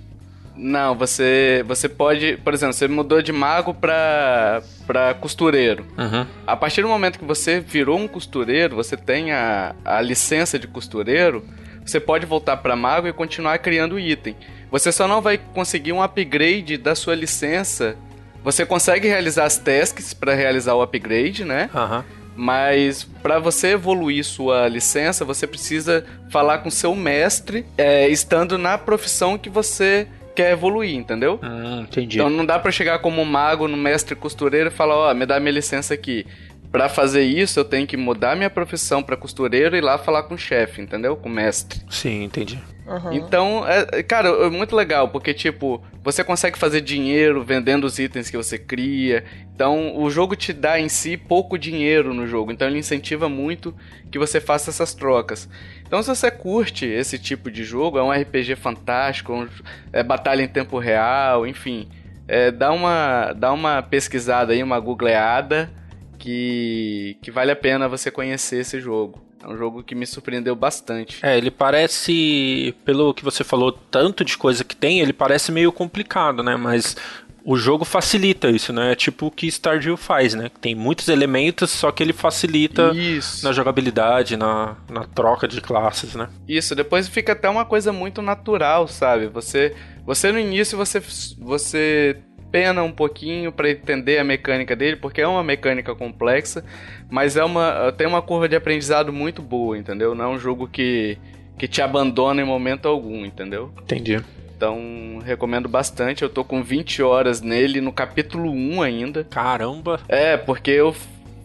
Não, 0.55 0.95
você 0.95 1.61
você 1.67 1.89
pode, 1.89 2.37
por 2.37 2.53
exemplo, 2.53 2.73
você 2.73 2.87
mudou 2.87 3.21
de 3.21 3.33
mago 3.33 3.73
pra, 3.73 4.63
pra 4.87 5.13
costureiro. 5.13 5.85
Uhum. 5.97 6.25
A 6.47 6.55
partir 6.55 6.83
do 6.83 6.87
momento 6.87 7.19
que 7.19 7.25
você 7.25 7.59
virou 7.59 7.99
um 7.99 8.07
costureiro, 8.07 8.77
você 8.77 8.95
tem 8.95 9.33
a, 9.33 9.75
a 9.83 9.99
licença 9.99 10.57
de 10.57 10.67
costureiro, 10.67 11.43
você 11.85 11.99
pode 11.99 12.25
voltar 12.25 12.55
para 12.55 12.77
mago 12.77 13.09
e 13.09 13.11
continuar 13.11 13.57
criando 13.57 13.99
item. 13.99 14.37
Você 14.71 14.89
só 14.89 15.05
não 15.05 15.21
vai 15.21 15.37
conseguir 15.37 15.91
um 15.91 16.01
upgrade 16.01 16.77
da 16.77 16.95
sua 16.95 17.13
licença 17.13 17.97
você 18.43 18.65
consegue 18.65 19.07
realizar 19.07 19.45
as 19.45 19.57
tasks 19.57 20.13
para 20.13 20.33
realizar 20.33 20.75
o 20.75 20.81
upgrade, 20.81 21.45
né? 21.45 21.69
Uhum. 21.73 22.03
Mas 22.35 23.03
para 23.21 23.39
você 23.39 23.69
evoluir 23.69 24.23
sua 24.23 24.67
licença, 24.67 25.23
você 25.23 25.45
precisa 25.45 26.03
falar 26.29 26.59
com 26.59 26.69
seu 26.69 26.95
mestre, 26.95 27.65
é, 27.77 28.07
estando 28.09 28.57
na 28.57 28.77
profissão 28.77 29.37
que 29.37 29.49
você 29.49 30.07
quer 30.35 30.51
evoluir, 30.51 30.95
entendeu? 30.95 31.39
Hum, 31.43 31.81
entendi. 31.81 32.17
Então 32.17 32.29
não 32.29 32.45
dá 32.45 32.57
para 32.57 32.71
chegar 32.71 32.99
como 32.99 33.23
mago 33.23 33.67
no 33.67 33.77
mestre 33.77 34.15
costureiro 34.15 34.69
e 34.69 34.71
falar, 34.71 34.95
ó, 34.95 35.11
oh, 35.11 35.13
me 35.13 35.25
dá 35.25 35.39
minha 35.39 35.51
licença 35.51 35.93
aqui. 35.93 36.25
Para 36.73 36.89
fazer 36.89 37.21
isso, 37.21 37.59
eu 37.59 37.63
tenho 37.63 37.85
que 37.85 37.95
mudar 37.95 38.35
minha 38.35 38.49
profissão 38.49 39.03
para 39.03 39.15
costureiro 39.15 39.75
e 39.75 39.77
ir 39.77 39.81
lá 39.81 39.99
falar 39.99 40.23
com 40.23 40.33
o 40.33 40.37
chefe, 40.39 40.81
entendeu? 40.81 41.15
Com 41.15 41.29
o 41.29 41.31
mestre. 41.31 41.79
Sim, 41.87 42.23
entendi. 42.23 42.59
Uhum. 42.87 43.13
Então, 43.13 43.63
é, 43.67 44.01
cara, 44.01 44.29
é 44.29 44.49
muito 44.49 44.75
legal, 44.75 45.07
porque, 45.09 45.35
tipo, 45.35 45.83
você 46.03 46.23
consegue 46.23 46.57
fazer 46.57 46.81
dinheiro 46.81 47.43
vendendo 47.43 47.83
os 47.83 47.99
itens 47.99 48.27
que 48.27 48.35
você 48.35 48.57
cria. 48.57 49.23
Então, 49.53 49.95
o 49.95 50.09
jogo 50.09 50.35
te 50.35 50.51
dá 50.51 50.79
em 50.79 50.89
si 50.89 51.15
pouco 51.15 51.59
dinheiro 51.59 52.11
no 52.11 52.25
jogo. 52.25 52.51
Então, 52.51 52.67
ele 52.67 52.79
incentiva 52.79 53.29
muito 53.29 53.75
que 54.11 54.17
você 54.17 54.41
faça 54.41 54.71
essas 54.71 54.95
trocas. 54.95 55.47
Então, 55.85 56.01
se 56.01 56.09
você 56.09 56.31
curte 56.31 56.87
esse 56.87 57.19
tipo 57.19 57.51
de 57.51 57.63
jogo, 57.63 57.99
é 57.99 58.03
um 58.03 58.11
RPG 58.11 58.55
fantástico, 58.55 59.47
é 59.91 60.01
batalha 60.01 60.41
em 60.41 60.47
tempo 60.47 60.79
real, 60.79 61.45
enfim. 61.45 61.87
É, 62.27 62.49
dá, 62.49 62.71
uma, 62.71 63.31
dá 63.33 63.53
uma 63.53 63.83
pesquisada 63.83 64.53
aí, 64.53 64.63
uma 64.63 64.79
googleada, 64.79 65.69
que, 66.23 67.17
que 67.21 67.29
vale 67.29 67.51
a 67.51 67.55
pena 67.55 67.89
você 67.89 68.09
conhecer 68.09 68.61
esse 68.61 68.79
jogo. 68.79 69.21
É 69.43 69.47
um 69.47 69.57
jogo 69.57 69.83
que 69.83 69.93
me 69.93 70.07
surpreendeu 70.07 70.55
bastante. 70.55 71.19
É, 71.21 71.37
ele 71.37 71.51
parece, 71.51 72.73
pelo 72.85 73.13
que 73.13 73.25
você 73.25 73.43
falou, 73.43 73.73
tanto 73.73 74.23
de 74.23 74.37
coisa 74.37 74.63
que 74.63 74.73
tem, 74.73 75.01
ele 75.01 75.11
parece 75.11 75.51
meio 75.51 75.69
complicado, 75.69 76.41
né? 76.41 76.55
Mas 76.55 76.95
o 77.43 77.57
jogo 77.57 77.83
facilita 77.83 78.49
isso, 78.49 78.71
né? 78.71 78.93
É 78.93 78.95
tipo 78.95 79.25
o 79.25 79.31
que 79.31 79.51
Stardew 79.51 79.97
faz, 79.97 80.33
né? 80.33 80.49
Tem 80.61 80.73
muitos 80.73 81.09
elementos, 81.09 81.69
só 81.71 81.91
que 81.91 82.01
ele 82.01 82.13
facilita 82.13 82.93
isso. 82.95 83.43
na 83.43 83.51
jogabilidade, 83.51 84.37
na, 84.37 84.77
na 84.89 85.03
troca 85.03 85.45
de 85.45 85.59
classes, 85.59 86.15
né? 86.15 86.29
Isso, 86.47 86.73
depois 86.73 87.09
fica 87.09 87.33
até 87.33 87.49
uma 87.49 87.65
coisa 87.65 87.91
muito 87.91 88.21
natural, 88.21 88.87
sabe? 88.87 89.27
Você, 89.27 89.75
você 90.05 90.31
no 90.31 90.39
início, 90.39 90.77
você, 90.77 91.03
você 91.37 92.17
pena 92.53 92.83
um 92.83 92.91
pouquinho 92.91 93.51
para 93.51 93.71
entender 93.71 94.19
a 94.19 94.23
mecânica 94.23 94.75
dele, 94.75 94.95
porque 94.95 95.19
é 95.19 95.27
uma 95.27 95.43
mecânica 95.43 95.95
complexa, 95.95 96.63
mas 97.09 97.35
é 97.35 97.43
uma 97.43 97.91
tem 97.97 98.05
uma 98.05 98.21
curva 98.21 98.47
de 98.47 98.55
aprendizado 98.55 99.11
muito 99.11 99.41
boa, 99.41 99.75
entendeu? 99.75 100.13
Não 100.13 100.25
é 100.25 100.27
um 100.27 100.37
jogo 100.37 100.67
que 100.67 101.17
que 101.57 101.67
te 101.67 101.81
abandona 101.81 102.41
em 102.41 102.45
momento 102.45 102.87
algum, 102.87 103.25
entendeu? 103.25 103.73
Entendi. 103.81 104.21
Então, 104.55 105.19
recomendo 105.25 105.67
bastante. 105.67 106.21
Eu 106.21 106.29
tô 106.29 106.43
com 106.43 106.63
20 106.63 107.01
horas 107.01 107.41
nele, 107.41 107.81
no 107.81 107.91
capítulo 107.91 108.51
1 108.51 108.81
ainda. 108.81 109.23
Caramba! 109.23 109.99
É, 110.07 110.37
porque 110.37 110.71
eu 110.71 110.95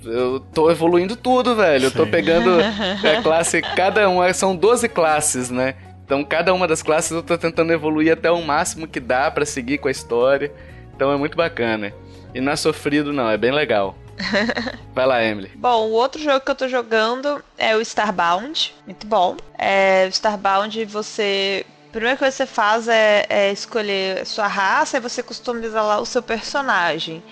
eu 0.04 0.40
tô 0.40 0.70
evoluindo 0.70 1.16
tudo, 1.16 1.56
velho. 1.56 1.86
Eu 1.86 1.90
tô 1.90 2.06
pegando 2.06 2.50
a 2.60 3.20
classe, 3.24 3.62
cada 3.62 4.08
uma, 4.08 4.32
são 4.34 4.54
12 4.54 4.88
classes, 4.90 5.50
né? 5.50 5.74
Então, 6.04 6.22
cada 6.22 6.52
uma 6.52 6.68
das 6.68 6.82
classes 6.82 7.10
eu 7.10 7.22
tô 7.22 7.36
tentando 7.36 7.72
evoluir 7.72 8.12
até 8.12 8.30
o 8.30 8.42
máximo 8.42 8.86
que 8.86 9.00
dá 9.00 9.30
para 9.30 9.44
seguir 9.44 9.78
com 9.78 9.88
a 9.88 9.90
história. 9.90 10.52
Então 10.98 11.12
é 11.12 11.16
muito 11.16 11.36
bacana. 11.36 11.94
E 12.34 12.40
não 12.40 12.50
é 12.50 12.56
sofrido, 12.56 13.12
não, 13.12 13.30
é 13.30 13.36
bem 13.36 13.52
legal. 13.52 13.96
Vai 14.92 15.06
lá, 15.06 15.22
Emily. 15.22 15.52
Bom, 15.54 15.86
o 15.86 15.92
outro 15.92 16.20
jogo 16.20 16.40
que 16.40 16.50
eu 16.50 16.56
tô 16.56 16.66
jogando 16.66 17.40
é 17.56 17.76
o 17.76 17.80
Starbound. 17.80 18.74
Muito 18.84 19.06
bom. 19.06 19.36
É, 19.56 20.06
o 20.06 20.08
Starbound, 20.08 20.84
você. 20.86 21.64
A 21.88 21.92
primeira 21.92 22.16
coisa 22.16 22.32
que 22.32 22.38
você 22.38 22.46
faz 22.46 22.88
é, 22.88 23.26
é 23.28 23.52
escolher 23.52 24.26
sua 24.26 24.48
raça 24.48 24.96
e 24.96 25.00
você 25.00 25.22
customiza 25.22 25.80
lá 25.80 26.00
o 26.00 26.04
seu 26.04 26.20
personagem. 26.20 27.22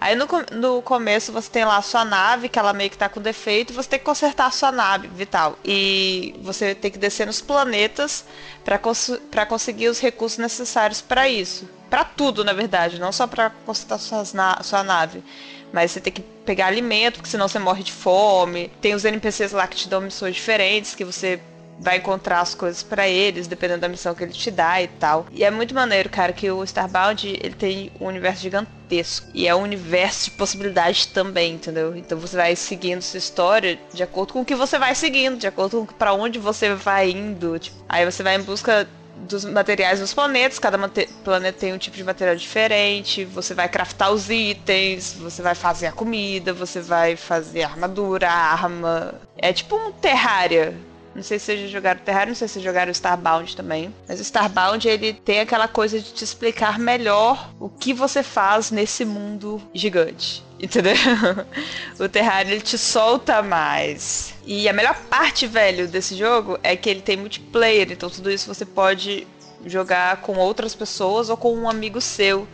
Aí 0.00 0.16
no, 0.16 0.26
no 0.50 0.82
começo 0.82 1.30
você 1.30 1.48
tem 1.48 1.64
lá 1.64 1.76
a 1.76 1.82
sua 1.82 2.04
nave, 2.04 2.48
que 2.48 2.58
ela 2.58 2.72
meio 2.72 2.90
que 2.90 2.98
tá 2.98 3.08
com 3.08 3.20
defeito, 3.20 3.72
você 3.72 3.88
tem 3.88 3.98
que 4.00 4.04
consertar 4.04 4.46
a 4.46 4.50
sua 4.50 4.72
nave 4.72 5.06
vital. 5.06 5.56
E 5.64 6.34
você 6.42 6.74
tem 6.74 6.90
que 6.90 6.98
descer 6.98 7.24
nos 7.24 7.40
planetas 7.40 8.24
para 8.64 8.78
cons 8.78 9.12
conseguir 9.48 9.86
os 9.86 10.00
recursos 10.00 10.38
necessários 10.38 11.00
para 11.00 11.28
isso. 11.28 11.70
Para 11.92 12.04
tudo, 12.04 12.42
na 12.42 12.54
verdade, 12.54 12.98
não 12.98 13.12
só 13.12 13.26
para 13.26 13.50
consertar 13.66 13.98
suas 13.98 14.32
na 14.32 14.62
sua 14.62 14.82
nave. 14.82 15.22
Mas 15.70 15.90
você 15.90 16.00
tem 16.00 16.10
que 16.10 16.22
pegar 16.22 16.68
alimento, 16.68 17.16
porque 17.16 17.28
senão 17.28 17.46
você 17.46 17.58
morre 17.58 17.82
de 17.82 17.92
fome. 17.92 18.72
Tem 18.80 18.94
os 18.94 19.04
NPCs 19.04 19.52
lá 19.52 19.66
que 19.66 19.76
te 19.76 19.90
dão 19.90 20.00
missões 20.00 20.34
diferentes, 20.34 20.94
que 20.94 21.04
você 21.04 21.38
vai 21.78 21.98
encontrar 21.98 22.40
as 22.40 22.54
coisas 22.54 22.82
para 22.82 23.06
eles, 23.06 23.46
dependendo 23.46 23.82
da 23.82 23.90
missão 23.90 24.14
que 24.14 24.24
ele 24.24 24.32
te 24.32 24.50
dá 24.50 24.80
e 24.80 24.88
tal. 24.88 25.26
E 25.30 25.44
é 25.44 25.50
muito 25.50 25.74
maneiro, 25.74 26.08
cara, 26.08 26.32
que 26.32 26.50
o 26.50 26.64
Starbound, 26.64 27.28
ele 27.28 27.54
tem 27.54 27.92
um 28.00 28.06
universo 28.06 28.40
gigantesco. 28.40 29.26
E 29.34 29.46
é 29.46 29.54
um 29.54 29.60
universo 29.60 30.30
de 30.30 30.30
possibilidades 30.30 31.04
também, 31.04 31.56
entendeu? 31.56 31.94
Então 31.94 32.16
você 32.16 32.36
vai 32.38 32.56
seguindo 32.56 33.02
sua 33.02 33.18
história 33.18 33.78
de 33.92 34.02
acordo 34.02 34.32
com 34.32 34.40
o 34.40 34.46
que 34.46 34.54
você 34.54 34.78
vai 34.78 34.94
seguindo, 34.94 35.36
de 35.36 35.46
acordo 35.46 35.84
com 35.84 35.92
para 35.92 36.14
onde 36.14 36.38
você 36.38 36.74
vai 36.74 37.10
indo. 37.10 37.58
Tipo, 37.58 37.76
aí 37.86 38.10
você 38.10 38.22
vai 38.22 38.36
em 38.36 38.42
busca 38.42 38.88
dos 39.16 39.44
materiais 39.44 40.00
dos 40.00 40.12
planetas, 40.12 40.58
cada 40.58 40.78
planeta 41.24 41.58
tem 41.58 41.72
um 41.72 41.78
tipo 41.78 41.96
de 41.96 42.04
material 42.04 42.36
diferente, 42.36 43.24
você 43.24 43.54
vai 43.54 43.68
craftar 43.68 44.12
os 44.12 44.30
itens, 44.30 45.14
você 45.14 45.42
vai 45.42 45.54
fazer 45.54 45.86
a 45.86 45.92
comida, 45.92 46.52
você 46.52 46.80
vai 46.80 47.16
fazer 47.16 47.62
a 47.62 47.68
armadura, 47.68 48.28
a 48.28 48.52
arma. 48.52 49.14
É 49.36 49.52
tipo 49.52 49.76
um 49.76 49.92
Terraria, 49.92 50.74
não 51.14 51.22
sei 51.22 51.38
se 51.38 51.46
vocês 51.46 51.70
jogaram 51.70 52.00
Terraria, 52.00 52.28
não 52.28 52.34
sei 52.34 52.48
se 52.48 52.54
vocês 52.54 52.64
jogaram 52.64 52.90
Starbound 52.90 53.54
também. 53.54 53.94
Mas 54.08 54.18
o 54.18 54.22
Starbound, 54.22 54.88
ele 54.88 55.12
tem 55.12 55.40
aquela 55.40 55.68
coisa 55.68 56.00
de 56.00 56.12
te 56.12 56.24
explicar 56.24 56.78
melhor 56.78 57.50
o 57.60 57.68
que 57.68 57.92
você 57.92 58.22
faz 58.22 58.70
nesse 58.70 59.04
mundo 59.04 59.60
gigante. 59.74 60.42
Entendeu? 60.62 60.94
o 61.98 62.08
Terraria, 62.08 62.52
ele 62.52 62.60
te 62.60 62.78
solta 62.78 63.42
mais. 63.42 64.32
E 64.46 64.68
a 64.68 64.72
melhor 64.72 64.94
parte, 65.10 65.44
velho, 65.44 65.88
desse 65.88 66.16
jogo 66.16 66.56
é 66.62 66.76
que 66.76 66.88
ele 66.88 67.02
tem 67.02 67.16
multiplayer. 67.16 67.90
Então 67.90 68.08
tudo 68.08 68.30
isso 68.30 68.46
você 68.46 68.64
pode 68.64 69.26
jogar 69.66 70.18
com 70.18 70.36
outras 70.36 70.72
pessoas 70.72 71.28
ou 71.28 71.36
com 71.36 71.52
um 71.52 71.68
amigo 71.68 72.00
seu. 72.00 72.46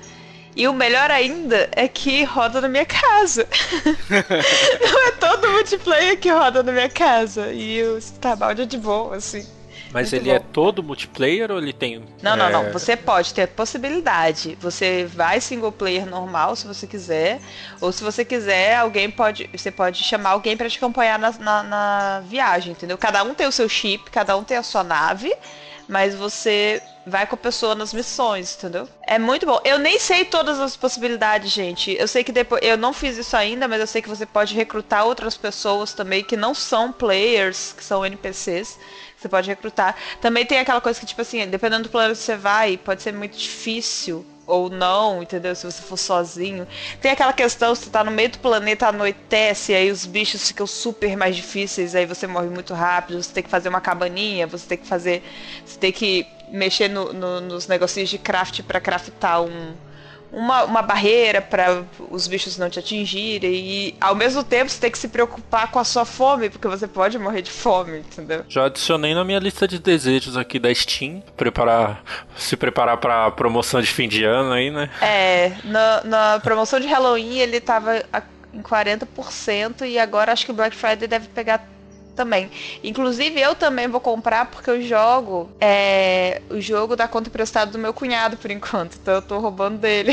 E 0.56 0.66
o 0.66 0.72
melhor 0.72 1.10
ainda 1.10 1.68
é 1.72 1.86
que 1.86 2.24
roda 2.24 2.62
na 2.62 2.68
minha 2.68 2.86
casa. 2.86 3.46
Não 4.80 5.06
é 5.06 5.10
todo 5.12 5.50
multiplayer 5.52 6.18
que 6.18 6.30
roda 6.30 6.62
na 6.62 6.72
minha 6.72 6.88
casa. 6.88 7.52
E 7.52 7.82
o 7.82 7.98
Starbound 7.98 8.62
é 8.62 8.64
de 8.64 8.78
boa, 8.78 9.16
assim. 9.16 9.46
Mas 9.92 10.10
Muito 10.10 10.22
ele 10.22 10.30
é 10.30 10.38
bom. 10.38 10.44
é 10.44 10.52
todo 10.52 10.82
multiplayer 10.82 11.50
ou 11.50 11.58
ele 11.58 11.72
tem. 11.72 12.04
Não, 12.22 12.36
não, 12.36 12.50
não. 12.50 12.66
É, 12.66 12.70
você 12.70 12.96
pode 12.96 13.32
ter 13.32 13.48
possibilidade. 13.48 14.56
Você 14.60 15.06
vai 15.06 15.40
single 15.40 15.72
player 15.72 16.06
normal 16.06 16.54
se 16.56 16.66
você 16.66 16.86
quiser. 16.86 17.40
Ou 17.80 17.90
se 17.90 18.04
você 18.04 18.24
quiser, 18.24 18.76
alguém 18.76 19.10
pode. 19.10 19.48
Você 19.52 19.70
pode 19.70 20.02
chamar 20.04 20.30
alguém 20.30 20.56
para 20.56 20.68
te 20.68 20.76
acompanhar 20.76 21.18
na, 21.18 21.32
na, 21.32 21.62
na, 21.62 22.20
viagem, 22.20 22.72
entendeu? 22.72 22.98
Cada 22.98 23.22
um 23.22 23.34
tem 23.34 23.46
o 23.46 23.52
seu 23.52 23.68
chip, 23.68 24.10
cada 24.10 24.36
um 24.36 24.44
tem 24.44 24.56
a 24.56 24.62
sua 24.62 24.84
nave. 24.84 25.32
mas 25.88 26.14
você 26.14 26.82
vai 27.06 27.26
com 27.26 27.34
a 27.34 27.38
pessoa 27.38 27.74
nas 27.74 27.94
missões, 27.94 28.54
entendeu? 28.54 28.86
É 29.06 29.18
muito 29.18 29.46
bom. 29.46 29.58
Eu 29.64 29.78
nem 29.78 29.98
sei 29.98 30.26
todas 30.26 30.60
as 30.60 30.76
possibilidades, 30.76 31.50
gente. 31.50 31.96
Eu 31.98 32.06
sei 32.06 32.22
que 32.22 32.30
depois. 32.30 32.60
Eu 32.62 32.76
não 32.76 32.92
fiz 32.92 33.16
isso 33.16 33.34
ainda, 33.34 33.66
mas 33.66 33.80
eu 33.80 33.86
sei 33.86 34.02
que 34.02 34.08
você 34.08 34.26
pode 34.26 34.54
recrutar 34.54 35.06
outras 35.06 35.36
pessoas 35.36 35.94
também 35.94 36.22
que 36.22 36.36
não 36.36 36.54
são 36.54 36.92
players, 36.92 37.72
que 37.72 37.82
são 37.82 38.04
NPCs. 38.04 38.78
Você 39.18 39.28
pode 39.28 39.48
recrutar. 39.48 39.96
Também 40.20 40.46
tem 40.46 40.58
aquela 40.58 40.80
coisa 40.80 40.98
que, 40.98 41.06
tipo 41.06 41.20
assim, 41.20 41.46
dependendo 41.46 41.84
do 41.84 41.88
plano 41.88 42.14
que 42.14 42.20
você 42.20 42.36
vai, 42.36 42.76
pode 42.76 43.02
ser 43.02 43.12
muito 43.12 43.36
difícil 43.36 44.24
ou 44.46 44.70
não, 44.70 45.22
entendeu? 45.22 45.54
Se 45.54 45.66
você 45.66 45.82
for 45.82 45.96
sozinho. 45.96 46.66
Tem 47.00 47.10
aquela 47.10 47.32
questão, 47.32 47.74
você 47.74 47.90
tá 47.90 48.02
no 48.02 48.10
meio 48.10 48.30
do 48.30 48.38
planeta, 48.38 48.88
anoitece, 48.88 49.74
aí 49.74 49.90
os 49.90 50.06
bichos 50.06 50.48
ficam 50.48 50.66
super 50.66 51.16
mais 51.16 51.36
difíceis, 51.36 51.94
aí 51.94 52.06
você 52.06 52.26
morre 52.26 52.48
muito 52.48 52.72
rápido, 52.72 53.22
você 53.22 53.32
tem 53.32 53.42
que 53.42 53.50
fazer 53.50 53.68
uma 53.68 53.80
cabaninha, 53.80 54.46
você 54.46 54.66
tem 54.66 54.78
que 54.78 54.86
fazer. 54.86 55.22
Você 55.66 55.78
tem 55.78 55.92
que 55.92 56.26
mexer 56.50 56.88
no, 56.88 57.12
no, 57.12 57.40
nos 57.40 57.66
negocinhos 57.66 58.08
de 58.08 58.18
craft 58.18 58.62
para 58.62 58.80
craftar 58.80 59.42
um, 59.42 59.74
uma, 60.32 60.64
uma 60.64 60.82
barreira 60.82 61.40
para 61.40 61.84
os 62.10 62.26
bichos 62.26 62.58
não 62.58 62.68
te 62.68 62.78
atingirem 62.78 63.52
e 63.52 63.94
ao 64.00 64.14
mesmo 64.14 64.44
tempo 64.44 64.70
você 64.70 64.80
tem 64.80 64.90
que 64.90 64.98
se 64.98 65.08
preocupar 65.08 65.70
com 65.70 65.78
a 65.78 65.84
sua 65.84 66.04
fome, 66.04 66.50
porque 66.50 66.68
você 66.68 66.86
pode 66.86 67.18
morrer 67.18 67.42
de 67.42 67.50
fome, 67.50 67.98
entendeu? 67.98 68.44
Já 68.48 68.66
adicionei 68.66 69.14
na 69.14 69.24
minha 69.24 69.38
lista 69.38 69.66
de 69.66 69.78
desejos 69.78 70.36
aqui 70.36 70.58
da 70.58 70.72
Steam, 70.74 71.22
preparar, 71.36 72.02
se 72.36 72.56
preparar 72.56 72.98
para 72.98 73.30
promoção 73.30 73.80
de 73.80 73.86
fim 73.86 74.08
de 74.08 74.24
ano 74.24 74.52
aí, 74.52 74.70
né? 74.70 74.90
É, 75.00 75.52
na, 75.64 76.04
na 76.04 76.40
promoção 76.40 76.78
de 76.78 76.86
Halloween 76.86 77.38
ele 77.38 77.60
tava 77.60 78.02
em 78.52 78.62
40% 78.62 79.86
e 79.86 79.98
agora 79.98 80.32
acho 80.32 80.44
que 80.44 80.50
o 80.50 80.54
Black 80.54 80.76
Friday 80.76 81.08
deve 81.08 81.28
pegar 81.28 81.66
também. 82.18 82.50
Inclusive, 82.82 83.40
eu 83.40 83.54
também 83.54 83.86
vou 83.86 84.00
comprar 84.00 84.46
porque 84.46 84.68
eu 84.68 84.82
jogo 84.82 85.48
é, 85.60 86.42
o 86.50 86.60
jogo 86.60 86.96
da 86.96 87.06
conta 87.06 87.28
emprestada 87.28 87.70
do 87.70 87.78
meu 87.78 87.94
cunhado 87.94 88.36
por 88.36 88.50
enquanto. 88.50 88.98
Então 89.00 89.14
eu 89.14 89.22
tô 89.22 89.38
roubando 89.38 89.78
dele. 89.78 90.12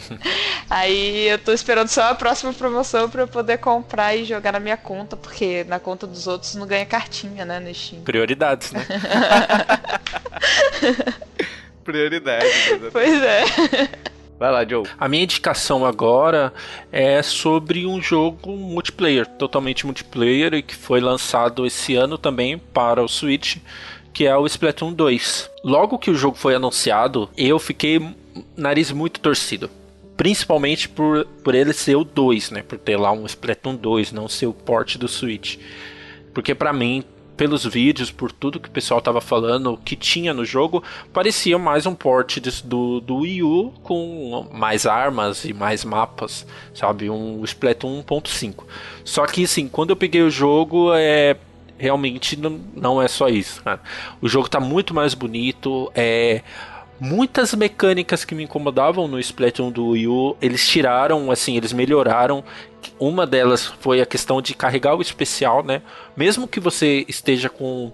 Aí 0.68 1.28
eu 1.28 1.38
tô 1.38 1.50
esperando 1.50 1.88
só 1.88 2.10
a 2.10 2.14
próxima 2.14 2.52
promoção 2.52 3.08
para 3.08 3.22
eu 3.22 3.28
poder 3.28 3.56
comprar 3.56 4.14
e 4.14 4.24
jogar 4.24 4.52
na 4.52 4.60
minha 4.60 4.76
conta, 4.76 5.16
porque 5.16 5.64
na 5.64 5.80
conta 5.80 6.06
dos 6.06 6.26
outros 6.26 6.54
não 6.54 6.66
ganha 6.66 6.84
cartinha, 6.84 7.46
né, 7.46 7.58
no 7.58 7.74
Steam. 7.74 8.02
Prioridades, 8.02 8.70
né? 8.72 8.86
Prioridades. 11.82 12.52
Pois 12.92 13.22
é. 13.22 13.44
Vai 14.40 14.50
lá, 14.50 14.64
Joe. 14.66 14.86
A 14.98 15.06
minha 15.06 15.24
indicação 15.24 15.84
agora 15.84 16.50
é 16.90 17.22
sobre 17.22 17.84
um 17.86 18.00
jogo 18.00 18.56
multiplayer, 18.56 19.26
totalmente 19.26 19.84
multiplayer, 19.84 20.54
e 20.54 20.62
que 20.62 20.74
foi 20.74 20.98
lançado 20.98 21.66
esse 21.66 21.94
ano 21.94 22.16
também 22.16 22.56
para 22.56 23.04
o 23.04 23.08
Switch, 23.08 23.58
que 24.14 24.26
é 24.26 24.34
o 24.34 24.46
Splatoon 24.46 24.94
2. 24.94 25.50
Logo 25.62 25.98
que 25.98 26.10
o 26.10 26.14
jogo 26.14 26.38
foi 26.38 26.54
anunciado, 26.54 27.28
eu 27.36 27.58
fiquei 27.58 28.00
nariz 28.56 28.90
muito 28.90 29.20
torcido. 29.20 29.68
Principalmente 30.16 30.88
por, 30.88 31.26
por 31.44 31.54
ele 31.54 31.74
ser 31.74 31.96
o 31.96 32.04
2, 32.04 32.50
né? 32.50 32.62
Por 32.62 32.78
ter 32.78 32.96
lá 32.96 33.12
um 33.12 33.26
Splatoon 33.26 33.76
2, 33.76 34.10
não 34.10 34.26
ser 34.26 34.46
o 34.46 34.54
port 34.54 34.96
do 34.96 35.06
Switch. 35.06 35.58
Porque 36.32 36.54
para 36.54 36.72
mim, 36.72 37.04
pelos 37.40 37.64
vídeos, 37.64 38.10
por 38.10 38.30
tudo 38.30 38.60
que 38.60 38.68
o 38.68 38.70
pessoal 38.70 39.00
tava 39.00 39.18
falando, 39.18 39.78
que 39.82 39.96
tinha 39.96 40.34
no 40.34 40.44
jogo, 40.44 40.84
parecia 41.10 41.58
mais 41.58 41.86
um 41.86 41.94
port 41.94 42.38
do, 42.62 43.00
do 43.00 43.16
Wii 43.16 43.42
U 43.42 43.72
com 43.82 44.46
mais 44.52 44.84
armas 44.84 45.46
e 45.46 45.54
mais 45.54 45.82
mapas, 45.82 46.46
sabe? 46.74 47.08
Um 47.08 47.42
Splatoon 47.42 48.02
1.5. 48.02 48.64
Só 49.02 49.24
que, 49.24 49.44
assim, 49.44 49.68
quando 49.68 49.88
eu 49.88 49.96
peguei 49.96 50.20
o 50.20 50.28
jogo, 50.28 50.92
é 50.92 51.34
realmente 51.78 52.36
não, 52.36 52.60
não 52.76 53.00
é 53.00 53.08
só 53.08 53.26
isso, 53.26 53.62
cara. 53.62 53.80
O 54.20 54.28
jogo 54.28 54.46
tá 54.46 54.60
muito 54.60 54.92
mais 54.92 55.14
bonito, 55.14 55.90
é 55.94 56.42
muitas 57.00 57.54
mecânicas 57.54 58.24
que 58.24 58.34
me 58.34 58.44
incomodavam 58.44 59.08
no 59.08 59.18
Splatoon 59.18 59.70
do 59.70 59.88
Wii 59.88 60.06
U, 60.06 60.36
eles 60.40 60.68
tiraram, 60.68 61.30
assim, 61.30 61.56
eles 61.56 61.72
melhoraram. 61.72 62.44
Uma 62.98 63.26
delas 63.26 63.64
foi 63.64 64.00
a 64.00 64.06
questão 64.06 64.42
de 64.42 64.54
carregar 64.54 64.94
o 64.94 65.02
especial, 65.02 65.64
né? 65.64 65.80
Mesmo 66.14 66.46
que 66.46 66.60
você 66.60 67.04
esteja 67.08 67.48
com 67.48 67.90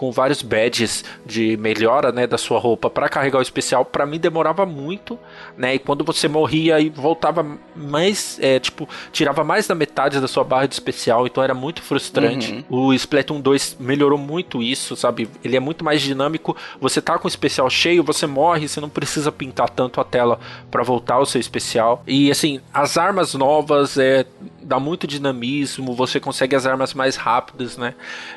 com 0.00 0.10
vários 0.10 0.40
badges 0.40 1.04
de 1.26 1.58
melhora, 1.58 2.10
né, 2.10 2.26
da 2.26 2.38
sua 2.38 2.58
roupa 2.58 2.88
para 2.88 3.06
carregar 3.06 3.38
o 3.38 3.42
especial, 3.42 3.84
para 3.84 4.06
mim 4.06 4.18
demorava 4.18 4.64
muito, 4.64 5.18
né? 5.58 5.74
E 5.74 5.78
quando 5.78 6.02
você 6.02 6.26
morria 6.26 6.80
e 6.80 6.88
voltava 6.88 7.46
mais, 7.76 8.38
é, 8.40 8.58
tipo, 8.58 8.88
tirava 9.12 9.44
mais 9.44 9.66
da 9.66 9.74
metade 9.74 10.18
da 10.18 10.26
sua 10.26 10.42
barra 10.42 10.64
de 10.64 10.72
especial, 10.72 11.26
então 11.26 11.44
era 11.44 11.52
muito 11.52 11.82
frustrante. 11.82 12.64
Uhum. 12.70 12.86
O 12.86 12.94
Splatoon 12.94 13.42
2 13.42 13.76
melhorou 13.78 14.16
muito 14.16 14.62
isso, 14.62 14.96
sabe? 14.96 15.28
Ele 15.44 15.54
é 15.54 15.60
muito 15.60 15.84
mais 15.84 16.00
dinâmico. 16.00 16.56
Você 16.80 17.02
tá 17.02 17.18
com 17.18 17.26
o 17.26 17.28
especial 17.28 17.68
cheio, 17.68 18.02
você 18.02 18.26
morre, 18.26 18.68
você 18.68 18.80
não 18.80 18.88
precisa 18.88 19.30
pintar 19.30 19.68
tanto 19.68 20.00
a 20.00 20.04
tela 20.04 20.40
para 20.70 20.82
voltar 20.82 21.16
ao 21.16 21.26
seu 21.26 21.38
especial. 21.38 22.02
E 22.06 22.30
assim, 22.30 22.58
as 22.72 22.96
armas 22.96 23.34
novas 23.34 23.98
é 23.98 24.24
dá 24.70 24.78
muito 24.78 25.04
dinamismo, 25.04 25.94
você 25.94 26.20
consegue 26.20 26.54
as 26.54 26.64
armas 26.64 26.94
mais 26.94 27.16
rápidas, 27.16 27.76
né? 27.76 27.92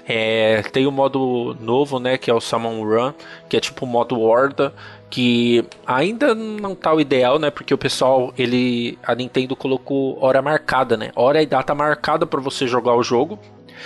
É, 0.07 0.63
tem 0.71 0.87
o 0.87 0.91
modo 0.91 1.52
novo, 1.59 1.99
né, 1.99 2.17
que 2.17 2.29
é 2.29 2.33
o 2.33 2.41
Summon 2.41 2.83
Run, 2.83 3.13
que 3.49 3.57
é 3.57 3.59
tipo 3.59 3.85
o 3.85 3.87
modo 3.87 4.19
horda, 4.19 4.73
que 5.09 5.63
ainda 5.85 6.33
não 6.33 6.73
tá 6.73 6.93
o 6.93 6.99
ideal, 6.99 7.37
né? 7.37 7.51
Porque 7.51 7.73
o 7.73 7.77
pessoal, 7.77 8.33
ele 8.37 8.97
a 9.05 9.13
Nintendo 9.13 9.55
colocou 9.55 10.17
hora 10.19 10.41
marcada, 10.41 10.97
né? 10.97 11.11
Hora 11.15 11.41
e 11.41 11.45
data 11.45 11.75
marcada 11.75 12.25
para 12.25 12.41
você 12.41 12.65
jogar 12.65 12.95
o 12.95 13.03
jogo. 13.03 13.37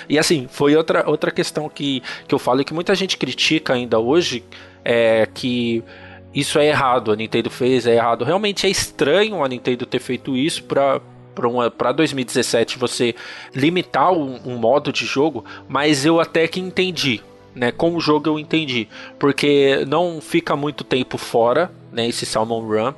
E 0.07 0.17
assim, 0.17 0.47
foi 0.49 0.75
outra, 0.75 1.09
outra 1.09 1.29
questão 1.29 1.67
que, 1.67 2.01
que 2.27 2.33
eu 2.33 2.39
falo 2.39 2.61
e 2.61 2.63
que 2.63 2.73
muita 2.73 2.95
gente 2.95 3.17
critica 3.17 3.73
ainda 3.73 3.99
hoje, 3.99 4.43
é 4.85 5.27
que 5.33 5.83
isso 6.33 6.59
é 6.59 6.67
errado, 6.67 7.11
a 7.11 7.15
Nintendo 7.15 7.49
fez, 7.49 7.85
é 7.85 7.95
errado. 7.95 8.23
Realmente 8.23 8.65
é 8.65 8.69
estranho 8.69 9.43
a 9.43 9.47
Nintendo 9.49 9.85
ter 9.85 9.99
feito 9.99 10.35
isso 10.35 10.63
para 10.63 11.01
para 11.77 11.91
2017 11.91 12.79
você 12.79 13.13
limitar 13.53 14.11
um, 14.11 14.39
um 14.43 14.57
modo 14.57 14.91
de 14.91 15.05
jogo, 15.05 15.45
mas 15.67 16.03
eu 16.03 16.19
até 16.19 16.47
que 16.47 16.59
entendi. 16.59 17.21
Né, 17.57 17.71
com 17.71 17.95
o 17.95 17.99
jogo 17.99 18.29
eu 18.29 18.37
entendi, 18.37 18.87
porque 19.17 19.83
não 19.87 20.21
fica 20.21 20.55
muito 20.55 20.83
tempo 20.83 21.17
fora, 21.17 21.71
né, 21.91 22.07
esse 22.07 22.23
Salmon 22.23 22.61
Run, 22.61 22.93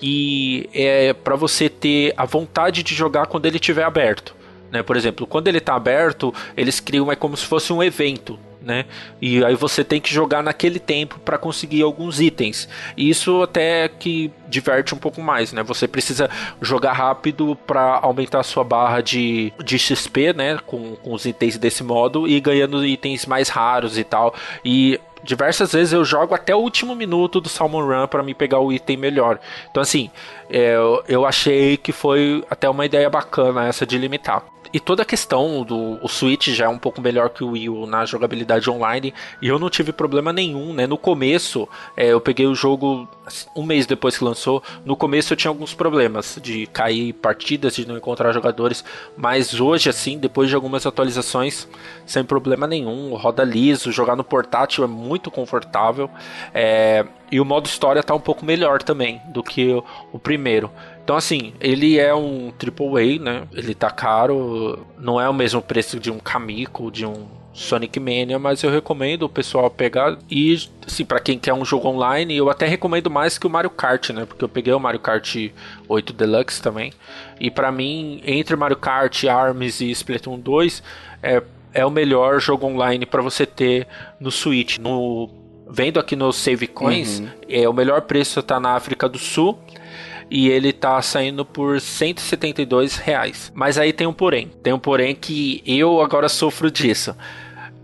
e 0.00 0.70
é 0.72 1.12
para 1.12 1.34
você 1.34 1.68
ter 1.68 2.14
a 2.16 2.24
vontade 2.24 2.84
de 2.84 2.94
jogar 2.94 3.26
quando 3.26 3.46
ele 3.46 3.56
estiver 3.56 3.82
aberto. 3.82 4.36
Né? 4.70 4.84
Por 4.84 4.96
exemplo, 4.96 5.26
quando 5.26 5.48
ele 5.48 5.58
está 5.58 5.74
aberto, 5.74 6.32
eles 6.56 6.78
criam 6.78 7.10
é 7.10 7.16
como 7.16 7.36
se 7.36 7.44
fosse 7.44 7.72
um 7.72 7.82
evento 7.82 8.38
né? 8.64 8.86
E 9.20 9.44
aí 9.44 9.54
você 9.54 9.84
tem 9.84 10.00
que 10.00 10.12
jogar 10.12 10.42
naquele 10.42 10.78
tempo 10.78 11.18
para 11.20 11.38
conseguir 11.38 11.82
alguns 11.82 12.20
itens. 12.20 12.68
E 12.96 13.08
isso 13.08 13.42
até 13.42 13.88
que 13.88 14.30
diverte 14.48 14.94
um 14.94 14.98
pouco 14.98 15.20
mais, 15.20 15.52
né? 15.52 15.62
Você 15.62 15.86
precisa 15.86 16.28
jogar 16.60 16.92
rápido 16.92 17.56
para 17.66 17.98
aumentar 18.02 18.40
a 18.40 18.44
sua 18.44 18.64
barra 18.64 19.00
de, 19.00 19.52
de 19.62 19.78
XP, 19.78 20.32
né? 20.32 20.58
Com, 20.66 20.96
com 20.96 21.12
os 21.12 21.26
itens 21.26 21.58
desse 21.58 21.84
modo 21.84 22.26
e 22.26 22.40
ganhando 22.40 22.84
itens 22.84 23.26
mais 23.26 23.48
raros 23.48 23.98
e 23.98 24.04
tal. 24.04 24.34
E 24.64 25.00
diversas 25.24 25.72
vezes 25.72 25.92
eu 25.92 26.04
jogo 26.04 26.34
até 26.34 26.54
o 26.54 26.58
último 26.58 26.94
minuto 26.94 27.40
do 27.40 27.48
Salmon 27.48 27.86
Run 27.86 28.06
para 28.06 28.22
me 28.22 28.34
pegar 28.34 28.60
o 28.60 28.72
item 28.72 28.96
melhor. 28.96 29.40
Então, 29.70 29.82
assim, 29.82 30.10
é, 30.50 30.76
eu 31.08 31.24
achei 31.24 31.76
que 31.76 31.92
foi 31.92 32.44
até 32.50 32.68
uma 32.68 32.84
ideia 32.84 33.08
bacana 33.08 33.66
essa 33.66 33.86
de 33.86 33.98
limitar. 33.98 34.44
E 34.74 34.80
toda 34.80 35.02
a 35.02 35.06
questão 35.06 35.62
do 35.62 36.00
o 36.02 36.08
Switch 36.08 36.48
já 36.48 36.64
é 36.64 36.68
um 36.68 36.80
pouco 36.80 37.00
melhor 37.00 37.30
que 37.30 37.44
o 37.44 37.50
Wii 37.50 37.68
U 37.68 37.86
na 37.86 38.04
jogabilidade 38.04 38.68
online. 38.68 39.14
E 39.40 39.46
eu 39.46 39.56
não 39.56 39.70
tive 39.70 39.92
problema 39.92 40.32
nenhum, 40.32 40.74
né? 40.74 40.84
No 40.84 40.98
começo, 40.98 41.68
é, 41.96 42.08
eu 42.08 42.20
peguei 42.20 42.44
o 42.44 42.56
jogo 42.56 43.08
um 43.54 43.62
mês 43.62 43.86
depois 43.86 44.18
que 44.18 44.24
lançou. 44.24 44.60
No 44.84 44.96
começo 44.96 45.32
eu 45.32 45.36
tinha 45.36 45.48
alguns 45.48 45.72
problemas 45.72 46.40
de 46.42 46.66
cair 46.66 47.12
partidas, 47.12 47.76
de 47.76 47.86
não 47.86 47.96
encontrar 47.96 48.32
jogadores. 48.32 48.84
Mas 49.16 49.60
hoje, 49.60 49.88
assim, 49.88 50.18
depois 50.18 50.48
de 50.48 50.56
algumas 50.56 50.84
atualizações, 50.84 51.68
sem 52.04 52.24
problema 52.24 52.66
nenhum. 52.66 53.14
Roda 53.14 53.44
liso, 53.44 53.92
jogar 53.92 54.16
no 54.16 54.24
portátil 54.24 54.82
é 54.82 54.88
muito 54.88 55.30
confortável. 55.30 56.10
É, 56.52 57.06
e 57.30 57.40
o 57.40 57.44
modo 57.44 57.66
história 57.66 58.02
tá 58.02 58.14
um 58.14 58.20
pouco 58.20 58.44
melhor 58.44 58.82
também 58.82 59.22
do 59.26 59.42
que 59.42 59.72
o, 59.72 59.84
o 60.12 60.18
primeiro. 60.18 60.70
Então, 61.04 61.16
assim, 61.16 61.52
ele 61.60 61.98
é 61.98 62.14
um 62.14 62.50
AAA, 62.50 63.22
né? 63.22 63.42
Ele 63.52 63.74
tá 63.74 63.90
caro, 63.90 64.86
não 64.98 65.20
é 65.20 65.28
o 65.28 65.34
mesmo 65.34 65.60
preço 65.60 66.00
de 66.00 66.10
um 66.10 66.18
Kamiko, 66.18 66.90
de 66.90 67.04
um 67.04 67.26
Sonic 67.52 68.00
Mania, 68.00 68.38
mas 68.38 68.62
eu 68.62 68.70
recomendo 68.70 69.24
o 69.24 69.28
pessoal 69.28 69.68
pegar. 69.68 70.18
E, 70.30 70.56
assim, 70.86 71.04
para 71.04 71.20
quem 71.20 71.38
quer 71.38 71.52
um 71.52 71.62
jogo 71.62 71.88
online, 71.88 72.34
eu 72.34 72.48
até 72.48 72.66
recomendo 72.66 73.10
mais 73.10 73.36
que 73.36 73.46
o 73.46 73.50
Mario 73.50 73.68
Kart, 73.68 74.10
né? 74.10 74.24
Porque 74.24 74.42
eu 74.42 74.48
peguei 74.48 74.72
o 74.72 74.80
Mario 74.80 74.98
Kart 74.98 75.36
8 75.86 76.12
Deluxe 76.14 76.62
também. 76.62 76.90
E 77.38 77.50
para 77.50 77.70
mim, 77.70 78.22
entre 78.24 78.56
Mario 78.56 78.78
Kart, 78.78 79.24
ARMS 79.24 79.84
e 79.84 79.90
Splatoon 79.90 80.40
2, 80.40 80.82
é, 81.22 81.42
é 81.74 81.84
o 81.84 81.90
melhor 81.90 82.40
jogo 82.40 82.66
online 82.66 83.04
para 83.04 83.20
você 83.20 83.44
ter 83.44 83.86
no 84.18 84.30
Switch. 84.30 84.78
No, 84.78 85.28
vendo 85.68 86.00
aqui 86.00 86.16
no 86.16 86.32
Save 86.32 86.66
Coins, 86.66 87.20
uhum. 87.20 87.28
é, 87.48 87.68
o 87.68 87.74
melhor 87.74 88.00
preço 88.02 88.42
tá 88.42 88.58
na 88.58 88.70
África 88.70 89.08
do 89.08 89.18
Sul 89.18 89.58
e 90.34 90.50
ele 90.50 90.72
tá 90.72 91.00
saindo 91.00 91.44
por 91.44 91.80
172 91.80 92.96
reais. 92.96 93.52
Mas 93.54 93.78
aí 93.78 93.92
tem 93.92 94.04
um 94.04 94.12
porém. 94.12 94.50
Tem 94.64 94.72
um 94.72 94.80
porém 94.80 95.14
que 95.14 95.62
eu 95.64 96.00
agora 96.00 96.28
sofro 96.28 96.72
disso. 96.72 97.14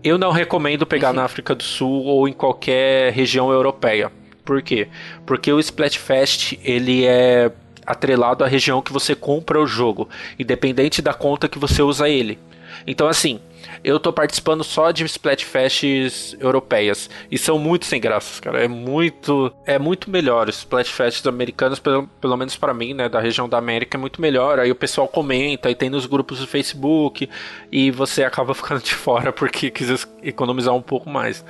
Eu 0.03 0.17
não 0.17 0.31
recomendo 0.31 0.85
pegar 0.85 1.13
na 1.13 1.23
África 1.23 1.55
do 1.55 1.63
Sul 1.63 2.03
ou 2.03 2.27
em 2.27 2.33
qualquer 2.33 3.13
região 3.13 3.49
europeia. 3.53 4.11
Por 4.43 4.61
quê? 4.61 4.89
Porque 5.25 5.49
o 5.49 5.61
Splatfest, 5.61 6.59
ele 6.61 7.05
é 7.05 7.49
atrelado 7.85 8.43
à 8.43 8.47
região 8.47 8.81
que 8.81 8.91
você 8.91 9.15
compra 9.15 9.57
o 9.57 9.65
jogo, 9.65 10.09
independente 10.37 11.01
da 11.01 11.13
conta 11.13 11.47
que 11.47 11.57
você 11.57 11.81
usa 11.81 12.09
ele. 12.09 12.37
Então, 12.85 13.07
assim, 13.07 13.39
eu 13.83 13.99
tô 13.99 14.11
participando 14.11 14.63
só 14.63 14.91
de 14.91 15.03
Splatfests 15.05 16.35
europeias. 16.39 17.09
E 17.29 17.37
são 17.37 17.57
muito 17.57 17.85
sem 17.85 17.99
graças, 17.99 18.39
cara. 18.39 18.63
É 18.63 18.67
muito. 18.67 19.51
É 19.65 19.79
muito 19.79 20.09
melhor. 20.09 20.49
Os 20.49 20.57
Splatfests 20.59 21.25
americanos, 21.25 21.79
pelo, 21.79 22.07
pelo 22.19 22.37
menos 22.37 22.55
para 22.55 22.73
mim, 22.73 22.93
né? 22.93 23.09
Da 23.09 23.19
região 23.19 23.47
da 23.47 23.57
América, 23.57 23.97
é 23.97 23.99
muito 23.99 24.21
melhor. 24.21 24.59
Aí 24.59 24.71
o 24.71 24.75
pessoal 24.75 25.07
comenta, 25.07 25.69
aí 25.69 25.75
tem 25.75 25.89
nos 25.89 26.05
grupos 26.05 26.39
do 26.39 26.47
Facebook. 26.47 27.29
E 27.71 27.91
você 27.91 28.23
acaba 28.23 28.53
ficando 28.55 28.81
de 28.81 28.93
fora 28.93 29.31
porque 29.31 29.69
quis 29.69 30.07
economizar 30.21 30.73
um 30.73 30.81
pouco 30.81 31.09
mais. 31.09 31.43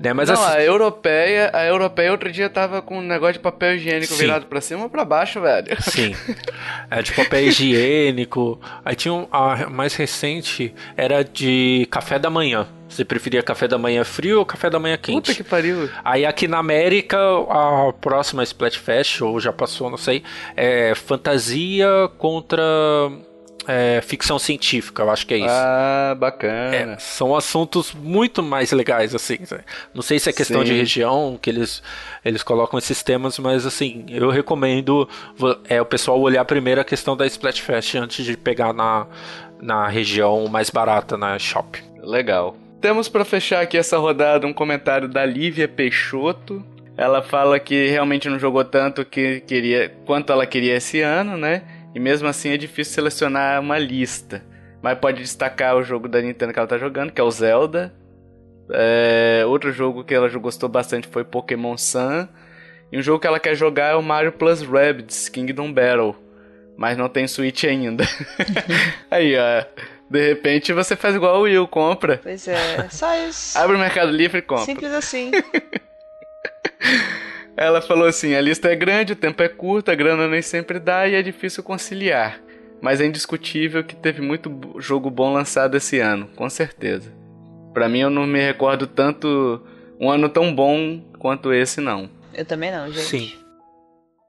Né? 0.00 0.14
Mas 0.14 0.30
não, 0.30 0.42
assim... 0.42 0.56
a 0.56 0.62
europeia, 0.62 1.50
a 1.52 1.64
europeia 1.66 2.10
outro 2.10 2.32
dia 2.32 2.48
tava 2.48 2.80
com 2.80 2.98
um 2.98 3.02
negócio 3.02 3.34
de 3.34 3.38
papel 3.40 3.76
higiênico 3.76 4.14
Sim. 4.14 4.20
virado 4.20 4.46
pra 4.46 4.60
cima 4.60 4.84
ou 4.84 4.88
pra 4.88 5.04
baixo, 5.04 5.40
velho. 5.40 5.80
Sim. 5.82 6.14
É 6.90 7.02
de 7.02 7.12
papel 7.12 7.44
higiênico. 7.44 8.60
Aí 8.84 8.96
tinha 8.96 9.14
um, 9.14 9.28
a 9.30 9.68
mais 9.70 9.94
recente 9.94 10.74
era 10.96 11.22
de 11.22 11.86
café 11.90 12.18
da 12.18 12.28
manhã. 12.28 12.66
Você 12.88 13.04
preferia 13.04 13.42
café 13.42 13.68
da 13.68 13.78
manhã 13.78 14.02
frio 14.02 14.40
ou 14.40 14.44
café 14.44 14.68
da 14.68 14.80
manhã 14.80 14.96
quente? 14.96 15.26
Puta 15.26 15.34
que 15.34 15.44
pariu. 15.44 15.88
Aí 16.04 16.26
aqui 16.26 16.48
na 16.48 16.58
América, 16.58 17.16
a 17.48 17.92
próxima 17.92 18.42
Splatfest, 18.42 19.20
ou 19.20 19.38
já 19.38 19.52
passou, 19.52 19.88
não 19.88 19.96
sei, 19.96 20.24
é 20.56 20.92
fantasia 20.96 21.86
contra 22.18 22.60
é, 23.66 24.00
ficção 24.00 24.38
científica, 24.38 25.02
eu 25.02 25.10
acho 25.10 25.26
que 25.26 25.34
é 25.34 25.38
isso. 25.38 25.48
Ah, 25.48 26.14
bacana. 26.18 26.76
É, 26.76 26.96
são 26.98 27.34
assuntos 27.36 27.92
muito 27.92 28.42
mais 28.42 28.72
legais, 28.72 29.14
assim. 29.14 29.38
Não 29.94 30.02
sei 30.02 30.18
se 30.18 30.28
é 30.28 30.32
questão 30.32 30.60
Sim. 30.60 30.66
de 30.66 30.72
região 30.74 31.38
que 31.40 31.50
eles, 31.50 31.82
eles 32.24 32.42
colocam 32.42 32.78
esses 32.78 33.02
temas, 33.02 33.38
mas 33.38 33.66
assim, 33.66 34.04
eu 34.08 34.30
recomendo 34.30 35.08
é, 35.68 35.80
o 35.80 35.84
pessoal 35.84 36.20
olhar 36.20 36.44
primeiro 36.44 36.80
a 36.80 36.84
questão 36.84 37.16
da 37.16 37.26
Splatfest 37.26 37.94
antes 37.96 38.24
de 38.24 38.36
pegar 38.36 38.72
na, 38.72 39.06
na 39.60 39.88
região 39.88 40.46
mais 40.48 40.70
barata, 40.70 41.16
na 41.16 41.38
shop. 41.38 41.82
Legal. 42.02 42.56
Temos 42.80 43.08
para 43.08 43.24
fechar 43.24 43.62
aqui 43.62 43.76
essa 43.76 43.98
rodada 43.98 44.46
um 44.46 44.52
comentário 44.54 45.06
da 45.06 45.24
Lívia 45.24 45.68
Peixoto. 45.68 46.64
Ela 46.96 47.22
fala 47.22 47.58
que 47.58 47.88
realmente 47.88 48.28
não 48.28 48.38
jogou 48.38 48.64
tanto 48.64 49.04
que 49.04 49.40
queria 49.40 49.92
quanto 50.06 50.32
ela 50.32 50.46
queria 50.46 50.76
esse 50.76 51.00
ano, 51.00 51.36
né? 51.36 51.62
E 51.94 52.00
mesmo 52.00 52.28
assim 52.28 52.50
é 52.50 52.56
difícil 52.56 52.94
selecionar 52.94 53.60
uma 53.60 53.78
lista. 53.78 54.44
Mas 54.82 54.98
pode 54.98 55.20
destacar 55.20 55.76
o 55.76 55.82
jogo 55.82 56.08
da 56.08 56.20
Nintendo 56.20 56.52
que 56.52 56.58
ela 56.58 56.68
tá 56.68 56.78
jogando, 56.78 57.12
que 57.12 57.20
é 57.20 57.24
o 57.24 57.30
Zelda. 57.30 57.92
É, 58.72 59.42
outro 59.46 59.72
jogo 59.72 60.04
que 60.04 60.14
ela 60.14 60.28
gostou 60.28 60.68
bastante 60.68 61.08
foi 61.08 61.24
Pokémon 61.24 61.76
Sun. 61.76 62.28
E 62.92 62.98
um 62.98 63.02
jogo 63.02 63.20
que 63.20 63.26
ela 63.26 63.38
quer 63.38 63.54
jogar 63.54 63.92
é 63.92 63.94
o 63.94 64.02
Mario 64.02 64.32
Plus 64.32 64.62
Rabbids 64.62 65.28
Kingdom 65.28 65.72
Battle. 65.72 66.16
Mas 66.76 66.96
não 66.96 67.08
tem 67.08 67.28
Switch 67.28 67.64
ainda. 67.64 68.04
Aí, 69.10 69.36
ó. 69.36 69.64
De 70.10 70.28
repente 70.28 70.72
você 70.72 70.96
faz 70.96 71.14
igual 71.14 71.38
o 71.38 71.42
Will, 71.42 71.68
compra. 71.68 72.18
Pois 72.22 72.48
é, 72.48 72.88
só 72.90 73.14
isso. 73.28 73.56
Abre 73.56 73.76
o 73.76 73.78
Mercado 73.78 74.10
Livre 74.10 74.38
e 74.38 74.42
compra. 74.42 74.64
Simples 74.64 74.92
assim. 74.92 75.30
Ela 77.60 77.82
falou 77.82 78.08
assim: 78.08 78.34
a 78.34 78.40
lista 78.40 78.68
é 78.68 78.74
grande, 78.74 79.12
o 79.12 79.16
tempo 79.16 79.42
é 79.42 79.48
curto, 79.48 79.90
a 79.90 79.94
grana 79.94 80.26
nem 80.26 80.40
sempre 80.40 80.78
dá 80.80 81.06
e 81.06 81.14
é 81.14 81.20
difícil 81.20 81.62
conciliar. 81.62 82.40
Mas 82.80 83.02
é 83.02 83.04
indiscutível 83.04 83.84
que 83.84 83.94
teve 83.94 84.22
muito 84.22 84.50
jogo 84.78 85.10
bom 85.10 85.34
lançado 85.34 85.76
esse 85.76 85.98
ano, 85.98 86.26
com 86.34 86.48
certeza. 86.48 87.12
Para 87.74 87.86
mim, 87.86 87.98
eu 87.98 88.08
não 88.08 88.26
me 88.26 88.40
recordo 88.40 88.86
tanto 88.86 89.60
um 90.00 90.10
ano 90.10 90.30
tão 90.30 90.54
bom 90.54 91.02
quanto 91.18 91.52
esse, 91.52 91.82
não. 91.82 92.08
Eu 92.32 92.46
também 92.46 92.72
não, 92.72 92.86
gente. 92.90 93.04
Sim. 93.04 93.32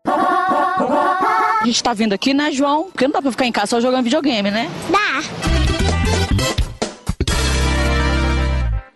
A 0.06 1.64
gente 1.66 1.82
tá 1.82 1.94
vindo 1.94 2.12
aqui, 2.12 2.34
né, 2.34 2.52
João? 2.52 2.92
Porque 2.92 3.06
não 3.06 3.14
dá 3.14 3.22
pra 3.22 3.32
ficar 3.32 3.46
em 3.46 3.52
casa 3.54 3.68
só 3.68 3.80
jogando 3.80 4.04
videogame, 4.04 4.52
né? 4.52 4.70
Dá. 4.92 6.21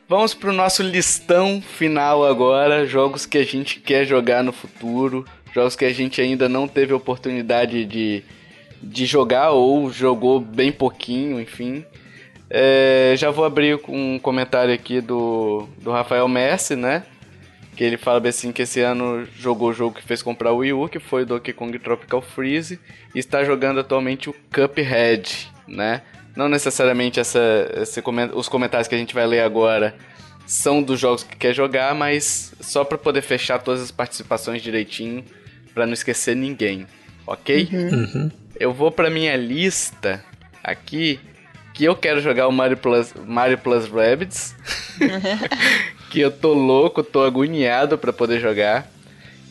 Vamos 0.07 0.35
pro 0.35 0.53
nosso 0.53 0.83
listão 0.83 1.59
final 1.59 2.23
agora, 2.23 2.85
jogos 2.85 3.25
que 3.25 3.39
a 3.39 3.43
gente 3.43 3.79
quer 3.79 4.05
jogar 4.05 4.43
no 4.43 4.51
futuro, 4.51 5.25
jogos 5.51 5.75
que 5.75 5.83
a 5.83 5.91
gente 5.91 6.21
ainda 6.21 6.47
não 6.47 6.67
teve 6.67 6.93
oportunidade 6.93 7.83
de, 7.85 8.23
de 8.83 9.03
jogar 9.07 9.49
ou 9.49 9.91
jogou 9.91 10.39
bem 10.39 10.71
pouquinho, 10.71 11.41
enfim. 11.41 11.83
É, 12.47 13.15
já 13.17 13.31
vou 13.31 13.45
abrir 13.45 13.79
um 13.87 14.19
comentário 14.19 14.71
aqui 14.71 15.01
do, 15.01 15.67
do 15.81 15.89
Rafael 15.89 16.27
Messi, 16.27 16.75
né? 16.75 17.03
Que 17.75 17.83
ele 17.83 17.97
fala 17.97 18.25
assim 18.29 18.51
que 18.51 18.61
esse 18.61 18.81
ano 18.81 19.27
jogou 19.35 19.69
o 19.69 19.73
jogo 19.73 19.95
que 19.95 20.03
fez 20.03 20.21
comprar 20.21 20.51
o 20.51 20.57
Wii 20.57 20.73
U, 20.73 20.87
que 20.87 20.99
foi 20.99 21.23
o 21.23 21.25
Donkey 21.25 21.51
Kong 21.51 21.79
Tropical 21.79 22.21
Freeze, 22.21 22.79
e 23.15 23.17
está 23.17 23.43
jogando 23.43 23.79
atualmente 23.79 24.29
o 24.29 24.35
Cuphead, 24.53 25.51
né? 25.67 26.03
Não 26.35 26.49
necessariamente 26.49 27.19
essa, 27.19 27.39
esse, 27.77 28.03
os 28.33 28.49
comentários 28.49 28.87
que 28.87 28.95
a 28.95 28.97
gente 28.97 29.13
vai 29.13 29.25
ler 29.25 29.41
agora 29.41 29.95
são 30.45 30.83
dos 30.83 30.99
jogos 30.99 31.23
que 31.23 31.35
quer 31.35 31.53
jogar, 31.53 31.95
mas 31.95 32.53
só 32.59 32.83
para 32.83 32.97
poder 32.97 33.21
fechar 33.21 33.59
todas 33.59 33.81
as 33.81 33.91
participações 33.91 34.61
direitinho, 34.61 35.23
para 35.73 35.85
não 35.85 35.93
esquecer 35.93 36.35
ninguém, 36.35 36.85
ok? 37.25 37.69
Uhum. 37.71 37.89
uhum. 37.89 38.31
Eu 38.57 38.71
vou 38.71 38.89
para 38.89 39.09
minha 39.09 39.35
lista 39.35 40.23
aqui 40.63 41.19
que 41.73 41.83
eu 41.83 41.95
quero 41.95 42.21
jogar 42.21 42.47
o 42.47 42.51
Mario 42.51 42.77
Plus, 42.77 43.13
Mario 43.25 43.57
Plus 43.57 43.89
Rabbids, 43.89 44.55
que 46.09 46.21
eu 46.21 46.31
tô 46.31 46.53
louco, 46.53 47.03
tô 47.03 47.23
agoniado 47.23 47.97
para 47.97 48.13
poder 48.13 48.39
jogar. 48.39 48.89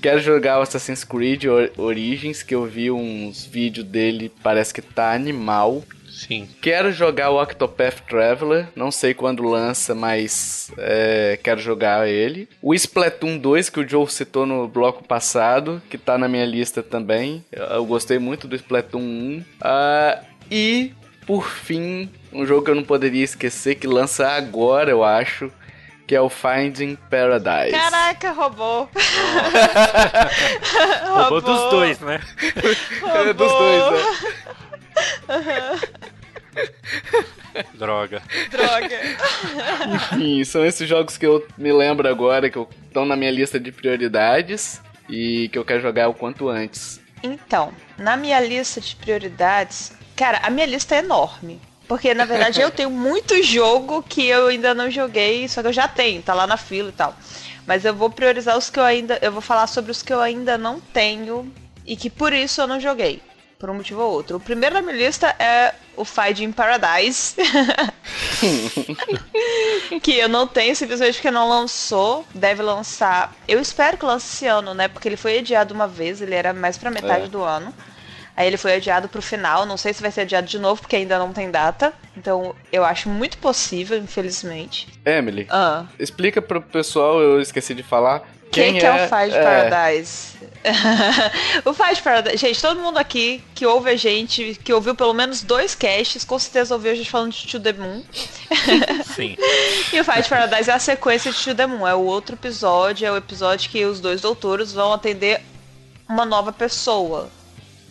Quero 0.00 0.20
jogar 0.20 0.58
o 0.58 0.62
Assassin's 0.62 1.04
Creed 1.04 1.44
Origins, 1.76 2.42
que 2.42 2.54
eu 2.54 2.64
vi 2.64 2.90
uns 2.90 3.44
vídeos 3.44 3.86
dele, 3.86 4.32
parece 4.42 4.72
que 4.72 4.82
tá 4.82 5.12
animal. 5.12 5.82
Sim. 6.14 6.48
Quero 6.62 6.92
jogar 6.92 7.30
o 7.30 7.42
Octopath 7.42 8.00
Traveler, 8.08 8.68
não 8.76 8.90
sei 8.90 9.12
quando 9.12 9.42
lança, 9.42 9.94
mas 9.94 10.70
é, 10.78 11.38
quero 11.42 11.60
jogar 11.60 12.08
ele. 12.08 12.48
O 12.62 12.72
Splatoon 12.72 13.36
2, 13.36 13.68
que 13.68 13.80
o 13.80 13.88
Joe 13.88 14.08
citou 14.08 14.46
no 14.46 14.68
bloco 14.68 15.02
passado, 15.02 15.82
que 15.90 15.98
tá 15.98 16.16
na 16.16 16.28
minha 16.28 16.46
lista 16.46 16.82
também. 16.82 17.44
Eu 17.50 17.84
gostei 17.84 18.18
muito 18.18 18.46
do 18.46 18.54
Splatoon 18.54 19.00
1. 19.00 19.38
Uh, 19.38 19.44
ah, 19.60 20.20
e, 20.50 20.92
por 21.26 21.48
fim, 21.48 22.08
um 22.32 22.46
jogo 22.46 22.64
que 22.64 22.70
eu 22.70 22.76
não 22.76 22.84
poderia 22.84 23.24
esquecer, 23.24 23.74
que 23.74 23.88
lança 23.88 24.28
agora, 24.28 24.90
eu 24.90 25.02
acho, 25.02 25.50
que 26.06 26.14
é 26.14 26.20
o 26.20 26.28
Finding 26.28 26.96
Paradise. 27.10 27.72
Caraca, 27.72 28.30
roubou. 28.30 28.88
roubou 31.12 31.40
dos 31.40 31.70
dois, 31.70 31.98
né? 31.98 32.20
Roubou. 33.00 33.34
dos 33.34 33.52
dois, 33.52 33.92
né? 33.92 33.98
Droga. 37.74 38.22
Droga. 38.50 39.00
Enfim, 39.94 40.44
são 40.44 40.64
esses 40.64 40.88
jogos 40.88 41.16
que 41.16 41.26
eu 41.26 41.46
me 41.56 41.72
lembro 41.72 42.08
agora, 42.08 42.50
que 42.50 42.58
estão 42.86 43.04
na 43.04 43.16
minha 43.16 43.30
lista 43.30 43.58
de 43.58 43.70
prioridades 43.70 44.80
e 45.08 45.48
que 45.50 45.58
eu 45.58 45.64
quero 45.64 45.80
jogar 45.80 46.08
o 46.08 46.14
quanto 46.14 46.48
antes. 46.48 47.00
Então, 47.22 47.72
na 47.98 48.16
minha 48.16 48.40
lista 48.40 48.80
de 48.80 48.96
prioridades, 48.96 49.92
cara, 50.16 50.40
a 50.42 50.50
minha 50.50 50.66
lista 50.66 50.94
é 50.94 50.98
enorme. 50.98 51.60
Porque, 51.86 52.14
na 52.14 52.24
verdade, 52.24 52.60
eu 52.60 52.70
tenho 52.70 52.90
muito 52.90 53.42
jogo 53.42 54.02
que 54.02 54.26
eu 54.26 54.46
ainda 54.46 54.74
não 54.74 54.90
joguei, 54.90 55.46
só 55.48 55.60
que 55.60 55.68
eu 55.68 55.72
já 55.72 55.86
tenho, 55.86 56.22
tá 56.22 56.32
lá 56.32 56.46
na 56.46 56.56
fila 56.56 56.88
e 56.88 56.92
tal. 56.92 57.14
Mas 57.66 57.84
eu 57.84 57.94
vou 57.94 58.08
priorizar 58.08 58.56
os 58.56 58.70
que 58.70 58.78
eu 58.78 58.84
ainda. 58.84 59.18
Eu 59.20 59.32
vou 59.32 59.42
falar 59.42 59.66
sobre 59.66 59.90
os 59.90 60.02
que 60.02 60.12
eu 60.12 60.20
ainda 60.20 60.56
não 60.56 60.80
tenho 60.80 61.52
e 61.86 61.94
que 61.94 62.08
por 62.08 62.32
isso 62.32 62.60
eu 62.60 62.66
não 62.66 62.80
joguei 62.80 63.20
por 63.64 63.70
um 63.70 63.76
motivo 63.76 64.02
ou 64.02 64.12
outro. 64.12 64.36
O 64.36 64.40
primeiro 64.40 64.74
da 64.74 64.82
minha 64.82 64.94
lista 64.94 65.34
é 65.38 65.72
o 65.96 66.04
Fight 66.04 66.44
in 66.44 66.52
Paradise. 66.52 67.34
que 70.02 70.18
eu 70.18 70.28
não 70.28 70.46
tenho, 70.46 70.76
simplesmente 70.76 71.14
porque 71.14 71.30
não 71.30 71.48
lançou. 71.48 72.26
Deve 72.34 72.62
lançar. 72.62 73.34
Eu 73.48 73.58
espero 73.58 73.96
que 73.96 74.04
lance 74.04 74.26
esse 74.26 74.46
ano, 74.46 74.74
né? 74.74 74.86
Porque 74.86 75.08
ele 75.08 75.16
foi 75.16 75.38
adiado 75.38 75.72
uma 75.72 75.88
vez, 75.88 76.20
ele 76.20 76.34
era 76.34 76.52
mais 76.52 76.76
pra 76.76 76.90
metade 76.90 77.24
é. 77.24 77.28
do 77.28 77.42
ano. 77.42 77.72
Aí 78.36 78.46
ele 78.46 78.58
foi 78.58 78.74
adiado 78.74 79.08
pro 79.08 79.22
final. 79.22 79.64
Não 79.64 79.78
sei 79.78 79.94
se 79.94 80.02
vai 80.02 80.10
ser 80.10 80.20
adiado 80.22 80.46
de 80.46 80.58
novo, 80.58 80.82
porque 80.82 80.96
ainda 80.96 81.18
não 81.18 81.32
tem 81.32 81.50
data. 81.50 81.94
Então 82.14 82.54
eu 82.70 82.84
acho 82.84 83.08
muito 83.08 83.38
possível, 83.38 83.96
infelizmente. 83.96 84.88
Emily, 85.06 85.46
ah. 85.48 85.86
explica 85.98 86.42
pro 86.42 86.60
pessoal, 86.60 87.18
eu 87.18 87.40
esqueci 87.40 87.72
de 87.72 87.82
falar. 87.82 88.28
Quem, 88.52 88.78
que 88.78 88.84
é, 88.84 88.88
é 88.88 88.92
o 88.92 89.08
Fight 89.08 89.34
é... 89.34 89.42
Paradise? 89.42 90.33
o 91.64 91.74
Fight 91.74 92.02
Paradise. 92.02 92.38
Gente, 92.38 92.60
todo 92.60 92.80
mundo 92.80 92.98
aqui 92.98 93.42
que 93.54 93.66
ouve 93.66 93.90
a 93.90 93.96
gente, 93.96 94.58
que 94.64 94.72
ouviu 94.72 94.94
pelo 94.94 95.12
menos 95.12 95.42
dois 95.42 95.74
casts, 95.74 96.24
com 96.24 96.38
certeza 96.38 96.74
ouviu 96.74 96.92
a 96.92 96.94
gente 96.94 97.10
falando 97.10 97.32
de 97.32 97.46
To 97.46 97.60
The 97.60 97.72
Moon. 97.74 98.02
Sim. 99.14 99.36
e 99.92 100.00
o 100.00 100.04
Fight 100.04 100.28
Paradise 100.28 100.70
é 100.70 100.74
a 100.74 100.78
sequência 100.78 101.30
de 101.30 101.44
To 101.44 101.54
The 101.54 101.66
Moon. 101.66 101.86
É 101.86 101.94
o 101.94 102.02
outro 102.02 102.34
episódio, 102.34 103.06
é 103.06 103.12
o 103.12 103.16
episódio 103.16 103.70
que 103.70 103.84
os 103.84 104.00
dois 104.00 104.22
doutores 104.22 104.72
vão 104.72 104.92
atender 104.92 105.40
uma 106.08 106.24
nova 106.24 106.52
pessoa. 106.52 107.28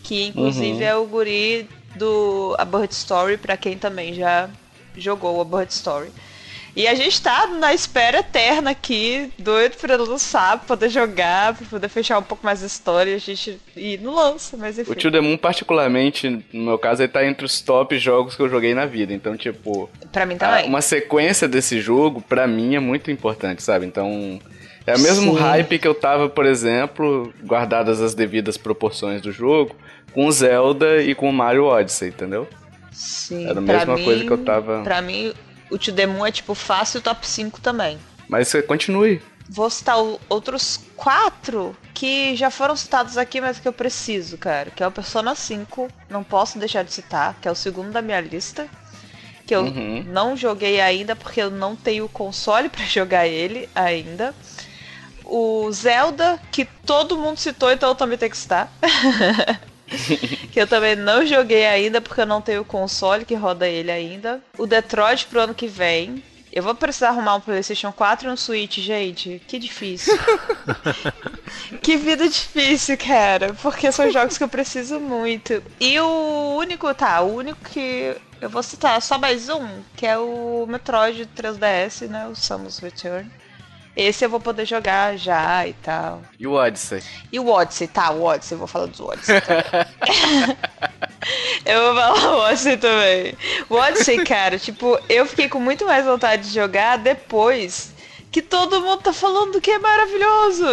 Que 0.02 0.24
inclusive 0.24 0.78
uhum. 0.78 0.82
é 0.82 0.96
o 0.96 1.06
guri 1.06 1.68
do 1.96 2.54
A 2.58 2.64
Bird 2.64 2.92
Story, 2.92 3.36
pra 3.36 3.56
quem 3.56 3.78
também 3.78 4.12
já 4.12 4.50
jogou 4.96 5.40
a 5.40 5.44
Bird 5.44 5.72
Story. 5.72 6.10
E 6.76 6.88
a 6.88 6.94
gente 6.94 7.22
tá 7.22 7.46
na 7.46 7.72
espera 7.72 8.18
eterna 8.18 8.70
aqui, 8.70 9.30
doido 9.38 9.76
pra 9.76 9.96
lançar, 9.96 10.58
pra 10.58 10.66
poder 10.66 10.88
jogar, 10.88 11.54
pra 11.54 11.66
poder 11.66 11.88
fechar 11.88 12.18
um 12.18 12.22
pouco 12.22 12.44
mais 12.44 12.64
a 12.64 12.66
história. 12.66 13.14
A 13.14 13.18
gente 13.18 13.60
e 13.76 13.96
não 13.98 14.14
lança, 14.14 14.56
mas 14.56 14.78
enfim. 14.78 14.90
O 14.90 14.94
Tio 14.94 15.12
The 15.12 15.20
Moon, 15.20 15.36
particularmente, 15.36 16.44
no 16.52 16.64
meu 16.64 16.78
caso, 16.78 17.02
ele 17.02 17.12
tá 17.12 17.24
entre 17.24 17.46
os 17.46 17.60
top 17.60 17.96
jogos 17.98 18.34
que 18.34 18.42
eu 18.42 18.48
joguei 18.48 18.74
na 18.74 18.86
vida. 18.86 19.12
Então, 19.12 19.36
tipo. 19.36 19.88
Pra 20.10 20.26
mim 20.26 20.36
também. 20.36 20.66
Uma 20.66 20.80
sequência 20.80 21.46
desse 21.46 21.80
jogo, 21.80 22.20
pra 22.20 22.46
mim, 22.46 22.74
é 22.74 22.80
muito 22.80 23.10
importante, 23.10 23.62
sabe? 23.62 23.86
Então. 23.86 24.40
É 24.86 24.94
o 24.96 25.00
mesmo 25.00 25.32
Sim. 25.32 25.40
hype 25.40 25.78
que 25.78 25.88
eu 25.88 25.94
tava, 25.94 26.28
por 26.28 26.44
exemplo, 26.44 27.32
guardadas 27.42 28.02
as 28.02 28.14
devidas 28.14 28.58
proporções 28.58 29.22
do 29.22 29.32
jogo, 29.32 29.74
com 30.12 30.26
o 30.26 30.32
Zelda 30.32 31.02
e 31.02 31.14
com 31.14 31.30
o 31.30 31.32
Mario 31.32 31.64
Odyssey, 31.64 32.10
entendeu? 32.10 32.46
Sim. 32.92 33.48
Era 33.48 33.60
a 33.60 33.62
mesma 33.62 33.96
mim, 33.96 34.04
coisa 34.04 34.24
que 34.24 34.30
eu 34.30 34.44
tava. 34.44 34.82
Pra 34.82 35.00
mim, 35.00 35.32
o 35.74 35.78
To 35.78 35.92
The 35.92 36.06
Moon 36.06 36.24
é 36.24 36.30
tipo 36.30 36.54
fácil 36.54 37.02
top 37.02 37.26
5 37.26 37.60
também. 37.60 37.98
Mas 38.28 38.48
você 38.48 38.62
continue. 38.62 39.20
Vou 39.48 39.68
citar 39.68 39.96
outros 40.28 40.80
quatro 40.96 41.76
que 41.92 42.34
já 42.36 42.50
foram 42.50 42.76
citados 42.76 43.18
aqui, 43.18 43.40
mas 43.40 43.58
que 43.58 43.66
eu 43.66 43.72
preciso, 43.72 44.38
cara. 44.38 44.70
Que 44.70 44.82
é 44.82 44.86
o 44.86 44.92
Persona 44.92 45.34
5, 45.34 45.88
não 46.08 46.22
posso 46.22 46.58
deixar 46.58 46.84
de 46.84 46.92
citar, 46.92 47.36
que 47.40 47.48
é 47.48 47.50
o 47.50 47.56
segundo 47.56 47.90
da 47.90 48.00
minha 48.00 48.20
lista. 48.20 48.68
Que 49.44 49.54
eu 49.54 49.62
uhum. 49.62 50.04
não 50.06 50.36
joguei 50.36 50.80
ainda 50.80 51.14
porque 51.14 51.42
eu 51.42 51.50
não 51.50 51.74
tenho 51.74 52.08
console 52.08 52.68
para 52.70 52.84
jogar 52.86 53.26
ele 53.26 53.68
ainda. 53.74 54.32
O 55.24 55.70
Zelda, 55.72 56.40
que 56.52 56.64
todo 56.64 57.18
mundo 57.18 57.38
citou, 57.38 57.72
então 57.72 57.88
eu 57.88 57.94
também 57.94 58.16
tenho 58.16 58.30
que 58.30 58.38
citar. 58.38 58.72
que 60.54 60.60
eu 60.60 60.68
também 60.68 60.94
não 60.94 61.26
joguei 61.26 61.66
ainda 61.66 62.00
porque 62.00 62.20
eu 62.20 62.26
não 62.26 62.40
tenho 62.40 62.64
console 62.64 63.24
que 63.24 63.34
roda 63.34 63.66
ele 63.66 63.90
ainda. 63.90 64.40
O 64.56 64.68
Detroit 64.68 65.26
pro 65.26 65.40
ano 65.40 65.52
que 65.52 65.66
vem. 65.66 66.22
Eu 66.52 66.62
vou 66.62 66.76
precisar 66.76 67.08
arrumar 67.08 67.34
um 67.34 67.40
PlayStation 67.40 67.90
4 67.90 68.28
e 68.28 68.30
um 68.30 68.36
Switch, 68.36 68.78
gente. 68.78 69.42
Que 69.48 69.58
difícil. 69.58 70.16
que 71.82 71.96
vida 71.96 72.28
difícil, 72.28 72.96
cara. 72.96 73.52
Porque 73.54 73.90
são 73.90 74.08
jogos 74.12 74.38
que 74.38 74.44
eu 74.44 74.48
preciso 74.48 75.00
muito. 75.00 75.60
E 75.80 75.98
o 75.98 76.56
único, 76.56 76.94
tá, 76.94 77.20
o 77.22 77.34
único 77.34 77.58
que 77.68 78.16
eu 78.40 78.48
vou 78.48 78.62
citar 78.62 79.02
só 79.02 79.18
mais 79.18 79.48
um, 79.48 79.66
que 79.96 80.06
é 80.06 80.16
o 80.16 80.66
Metroid 80.68 81.28
3DS, 81.36 82.06
né? 82.06 82.28
O 82.28 82.36
Samus 82.36 82.78
Return. 82.78 83.28
Esse 83.96 84.24
eu 84.24 84.30
vou 84.30 84.40
poder 84.40 84.66
jogar 84.66 85.16
já 85.16 85.66
e 85.66 85.72
tal. 85.74 86.20
E 86.38 86.46
o 86.46 86.52
Odyssey? 86.52 87.02
E 87.30 87.38
o 87.38 87.48
Odyssey, 87.48 87.86
tá, 87.86 88.10
o 88.10 88.22
Odyssey, 88.24 88.54
eu 88.54 88.58
vou 88.58 88.66
falar 88.66 88.86
dos 88.86 89.00
Odyssey. 89.00 89.40
Tá? 89.40 89.86
eu 91.64 91.82
vou 91.84 91.94
falar 91.94 92.34
o 92.34 92.38
Odyssey 92.40 92.76
também. 92.76 93.34
O 93.70 93.74
Odyssey, 93.76 94.24
cara, 94.24 94.58
tipo, 94.58 94.98
eu 95.08 95.24
fiquei 95.26 95.48
com 95.48 95.60
muito 95.60 95.86
mais 95.86 96.04
vontade 96.04 96.48
de 96.48 96.54
jogar 96.54 96.98
depois 96.98 97.94
que 98.34 98.42
todo 98.42 98.80
mundo 98.80 99.00
tá 99.00 99.12
falando 99.12 99.60
que 99.60 99.70
é 99.70 99.78
maravilhoso. 99.78 100.66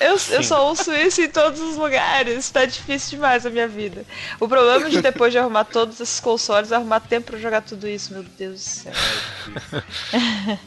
Eu, 0.00 0.16
eu 0.30 0.42
só 0.42 0.66
ouço 0.66 0.92
isso 0.92 1.22
em 1.22 1.28
todos 1.28 1.60
os 1.60 1.76
lugares. 1.76 2.50
Tá 2.50 2.64
difícil 2.64 3.10
demais 3.10 3.46
a 3.46 3.50
minha 3.50 3.68
vida. 3.68 4.04
O 4.40 4.48
problema 4.48 4.90
de 4.90 5.00
depois 5.00 5.30
de 5.30 5.38
arrumar 5.38 5.66
todos 5.66 6.00
esses 6.00 6.18
consoles, 6.18 6.72
arrumar 6.72 6.98
tempo 6.98 7.30
pra 7.30 7.38
jogar 7.38 7.60
tudo 7.60 7.86
isso, 7.86 8.12
meu 8.12 8.24
Deus 8.24 8.54
do 8.54 8.58
céu. 8.58 8.92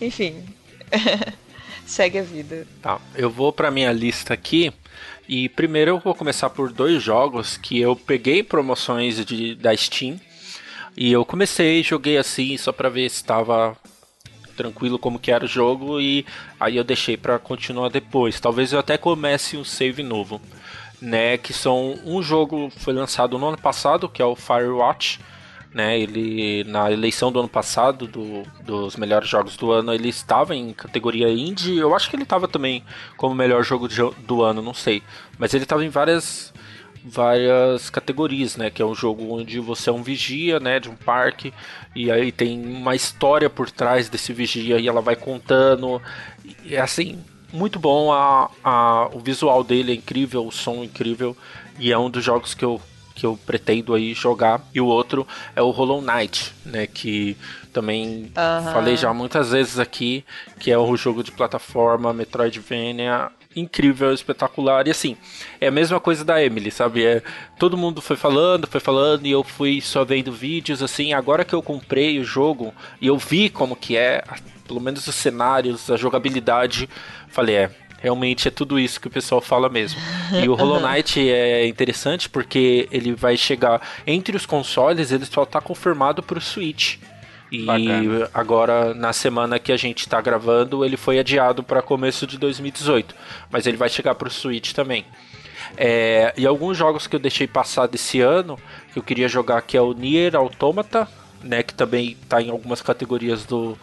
Enfim, 0.00 0.44
Segue 1.86 2.18
a 2.18 2.22
vida. 2.22 2.66
Tá, 2.80 3.00
eu 3.14 3.28
vou 3.28 3.52
pra 3.52 3.70
minha 3.70 3.92
lista 3.92 4.34
aqui. 4.34 4.72
E 5.28 5.48
primeiro 5.48 5.92
eu 5.92 5.98
vou 5.98 6.14
começar 6.14 6.50
por 6.50 6.72
dois 6.72 7.02
jogos 7.02 7.56
que 7.56 7.80
eu 7.80 7.94
peguei 7.94 8.42
promoções 8.42 9.24
de, 9.24 9.54
da 9.54 9.76
Steam. 9.76 10.20
E 10.96 11.10
eu 11.10 11.24
comecei, 11.24 11.82
joguei 11.82 12.18
assim 12.18 12.56
só 12.56 12.70
pra 12.72 12.88
ver 12.88 13.08
se 13.08 13.16
estava 13.16 13.76
tranquilo 14.52 14.98
como 14.98 15.18
que 15.18 15.30
era 15.30 15.44
o 15.44 15.48
jogo 15.48 16.00
e 16.00 16.26
aí 16.60 16.76
eu 16.76 16.84
deixei 16.84 17.16
para 17.16 17.38
continuar 17.38 17.88
depois. 17.88 18.38
Talvez 18.38 18.72
eu 18.72 18.78
até 18.78 18.98
comece 18.98 19.56
um 19.56 19.64
save 19.64 20.02
novo, 20.02 20.40
né? 21.00 21.38
Que 21.38 21.52
são 21.52 21.98
um 22.04 22.22
jogo 22.22 22.70
foi 22.76 22.92
lançado 22.92 23.38
no 23.38 23.48
ano 23.48 23.58
passado, 23.58 24.08
que 24.08 24.20
é 24.20 24.24
o 24.24 24.36
Firewatch, 24.36 25.18
né? 25.74 25.98
Ele 25.98 26.64
na 26.64 26.90
eleição 26.90 27.32
do 27.32 27.40
ano 27.40 27.48
passado 27.48 28.06
do, 28.06 28.42
dos 28.64 28.96
melhores 28.96 29.28
jogos 29.28 29.56
do 29.56 29.72
ano, 29.72 29.92
ele 29.92 30.08
estava 30.08 30.54
em 30.54 30.72
categoria 30.72 31.30
indie. 31.30 31.78
Eu 31.78 31.94
acho 31.94 32.08
que 32.10 32.16
ele 32.16 32.24
estava 32.24 32.46
também 32.46 32.84
como 33.16 33.34
melhor 33.34 33.62
jogo 33.64 33.88
de, 33.88 34.02
do 34.26 34.42
ano, 34.42 34.62
não 34.62 34.74
sei. 34.74 35.02
Mas 35.38 35.54
ele 35.54 35.64
estava 35.64 35.84
em 35.84 35.88
várias 35.88 36.52
várias 37.04 37.90
categorias, 37.90 38.56
né? 38.56 38.70
Que 38.70 38.80
é 38.80 38.86
um 38.86 38.94
jogo 38.94 39.34
onde 39.34 39.58
você 39.58 39.90
é 39.90 39.92
um 39.92 40.02
vigia, 40.02 40.60
né? 40.60 40.78
De 40.78 40.88
um 40.88 40.96
parque 40.96 41.52
e 41.94 42.10
aí 42.10 42.30
tem 42.30 42.60
uma 42.64 42.94
história 42.94 43.50
por 43.50 43.70
trás 43.70 44.08
desse 44.08 44.32
vigia 44.32 44.78
e 44.78 44.88
ela 44.88 45.00
vai 45.00 45.16
contando. 45.16 46.00
É 46.68 46.80
assim 46.80 47.18
muito 47.52 47.78
bom 47.78 48.10
a, 48.12 48.50
a 48.64 49.10
o 49.12 49.20
visual 49.20 49.62
dele 49.62 49.92
é 49.92 49.94
incrível, 49.94 50.46
o 50.46 50.52
som 50.52 50.76
é 50.82 50.84
incrível 50.84 51.36
e 51.78 51.92
é 51.92 51.98
um 51.98 52.08
dos 52.08 52.24
jogos 52.24 52.54
que 52.54 52.64
eu 52.64 52.80
que 53.14 53.26
eu 53.26 53.38
pretendo 53.46 53.94
aí 53.94 54.14
jogar. 54.14 54.60
E 54.74 54.80
o 54.80 54.86
outro 54.86 55.26
é 55.54 55.62
o 55.62 55.70
Hollow 55.70 56.02
Knight, 56.02 56.52
né? 56.64 56.86
Que 56.86 57.36
também 57.72 58.32
uhum. 58.36 58.72
falei 58.72 58.96
já 58.96 59.12
muitas 59.12 59.50
vezes 59.50 59.78
aqui, 59.78 60.24
que 60.58 60.70
é 60.70 60.78
o 60.78 60.96
jogo 60.96 61.22
de 61.22 61.32
plataforma 61.32 62.12
Metroidvania 62.12 63.30
incrível, 63.54 64.12
espetacular. 64.12 64.86
E 64.86 64.90
assim, 64.90 65.16
é 65.60 65.68
a 65.68 65.70
mesma 65.70 66.00
coisa 66.00 66.24
da 66.24 66.42
Emily, 66.42 66.70
sabe? 66.70 67.04
É, 67.04 67.22
todo 67.58 67.76
mundo 67.76 68.00
foi 68.00 68.16
falando, 68.16 68.66
foi 68.66 68.80
falando, 68.80 69.26
e 69.26 69.30
eu 69.30 69.44
fui 69.44 69.80
só 69.80 70.04
vendo 70.04 70.32
vídeos, 70.32 70.82
assim, 70.82 71.12
agora 71.12 71.44
que 71.44 71.54
eu 71.54 71.62
comprei 71.62 72.18
o 72.18 72.24
jogo 72.24 72.72
e 73.00 73.06
eu 73.06 73.16
vi 73.16 73.48
como 73.48 73.76
que 73.76 73.96
é, 73.96 74.24
pelo 74.66 74.80
menos 74.80 75.06
os 75.06 75.14
cenários, 75.14 75.90
a 75.90 75.96
jogabilidade, 75.96 76.88
falei, 77.28 77.56
é, 77.56 77.70
realmente 78.02 78.48
é 78.48 78.50
tudo 78.50 78.78
isso 78.78 79.00
que 79.00 79.06
o 79.06 79.10
pessoal 79.10 79.40
fala 79.40 79.68
mesmo. 79.68 80.00
E 80.42 80.48
o 80.48 80.54
Hollow 80.56 80.80
Knight 80.80 81.20
é 81.30 81.66
interessante 81.66 82.28
porque 82.28 82.88
ele 82.90 83.14
vai 83.14 83.36
chegar 83.36 83.80
entre 84.06 84.36
os 84.36 84.44
consoles, 84.44 85.12
ele 85.12 85.24
só 85.24 85.44
está 85.44 85.60
confirmado 85.60 86.22
para 86.22 86.36
o 86.36 86.40
Switch. 86.40 86.96
E 87.50 87.64
Bacana. 87.64 88.30
agora, 88.32 88.94
na 88.94 89.12
semana 89.12 89.58
que 89.58 89.70
a 89.70 89.76
gente 89.76 90.00
está 90.00 90.20
gravando, 90.20 90.84
ele 90.84 90.96
foi 90.96 91.18
adiado 91.18 91.62
para 91.62 91.82
começo 91.82 92.26
de 92.26 92.38
2018. 92.38 93.14
Mas 93.50 93.66
ele 93.66 93.76
vai 93.76 93.90
chegar 93.90 94.14
para 94.14 94.26
o 94.26 94.30
Switch 94.30 94.72
também. 94.72 95.04
É, 95.76 96.32
e 96.36 96.46
alguns 96.46 96.76
jogos 96.76 97.06
que 97.06 97.14
eu 97.14 97.20
deixei 97.20 97.46
passar 97.46 97.86
desse 97.86 98.20
ano, 98.20 98.58
que 98.92 98.98
eu 98.98 99.02
queria 99.02 99.28
jogar, 99.28 99.60
que 99.62 99.76
é 99.76 99.80
o 99.80 99.92
Nier 99.92 100.34
Automata, 100.34 101.06
né, 101.42 101.62
que 101.62 101.74
também 101.74 102.16
está 102.22 102.40
em 102.40 102.50
algumas 102.50 102.80
categorias 102.80 103.44
do, 103.44 103.76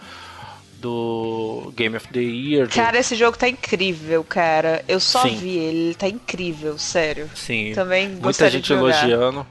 do 0.80 1.72
Game 1.76 1.96
of 1.96 2.08
the 2.10 2.20
Year. 2.20 2.68
Do... 2.68 2.74
Cara, 2.74 2.98
esse 2.98 3.16
jogo 3.16 3.38
tá 3.38 3.48
incrível, 3.48 4.24
cara. 4.24 4.84
Eu 4.88 5.00
só 5.00 5.24
Sim. 5.24 5.36
vi 5.36 5.58
ele, 5.58 5.78
ele 5.78 5.96
tá 5.96 6.08
incrível, 6.08 6.78
sério. 6.78 7.30
Sim. 7.36 7.74
Também 7.74 8.10
Muita 8.10 8.50
gente 8.50 8.72
elogiando. 8.72 9.46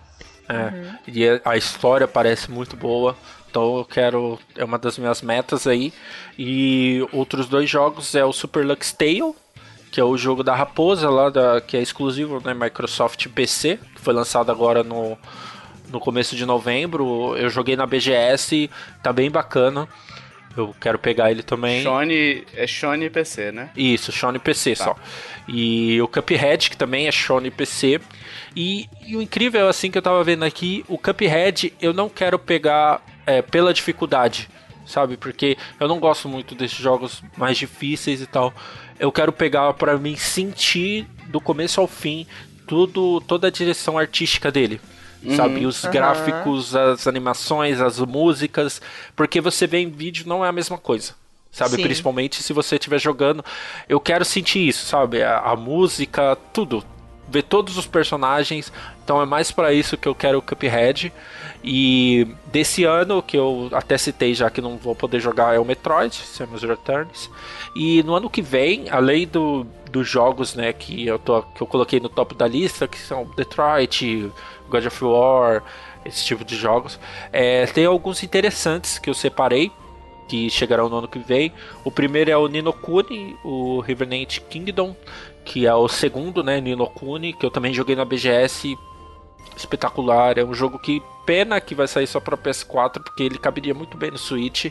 É. 0.49 0.55
Uhum. 0.55 0.95
E 1.07 1.41
a 1.45 1.57
história 1.57 2.09
parece 2.09 2.51
muito 2.51 2.77
boa. 2.77 3.17
Então 3.51 3.79
eu 3.79 3.85
quero. 3.85 4.39
É 4.57 4.65
uma 4.65 4.79
das 4.79 4.99
minhas 4.99 5.23
metas 5.23 5.67
aí. 5.67 5.93
E 6.39 7.07
outros 7.13 7.47
dois 7.47 7.69
jogos 7.69 8.15
é 8.15 8.25
o 8.25 8.33
Super 8.33 8.65
Lux 8.65 8.93
Tale, 8.93 9.35
que 9.91 10.01
é 10.01 10.05
o 10.05 10.17
jogo 10.17 10.43
da 10.43 10.55
raposa 10.55 11.09
lá, 11.11 11.29
da, 11.29 11.61
que 11.61 11.77
é 11.77 11.83
exclusivo 11.83 12.41
né, 12.45 12.55
Microsoft 12.55 13.27
PC, 13.29 13.79
que 13.95 14.01
foi 14.01 14.15
lançado 14.15 14.51
agora 14.51 14.83
no, 14.83 15.19
no 15.91 16.01
começo 16.01 16.35
de 16.37 16.47
novembro. 16.47 17.37
Eu 17.37 17.51
joguei 17.51 17.77
na 17.77 17.87
BGS, 17.87 18.71
tá 19.03 19.13
bem 19.13 19.31
bacana. 19.31 19.89
Eu 20.59 20.75
quero 20.81 20.99
pegar 20.99 21.31
ele 21.31 21.43
também. 21.43 21.83
Shone, 21.83 22.45
é 22.53 22.67
Shone 22.67 23.09
PC, 23.09 23.53
né? 23.53 23.71
Isso, 23.77 24.11
Shone 24.11 24.39
PC 24.39 24.75
tá. 24.75 24.85
só. 24.85 24.97
E 25.47 26.01
o 26.03 26.09
Cuphead, 26.09 26.71
que 26.71 26.77
também 26.77 27.07
é 27.07 27.13
Shone 27.13 27.51
PC. 27.51 28.01
E, 28.57 28.89
e, 29.07 29.17
o 29.17 29.23
incrível, 29.23 29.69
assim, 29.69 29.91
que 29.91 29.97
eu 29.97 30.03
tava 30.03 30.23
vendo 30.25 30.45
aqui, 30.45 30.85
o 30.89 30.99
Cuphead 30.99 31.73
eu 31.81 31.93
não 31.93 32.09
quero 32.09 32.39
pegar 32.39 33.01
é, 33.25 33.41
pela 33.41 33.73
dificuldade, 33.73 34.49
sabe? 34.85 35.17
Porque 35.17 35.57
eu 35.79 35.87
não 35.87 36.01
gosto 36.01 36.29
muito 36.29 36.57
desses 36.57 36.79
jogos 36.79 37.23
mais 37.37 37.57
difíceis 37.57 38.21
e 38.21 38.27
tal. 38.27 38.53
Eu 38.99 39.13
quero 39.13 39.33
pegar 39.33 39.73
para 39.75 39.97
mim 39.97 40.17
sentir 40.17 41.07
do 41.29 41.41
começo 41.41 41.81
ao 41.81 41.87
fim 41.87 42.27
tudo, 42.67 43.21
toda 43.21 43.47
a 43.47 43.51
direção 43.51 43.97
artística 43.97 44.51
dele 44.51 44.81
uhum. 45.23 45.37
sabe? 45.37 45.67
Os 45.67 45.83
uhum. 45.85 45.91
gráficos, 45.91 46.75
as 46.75 47.07
animações, 47.07 47.81
as 47.81 47.99
músicas, 47.99 48.81
porque 49.17 49.41
você 49.41 49.67
vê 49.67 49.79
em 49.79 49.91
vídeo 49.91 50.25
não 50.27 50.45
é 50.45 50.49
a 50.49 50.53
mesma 50.53 50.79
coisa. 50.79 51.15
Sabe, 51.51 51.77
Sim. 51.77 51.83
principalmente 51.83 52.43
se 52.43 52.53
você 52.53 52.77
estiver 52.77 53.01
jogando, 53.01 53.45
eu 53.89 53.99
quero 53.99 54.25
sentir 54.25 54.69
isso, 54.69 54.85
sabe? 54.85 55.23
A, 55.23 55.39
a 55.39 55.57
música, 55.57 56.37
tudo, 56.53 56.85
ver 57.29 57.43
todos 57.43 57.77
os 57.77 57.87
personagens. 57.87 58.73
Então 59.05 59.21
é 59.21 59.27
mais 59.27 59.51
para 59.51 59.73
isso 59.73 59.97
que 59.97 60.07
eu 60.07 60.15
quero 60.15 60.39
o 60.39 60.43
Cuphead. 60.43 61.13
E 61.63 62.29
desse 62.47 62.85
ano, 62.85 63.23
que 63.23 63.37
eu 63.37 63.69
até 63.73 63.99
citei 63.99 64.35
já 64.35 64.51
que 64.51 64.61
não 64.61 64.77
vou 64.77 64.95
poder 64.95 65.21
jogar, 65.21 65.55
é 65.55 65.59
o 65.59 65.65
Metroid, 65.65 66.15
Samus 66.15 66.63
Returns. 66.63 67.31
E 67.75 68.03
no 68.03 68.15
ano 68.15 68.31
que 68.31 68.43
vem, 68.43 68.89
além 68.91 69.27
do, 69.27 69.67
dos 69.91 70.09
jogos 70.09 70.55
né, 70.55 70.73
que, 70.73 71.07
eu 71.07 71.19
tô, 71.19 71.43
que 71.43 71.61
eu 71.61 71.67
coloquei 71.67 72.01
no 72.01 72.09
top 72.09 72.35
da 72.35 72.47
lista, 72.47 72.87
que 72.87 72.99
são 72.99 73.29
Detroit, 73.37 74.31
God 74.69 74.87
of 74.87 75.05
War, 75.05 75.63
esse 76.05 76.25
tipo 76.25 76.45
de 76.45 76.57
jogos. 76.57 76.99
É, 77.33 77.67
tem 77.67 77.85
alguns 77.87 78.23
interessantes 78.23 78.99
que 78.99 79.09
eu 79.11 79.15
separei. 79.15 79.71
que 80.29 80.51
chegarão 80.51 80.91
no 80.91 80.99
ano 80.99 81.09
que 81.09 81.19
vem. 81.19 81.51
O 81.85 81.91
primeiro 81.91 82.31
é 82.31 82.37
o 82.37 82.49
Ninokuni, 82.49 83.35
o 83.43 83.81
Revenant 83.81 84.41
Kingdom, 84.51 84.95
que 85.43 85.67
é 85.67 85.75
o 85.75 85.89
segundo, 85.89 86.43
né, 86.45 86.61
Ninokuni, 86.61 87.33
que 87.33 87.47
eu 87.47 87.51
também 87.51 87.73
joguei 87.73 87.97
na 87.97 88.05
BGS. 88.05 88.77
Espetacular, 89.57 90.37
é 90.39 90.45
um 90.45 90.53
jogo 90.55 90.79
que 90.79 91.03
pena 91.25 91.61
que 91.61 91.75
vai 91.75 91.89
sair 91.89 92.07
só 92.07 92.21
para 92.21 92.37
PS4, 92.37 93.03
porque 93.03 93.23
ele 93.23 93.39
caberia 93.39 93.73
muito 93.75 93.97
bem 93.97 94.11
no 94.11 94.19
Switch. 94.19 94.67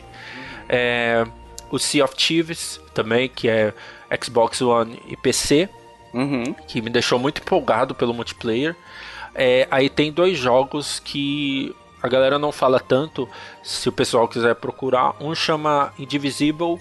É, 0.68 1.26
o 1.70 1.78
Sea 1.78 2.04
of 2.04 2.14
Thieves 2.14 2.80
também, 2.94 3.28
que 3.28 3.48
é 3.48 3.74
Xbox 4.22 4.62
One 4.62 5.02
e 5.08 5.16
PC, 5.16 5.68
Uhum. 6.14 6.54
que 6.66 6.80
me 6.80 6.88
deixou 6.88 7.18
muito 7.18 7.42
empolgado 7.42 7.94
pelo 7.94 8.14
multiplayer. 8.14 8.74
É, 9.40 9.68
aí 9.70 9.88
tem 9.88 10.10
dois 10.10 10.36
jogos 10.36 10.98
que 10.98 11.72
a 12.02 12.08
galera 12.08 12.40
não 12.40 12.50
fala 12.50 12.80
tanto, 12.80 13.28
se 13.62 13.88
o 13.88 13.92
pessoal 13.92 14.26
quiser 14.26 14.56
procurar. 14.56 15.14
Um 15.20 15.32
chama 15.32 15.92
Indivisible, 15.96 16.80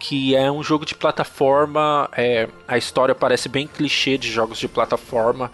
que 0.00 0.34
é 0.34 0.50
um 0.50 0.60
jogo 0.60 0.84
de 0.84 0.96
plataforma. 0.96 2.10
é, 2.16 2.48
a 2.66 2.76
história 2.76 3.14
parece 3.14 3.48
bem 3.48 3.68
clichê 3.68 4.18
de 4.18 4.28
jogos 4.28 4.58
de 4.58 4.66
plataforma. 4.66 5.52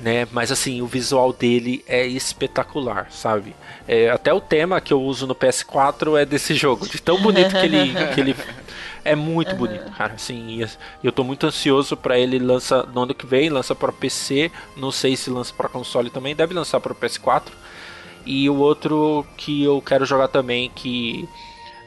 Né? 0.00 0.26
Mas 0.32 0.50
assim, 0.50 0.82
o 0.82 0.86
visual 0.86 1.32
dele 1.32 1.84
é 1.86 2.04
espetacular, 2.04 3.06
sabe? 3.10 3.54
É, 3.86 4.10
até 4.10 4.32
o 4.32 4.40
tema 4.40 4.80
que 4.80 4.92
eu 4.92 5.00
uso 5.00 5.26
no 5.26 5.34
PS4 5.34 6.20
é 6.20 6.26
desse 6.26 6.54
jogo, 6.54 6.86
de 6.86 7.00
tão 7.00 7.18
bonito 7.22 7.50
que 7.52 7.64
ele, 7.64 7.94
que 8.12 8.20
ele 8.20 8.36
é 9.06 9.14
muito 9.14 9.54
bonito, 9.54 9.90
cara. 9.92 10.14
Assim, 10.14 10.60
e 10.60 11.06
eu 11.06 11.12
tô 11.12 11.22
muito 11.22 11.46
ansioso 11.46 11.96
pra 11.96 12.18
ele 12.18 12.38
lança 12.38 12.82
no 12.82 13.02
ano 13.02 13.14
que 13.14 13.26
vem, 13.26 13.48
lança 13.48 13.74
para 13.74 13.92
PC, 13.92 14.50
não 14.76 14.90
sei 14.90 15.16
se 15.16 15.30
lança 15.30 15.54
para 15.54 15.68
console 15.68 16.10
também, 16.10 16.34
deve 16.34 16.52
lançar 16.52 16.80
para 16.80 16.94
PS4. 16.94 17.52
E 18.24 18.50
o 18.50 18.56
outro 18.56 19.24
que 19.36 19.62
eu 19.62 19.80
quero 19.80 20.04
jogar 20.04 20.28
também 20.28 20.70
que 20.74 21.28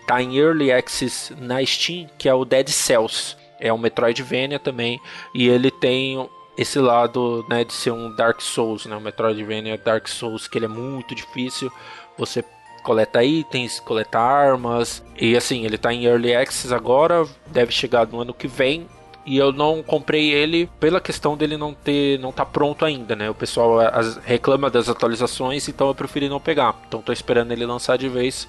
tá 0.08 0.22
em 0.22 0.38
early 0.38 0.72
access 0.72 1.36
na 1.38 1.64
Steam, 1.66 2.10
que 2.18 2.30
é 2.30 2.34
o 2.34 2.46
Dead 2.46 2.70
Cells. 2.70 3.36
É 3.60 3.74
um 3.74 3.78
Metroidvania 3.78 4.58
também, 4.58 5.02
e 5.34 5.50
ele 5.50 5.70
tem 5.70 6.30
esse 6.58 6.80
lado, 6.80 7.46
né, 7.50 7.66
de 7.66 7.74
ser 7.74 7.92
um 7.92 8.16
Dark 8.16 8.42
Souls, 8.42 8.86
né, 8.86 8.96
um 8.96 9.02
Metroidvania 9.02 9.78
Dark 9.78 10.08
Souls 10.08 10.48
que 10.48 10.58
ele 10.58 10.66
é 10.66 10.70
muito 10.70 11.14
difícil. 11.14 11.72
Você 12.18 12.44
coleta 12.80 13.24
itens, 13.24 13.80
coleta 13.80 14.20
armas. 14.20 15.04
E 15.18 15.36
assim, 15.36 15.66
ele 15.66 15.78
tá 15.78 15.94
em 15.94 16.06
Early 16.06 16.36
Access 16.36 16.74
agora, 16.74 17.26
deve 17.48 17.72
chegar 17.72 18.08
no 18.08 18.22
ano 18.22 18.34
que 18.34 18.48
vem. 18.48 18.88
E 19.26 19.38
eu 19.38 19.52
não 19.52 19.84
comprei 19.84 20.32
ele 20.32 20.68
pela 20.80 21.00
questão 21.00 21.38
dele 21.38 21.56
não 21.56 21.74
ter, 21.74 22.18
não 22.20 22.32
tá 22.32 22.44
pronto 22.46 22.84
ainda, 22.84 23.16
né? 23.16 23.30
O 23.30 23.36
pessoal 23.36 23.78
reclama 24.26 24.72
das 24.72 24.90
atualizações, 24.90 25.68
então 25.68 25.88
eu 25.88 25.94
preferi 25.94 26.28
não 26.28 26.40
pegar. 26.40 26.76
Então 26.88 27.02
tô 27.02 27.14
esperando 27.14 27.52
ele 27.52 27.66
lançar 27.66 27.98
de 27.98 28.10
vez 28.10 28.48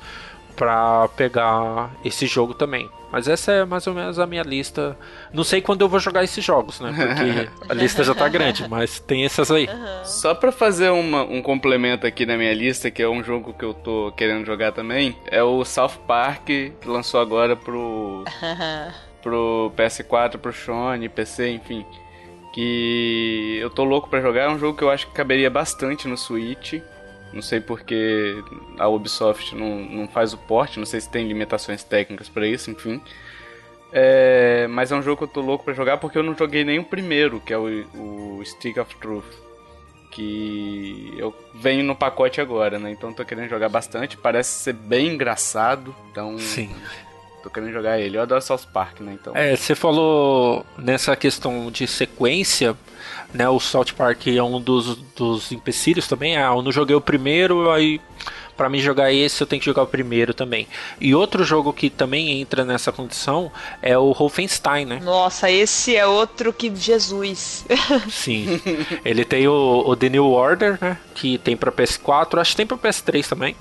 pra 0.57 1.09
pegar 1.17 1.91
esse 2.05 2.27
jogo 2.27 2.55
também. 2.55 2.89
Mas 3.13 3.27
essa 3.27 3.51
é 3.51 3.65
mais 3.65 3.87
ou 3.89 3.95
menos 3.95 4.21
a 4.21 4.27
minha 4.27 4.43
lista. 4.45 4.97
Não 5.33 5.43
sei 5.43 5.61
quando 5.61 5.81
eu 5.81 5.89
vou 5.89 5.99
jogar 5.99 6.23
esses 6.23 6.45
jogos, 6.45 6.79
né? 6.81 6.93
Porque 6.97 7.69
a 7.69 7.75
lista 7.75 8.05
já 8.05 8.15
tá 8.15 8.29
grande, 8.29 8.69
mas 8.69 9.01
tem 9.01 9.25
essas 9.25 9.51
aí. 9.51 9.69
Só 10.05 10.33
pra 10.33 10.53
fazer 10.53 10.91
uma- 10.91 11.25
um 11.25 11.43
complemento 11.43 12.07
aqui 12.07 12.25
na 12.25 12.37
minha 12.37 12.55
lista, 12.55 12.89
que 12.89 13.03
é 13.03 13.09
um 13.09 13.23
jogo 13.25 13.53
que 13.53 13.65
eu 13.65 13.75
tô 13.75 14.13
querendo 14.17 14.47
jogar 14.47 14.71
também, 14.71 15.17
é 15.27 15.43
o 15.43 15.65
South 15.65 15.99
Park, 16.07 16.45
que 16.47 16.73
lançou 16.87 17.21
agora 17.21 17.57
pro, 17.57 18.23
pro 19.21 19.73
PS4, 19.77 20.39
pro 20.39 20.53
Sony, 20.53 21.09
PC, 21.09 21.51
enfim. 21.51 21.85
Que 22.53 23.59
eu 23.61 23.71
tô 23.71 23.85
louco 23.85 24.09
pra 24.09 24.21
jogar, 24.21 24.43
é 24.43 24.49
um 24.49 24.59
jogo 24.59 24.77
que 24.79 24.85
eu 24.85 24.91
acho 24.91 25.07
que 25.09 25.13
caberia 25.13 25.51
bastante 25.51 26.07
no 26.09 26.17
Switch. 26.17 26.75
Não 27.33 27.43
sei 27.43 27.61
porque 27.61 28.43
a 28.79 28.89
Ubisoft 28.89 29.55
não, 29.55 29.81
não 29.81 30.09
faz 30.09 30.33
o 30.33 30.39
porte, 30.39 30.79
não 30.79 30.87
sei 30.87 31.01
se 31.01 31.09
tem 31.09 31.29
limitações 31.29 31.85
técnicas 31.85 32.29
pra 32.29 32.47
isso, 32.47 32.71
enfim. 32.71 33.01
É, 33.93 34.67
mas 34.69 34.93
é 34.93 34.97
um 34.97 35.03
jogo 35.03 35.19
que 35.19 35.25
eu 35.25 35.29
tô 35.29 35.41
louco 35.41 35.65
pra 35.65 35.75
jogar 35.75 35.97
porque 35.99 36.17
eu 36.17 36.23
não 36.23 36.37
joguei 36.37 36.65
nem 36.65 36.79
o 36.79 36.85
primeiro, 36.85 37.41
que 37.41 37.53
é 37.53 37.59
o, 37.59 37.65
o 37.95 38.43
Stick 38.45 38.79
of 38.79 38.95
Truth. 38.97 39.25
Que 40.11 41.15
eu 41.17 41.33
venho 41.55 41.85
no 41.85 41.95
pacote 41.95 42.41
agora, 42.41 42.81
né? 42.81 42.91
Então 42.91 43.13
tô 43.13 43.25
querendo 43.25 43.49
jogar 43.49 43.69
bastante. 43.69 44.17
Parece 44.17 44.51
ser 44.51 44.73
bem 44.73 45.15
engraçado. 45.15 45.95
Então 46.11 46.37
Sim. 46.37 46.75
Tô 47.43 47.51
querendo 47.51 47.73
jogar 47.73 47.99
ele. 47.99 48.17
Eu 48.17 48.23
adoro 48.23 48.41
South 48.41 48.67
Park, 48.73 49.01
né? 49.01 49.17
Então. 49.21 49.37
É, 49.37 49.57
você 49.57 49.75
falou 49.75 50.65
nessa 50.79 51.15
questão 51.17 51.71
de 51.71 51.87
sequência, 51.87 52.77
né? 53.33 53.49
O 53.49 53.59
South 53.61 53.93
Park 53.97 54.27
é 54.27 54.43
um 54.43 54.61
dos, 54.61 54.97
dos 55.17 55.53
empecilhos 55.53 56.07
também. 56.07 56.37
Ah, 56.37 56.53
eu 56.55 56.63
não 56.63 56.73
joguei 56.73 56.95
o 56.95 57.01
primeiro, 57.01 57.71
aí 57.71 58.01
pra 58.61 58.69
mim 58.69 58.79
jogar 58.79 59.11
esse 59.11 59.43
eu 59.43 59.47
tenho 59.47 59.59
que 59.59 59.65
jogar 59.65 59.85
o 59.85 59.87
primeiro 59.87 60.35
também. 60.35 60.69
E 61.01 61.15
outro 61.15 61.43
jogo 61.45 61.73
que 61.73 61.89
também 61.89 62.43
entra 62.43 62.63
nessa 62.63 62.93
condição 62.93 63.51
é 63.81 63.97
o 63.97 64.13
Wolfenstein, 64.13 64.85
né? 64.85 65.01
Nossa, 65.03 65.51
esse 65.51 65.97
é 65.97 66.07
outro 66.07 66.53
que 66.53 66.71
Jesus. 66.75 67.65
Sim. 68.11 68.61
Ele 69.03 69.25
tem 69.25 69.49
o, 69.49 69.83
o 69.87 69.97
The 69.97 70.11
New 70.11 70.27
Order, 70.27 70.77
né? 70.79 70.99
Que 71.15 71.39
tem 71.39 71.57
pra 71.57 71.73
PS4, 71.73 72.39
acho 72.39 72.51
que 72.51 72.57
tem 72.59 72.67
pra 72.67 72.77
PS3 72.77 73.27
também. 73.27 73.57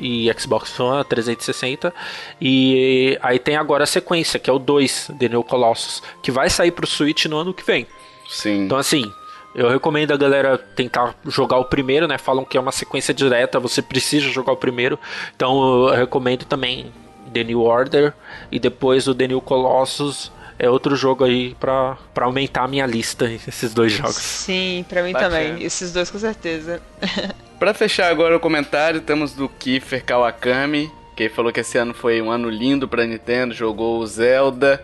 E 0.00 0.32
Xbox 0.38 0.78
One 0.80 1.04
360. 1.04 1.92
E 2.40 3.18
aí 3.20 3.38
tem 3.38 3.56
agora 3.56 3.84
a 3.84 3.86
sequência, 3.86 4.40
que 4.40 4.48
é 4.48 4.52
o 4.52 4.58
2, 4.58 5.10
The 5.18 5.28
New 5.28 5.44
Colossus, 5.44 6.02
que 6.22 6.30
vai 6.30 6.48
sair 6.48 6.70
pro 6.70 6.86
Switch 6.86 7.26
no 7.26 7.36
ano 7.36 7.52
que 7.52 7.64
vem. 7.64 7.86
Sim. 8.28 8.64
Então 8.64 8.78
assim, 8.78 9.12
eu 9.54 9.68
recomendo 9.68 10.12
a 10.12 10.16
galera 10.16 10.56
tentar 10.56 11.14
jogar 11.26 11.58
o 11.58 11.64
primeiro, 11.64 12.06
né? 12.06 12.16
Falam 12.16 12.44
que 12.44 12.56
é 12.56 12.60
uma 12.60 12.72
sequência 12.72 13.12
direta, 13.12 13.60
você 13.60 13.82
precisa 13.82 14.28
jogar 14.28 14.52
o 14.52 14.56
primeiro. 14.56 14.98
Então 15.34 15.88
eu 15.88 15.94
recomendo 15.94 16.44
também 16.44 16.92
The 17.32 17.44
New 17.44 17.62
Order 17.62 18.14
e 18.50 18.58
depois 18.58 19.06
o 19.06 19.14
The 19.14 19.28
New 19.28 19.40
Colossus. 19.40 20.32
É 20.58 20.68
outro 20.68 20.94
jogo 20.94 21.24
aí 21.24 21.54
pra, 21.58 21.96
pra 22.12 22.26
aumentar 22.26 22.64
a 22.64 22.68
minha 22.68 22.84
lista, 22.86 23.24
esses 23.32 23.72
dois 23.72 23.92
jogos. 23.92 24.16
Sim, 24.16 24.84
pra 24.88 25.02
mim 25.02 25.12
Bacana. 25.12 25.30
também. 25.34 25.62
Esses 25.64 25.92
dois 25.92 26.10
com 26.10 26.18
certeza. 26.18 26.82
Pra 27.60 27.74
fechar 27.74 28.10
agora 28.10 28.34
o 28.34 28.40
comentário, 28.40 29.02
temos 29.02 29.34
do 29.34 29.46
Kiefer 29.46 30.02
Kawakami, 30.02 30.90
que 31.14 31.28
falou 31.28 31.52
que 31.52 31.60
esse 31.60 31.76
ano 31.76 31.92
foi 31.92 32.22
um 32.22 32.30
ano 32.30 32.48
lindo 32.48 32.88
pra 32.88 33.04
Nintendo, 33.04 33.52
jogou 33.52 33.98
o 33.98 34.06
Zelda, 34.06 34.82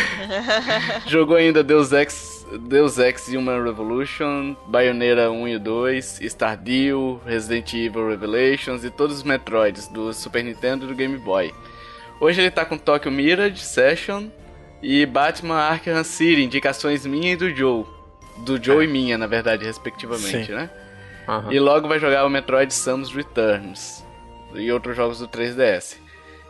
jogou 1.08 1.38
ainda 1.38 1.64
Deus 1.64 1.92
Ex, 1.92 2.46
Deus 2.68 2.98
Ex 2.98 3.28
Human 3.28 3.64
Revolution, 3.64 4.54
Bayonetta 4.66 5.30
1 5.30 5.48
e 5.48 5.58
2, 5.58 6.20
Stardew, 6.20 7.18
Resident 7.24 7.72
Evil 7.72 8.10
Revelations 8.10 8.84
e 8.84 8.90
todos 8.90 9.16
os 9.16 9.22
Metroids 9.22 9.88
do 9.88 10.12
Super 10.12 10.44
Nintendo 10.44 10.84
e 10.84 10.88
do 10.88 10.94
Game 10.94 11.16
Boy. 11.16 11.50
Hoje 12.20 12.42
ele 12.42 12.50
tá 12.50 12.66
com 12.66 12.76
Tokyo 12.76 13.10
Mirage 13.10 13.60
Session 13.60 14.26
e 14.82 15.06
Batman 15.06 15.60
Arkham 15.60 16.04
City, 16.04 16.42
indicações 16.42 17.06
minha 17.06 17.32
e 17.32 17.36
do 17.36 17.48
Joe. 17.56 17.86
Do 18.44 18.62
Joe 18.62 18.84
e 18.84 18.86
minha, 18.86 19.16
na 19.16 19.26
verdade, 19.26 19.64
respectivamente, 19.64 20.48
Sim. 20.48 20.52
né? 20.52 20.68
Aham. 21.28 21.52
E 21.52 21.58
logo 21.60 21.88
vai 21.88 21.98
jogar 21.98 22.24
o 22.24 22.30
Metroid 22.30 22.72
Samus 22.72 23.10
Returns 23.12 24.04
e 24.54 24.70
outros 24.72 24.96
jogos 24.96 25.18
do 25.18 25.28
3DS. 25.28 25.96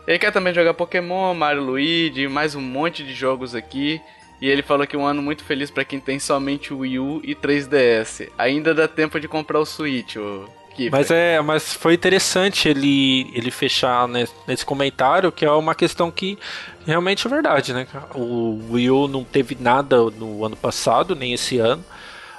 Ele 0.07 0.19
quer 0.19 0.31
também 0.33 0.55
jogar 0.55 0.75
Pokémon, 0.75 1.35
Mario 1.35 1.63
Luigi, 1.65 2.29
mais 2.29 2.55
um 2.55 2.61
monte 2.61 3.03
de 3.03 3.13
jogos 3.13 3.55
aqui. 3.55 4.01
E 4.41 4.49
ele 4.49 4.63
falou 4.63 4.87
que 4.87 4.95
é 4.95 4.99
um 4.99 5.05
ano 5.07 5.23
muito 5.23 5.43
feliz 5.43 5.71
pra 5.71 5.85
quem 5.85 5.99
tem 5.99 6.19
somente 6.19 6.73
o 6.73 6.79
Wii 6.81 6.99
U 6.99 7.21
e 7.25 7.35
3DS. 7.35 8.29
Ainda 8.37 8.75
dá 8.75 8.87
tempo 8.87 9.19
de 9.19 9.27
comprar 9.27 9.59
o 9.59 9.65
Switch, 9.65 10.17
o 10.17 10.45
Kiefer. 10.75 10.91
Mas 10.93 11.11
é, 11.11 11.41
mas 11.41 11.73
foi 11.73 11.95
interessante 11.95 12.69
ele, 12.69 13.31
ele 13.35 13.51
fechar 13.51 14.07
ne- 14.07 14.29
nesse 14.47 14.65
comentário, 14.65 15.33
que 15.33 15.45
é 15.45 15.51
uma 15.51 15.75
questão 15.75 16.11
que 16.11 16.39
realmente 16.87 17.27
é 17.27 17.31
verdade, 17.31 17.73
né? 17.73 17.87
O 18.15 18.61
Wii 18.73 18.91
U 18.91 19.09
não 19.09 19.25
teve 19.25 19.57
nada 19.59 19.97
no 20.11 20.45
ano 20.45 20.55
passado, 20.57 21.17
nem 21.17 21.33
esse 21.33 21.59
ano. 21.59 21.83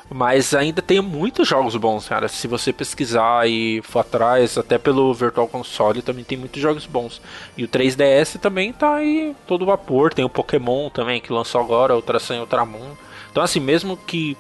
Mas 0.10 0.54
ainda 0.54 0.82
tem 0.82 1.02
muitos 1.02 1.48
jogos 1.48 1.76
bons, 1.76 2.08
cara. 2.08 2.28
Se 2.28 2.48
você 2.48 2.72
pesquisar 2.72 3.48
e 3.48 3.82
for 3.84 4.00
atrás, 4.00 4.58
até 4.58 4.78
pelo 4.78 5.14
Virtual 5.14 5.48
Console, 5.48 6.02
também 6.02 6.24
tem 6.24 6.38
muitos 6.38 6.62
jogos 6.62 6.86
bons. 6.86 7.22
E 7.58 7.64
o 7.64 7.68
3DS 7.68 8.40
também 8.40 8.72
tá 8.72 8.96
aí 8.96 9.36
todo 9.46 9.66
vapor. 9.66 10.14
Tem 10.14 10.24
o 10.24 10.30
Pokémon 10.30 10.90
também, 10.90 11.20
que 11.20 11.34
lançou 11.34 11.60
agora, 11.60 11.96
Ultra 11.96 12.20
Sun 12.20 12.36
e 12.36 12.40
Ultramon. 12.40 12.92
Então, 13.32 13.44
assim, 13.44 13.60
mesmo 13.60 13.98
que 13.98 14.38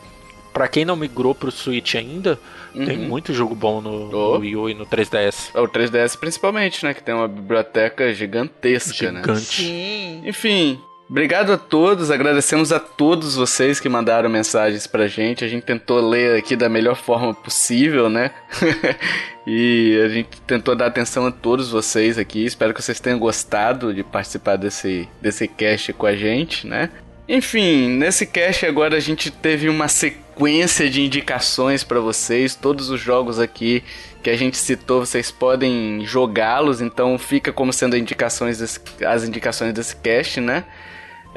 pra 0.54 0.68
quem 0.70 0.86
não 0.86 0.96
migrou 0.96 1.36
pro 1.36 1.52
Switch 1.52 1.96
ainda, 1.96 2.40
tem 2.74 2.98
muito 2.98 3.34
jogo 3.34 3.54
bom 3.54 3.82
no, 3.82 4.10
no 4.10 4.18
Oh. 4.18 4.38
Wii 4.40 4.56
U 4.56 4.70
e 4.70 4.74
no 4.74 4.86
3DS. 4.86 5.50
É 5.54 5.60
O 5.60 5.68
3DS 5.68 6.18
principalmente, 6.18 6.84
né? 6.86 6.94
Que 6.94 7.04
tem 7.04 7.14
uma 7.14 7.28
biblioteca 7.28 8.12
gigantesca, 8.14 9.12
né? 9.12 9.20
Gigante. 9.20 9.64
Sim. 9.64 10.22
Enfim, 10.26 10.80
obrigado 11.10 11.54
a 11.54 11.58
todos, 11.58 12.12
agradecemos 12.12 12.72
a 12.72 12.80
todos 12.80 13.36
vocês 13.36 13.80
que 13.80 13.90
mandaram 13.90 14.30
mensagens 14.30 14.88
pra 14.88 15.08
gente. 15.08 15.44
A 15.44 15.48
gente 15.48 15.64
tentou 15.64 16.00
ler 16.00 16.38
aqui 16.38 16.56
da 16.56 16.70
melhor 16.70 16.96
forma 16.96 17.34
possível, 17.34 18.10
né? 18.10 18.32
e 19.46 20.02
a 20.06 20.10
gente 20.10 20.42
tentou 20.42 20.76
dar 20.76 20.88
atenção 20.88 21.26
a 21.26 21.32
todos 21.32 21.70
vocês 21.70 22.18
aqui. 22.18 22.46
Espero 22.46 22.74
que 22.74 22.82
vocês 22.82 23.00
tenham 23.00 23.20
gostado 23.20 23.94
de 23.94 24.04
participar 24.04 24.58
desse, 24.58 25.08
desse 25.22 25.48
cast 25.48 25.94
com 25.94 26.06
a 26.06 26.16
gente, 26.16 26.68
né? 26.68 26.90
Enfim, 27.30 27.90
nesse 27.90 28.26
cast 28.26 28.66
agora 28.66 28.96
a 28.96 29.02
gente 29.02 29.30
teve 29.30 29.68
uma 29.68 29.90
sequência 29.90 30.90
de 30.90 31.02
indicações 31.02 31.84
para 31.84 32.00
vocês. 32.00 32.56
Todos 32.56 32.90
os 32.90 33.02
jogos 33.02 33.38
aqui 33.38 33.84
que 34.24 34.30
a 34.30 34.38
gente 34.38 34.58
citou, 34.58 35.06
vocês 35.06 35.30
podem 35.30 36.06
jogá-los, 36.06 36.82
então 36.82 37.18
fica 37.18 37.52
como 37.52 37.74
sendo 37.74 37.98
indicações 37.98 38.60
desse, 38.60 38.80
as 39.06 39.24
indicações 39.24 39.74
desse 39.74 39.96
cast, 39.96 40.40
né? 40.40 40.64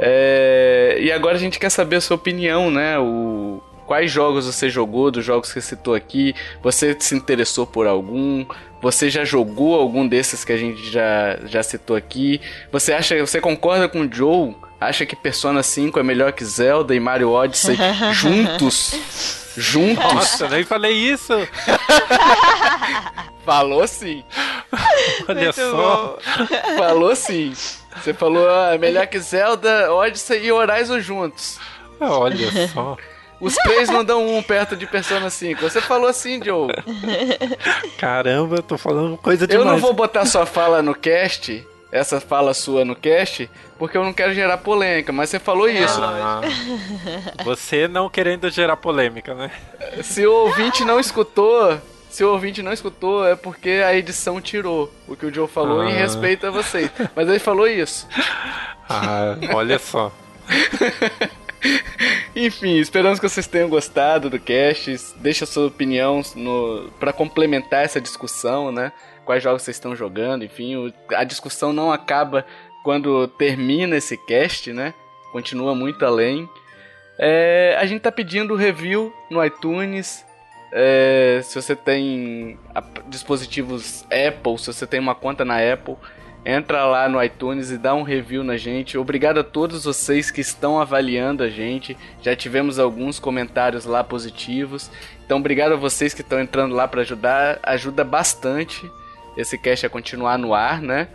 É, 0.03 0.97
e 0.99 1.13
agora 1.13 1.37
a 1.37 1.39
gente 1.39 1.59
quer 1.59 1.71
saber 1.71 1.97
a 1.97 2.01
sua 2.01 2.17
opinião, 2.17 2.71
né? 2.71 2.99
O, 2.99 3.63
quais 3.87 4.11
jogos 4.11 4.47
você 4.47 4.71
jogou, 4.71 5.11
dos 5.11 5.25
jogos 5.25 5.53
que 5.53 5.61
citou 5.61 5.95
aqui, 5.95 6.35
você 6.63 6.97
se 6.99 7.15
interessou 7.15 7.67
por 7.67 7.87
algum, 7.87 8.47
você 8.81 9.11
já 9.11 9.25
jogou 9.25 9.79
algum 9.79 10.09
desses 10.09 10.45
que 10.45 10.53
a 10.53 10.57
gente 10.57 10.91
já, 10.91 11.39
já 11.45 11.63
citou 11.63 11.97
aqui, 11.97 12.41
você 12.73 12.95
acha, 12.95 13.19
você 13.19 13.41
concorda 13.41 13.89
com 13.89 14.01
o 14.01 14.11
Joe 14.11 14.55
acha 14.81 15.05
que 15.05 15.15
Persona 15.15 15.63
5 15.63 16.01
é 16.01 16.03
melhor 16.03 16.33
que 16.33 16.45
Zelda 16.45 16.95
e 16.95 17.01
Mario 17.01 17.31
Odyssey 17.31 17.77
juntos? 18.15 18.95
Juntos? 19.57 20.15
Nossa, 20.15 20.49
nem 20.49 20.65
falei 20.65 20.93
isso! 20.93 21.35
Falou 23.45 23.87
sim. 23.87 24.25
Olha 25.29 25.43
Muito 25.43 25.55
só. 25.55 25.77
bom. 25.77 26.19
Falou 26.77 27.17
sim. 27.17 27.53
Você 28.03 28.15
falou, 28.15 28.49
ah, 28.49 28.75
é 28.75 28.79
melhor 28.79 29.07
que 29.07 29.19
Zelda, 29.19 29.93
Odyssey 29.93 30.45
e 30.47 30.53
Horizon 30.53 31.01
juntos. 31.01 31.59
Olha 32.01 32.69
só. 32.69 32.97
Os 33.41 33.55
três 33.55 33.89
não 33.89 34.05
dão 34.05 34.37
um 34.37 34.43
perto 34.43 34.77
de 34.77 34.87
Persona 34.87 35.31
5. 35.31 35.61
Você 35.63 35.81
falou 35.81 36.09
assim, 36.09 36.43
Joe. 36.45 36.69
Caramba, 37.99 38.57
eu 38.57 38.63
tô 38.63 38.77
falando 38.77 39.17
coisa 39.17 39.45
Eu 39.45 39.49
demais. 39.49 39.67
não 39.69 39.79
vou 39.79 39.93
botar 39.93 40.27
sua 40.27 40.45
fala 40.45 40.83
no 40.83 40.95
cast, 40.95 41.67
essa 41.91 42.21
fala 42.21 42.53
sua 42.55 42.85
no 42.85 42.95
cast, 42.95 43.51
porque 43.79 43.97
eu 43.97 44.05
não 44.05 44.13
quero 44.13 44.35
gerar 44.35 44.59
polêmica, 44.59 45.11
mas 45.13 45.31
você 45.31 45.39
falou 45.39 45.69
isso. 45.69 46.01
Ah, 46.03 46.41
você 47.45 47.89
não 47.89 48.09
querendo 48.11 48.49
gerar 48.51 48.77
polêmica, 48.77 49.35
né? 49.35 49.51
Se 50.03 50.27
o 50.27 50.33
ouvinte 50.33 50.85
não 50.85 51.01
escutou, 51.01 51.79
se 52.21 52.25
o 52.25 52.33
ouvinte 52.33 52.61
não 52.63 52.71
escutou, 52.71 53.27
é 53.27 53.35
porque 53.35 53.83
a 53.83 53.95
edição 53.97 54.39
tirou 54.43 54.93
o 55.09 55.17
que 55.17 55.25
o 55.25 55.33
Joe 55.33 55.49
falou 55.49 55.83
em 55.83 55.93
Ah. 55.95 55.97
respeito 55.97 56.47
a 56.47 56.51
vocês. 56.51 56.91
Mas 57.17 57.27
ele 57.27 57.39
falou 57.39 57.67
isso. 57.67 58.07
Ah, 58.87 59.39
olha 59.55 59.79
só. 59.79 60.13
Enfim, 62.37 62.77
esperamos 62.77 63.19
que 63.19 63.27
vocês 63.27 63.47
tenham 63.47 63.71
gostado 63.71 64.29
do 64.29 64.39
cast. 64.39 64.99
Deixa 65.17 65.47
sua 65.47 65.67
opinião 65.69 66.21
no, 66.37 66.91
para 67.01 67.11
complementar 67.11 67.85
essa 67.87 67.99
discussão, 68.01 68.71
né? 68.71 68.93
Quais 69.25 69.43
jogos 69.43 69.63
vocês 69.63 69.77
estão 69.79 69.97
jogando, 69.97 70.45
enfim, 70.45 70.77
o- 70.77 70.93
a 71.15 71.25
discussão 71.25 71.73
não 71.73 71.91
acaba 71.91 72.45
quando 72.85 73.29
termina 73.29 73.97
esse 73.97 74.15
cast, 74.27 74.75
né? 74.75 74.93
Continua 75.33 75.75
muito 75.75 76.05
além. 76.05 76.47
É, 77.19 77.79
a 77.81 77.87
gente 77.87 78.03
tá 78.03 78.13
pedindo 78.13 78.55
review 78.57 79.11
no 79.31 79.43
iTunes. 79.43 80.23
É, 80.73 81.41
se 81.43 81.61
você 81.61 81.75
tem 81.75 82.59
dispositivos 83.09 84.05
Apple, 84.05 84.59
se 84.59 84.67
você 84.67 84.87
tem 84.87 85.01
uma 85.01 85.15
conta 85.15 85.45
na 85.45 85.57
Apple, 85.57 85.97
entra 86.45 86.85
lá 86.87 87.09
no 87.09 87.23
iTunes 87.23 87.71
e 87.71 87.79
dá 87.79 87.95
um 87.95 88.03
review 88.03 88.43
na 88.43 88.57
gente. 88.57 88.97
Obrigado 88.97 89.41
a 89.41 89.45
todos 89.45 89.85
vocês 89.85 90.31
que 90.31 90.41
estão 90.41 90.81
avaliando 90.81 91.43
a 91.43 91.49
gente. 91.49 91.97
Já 92.23 92.35
tivemos 92.35 92.79
alguns 92.79 93.19
comentários 93.19 93.85
lá 93.85 94.03
positivos. 94.03 94.91
Então, 95.25 95.39
obrigado 95.39 95.73
a 95.73 95.77
vocês 95.77 96.15
que 96.15 96.23
estão 96.23 96.41
entrando 96.41 96.75
lá 96.75 96.89
para 96.89 97.03
ajudar. 97.03 97.59
Ajuda 97.63 98.05
bastante 98.05 98.91
esse 99.37 99.59
cast 99.59 99.87
a 99.87 99.91
continuar 99.91 100.39
no 100.39 100.55
ar, 100.55 100.81
né? 100.81 101.09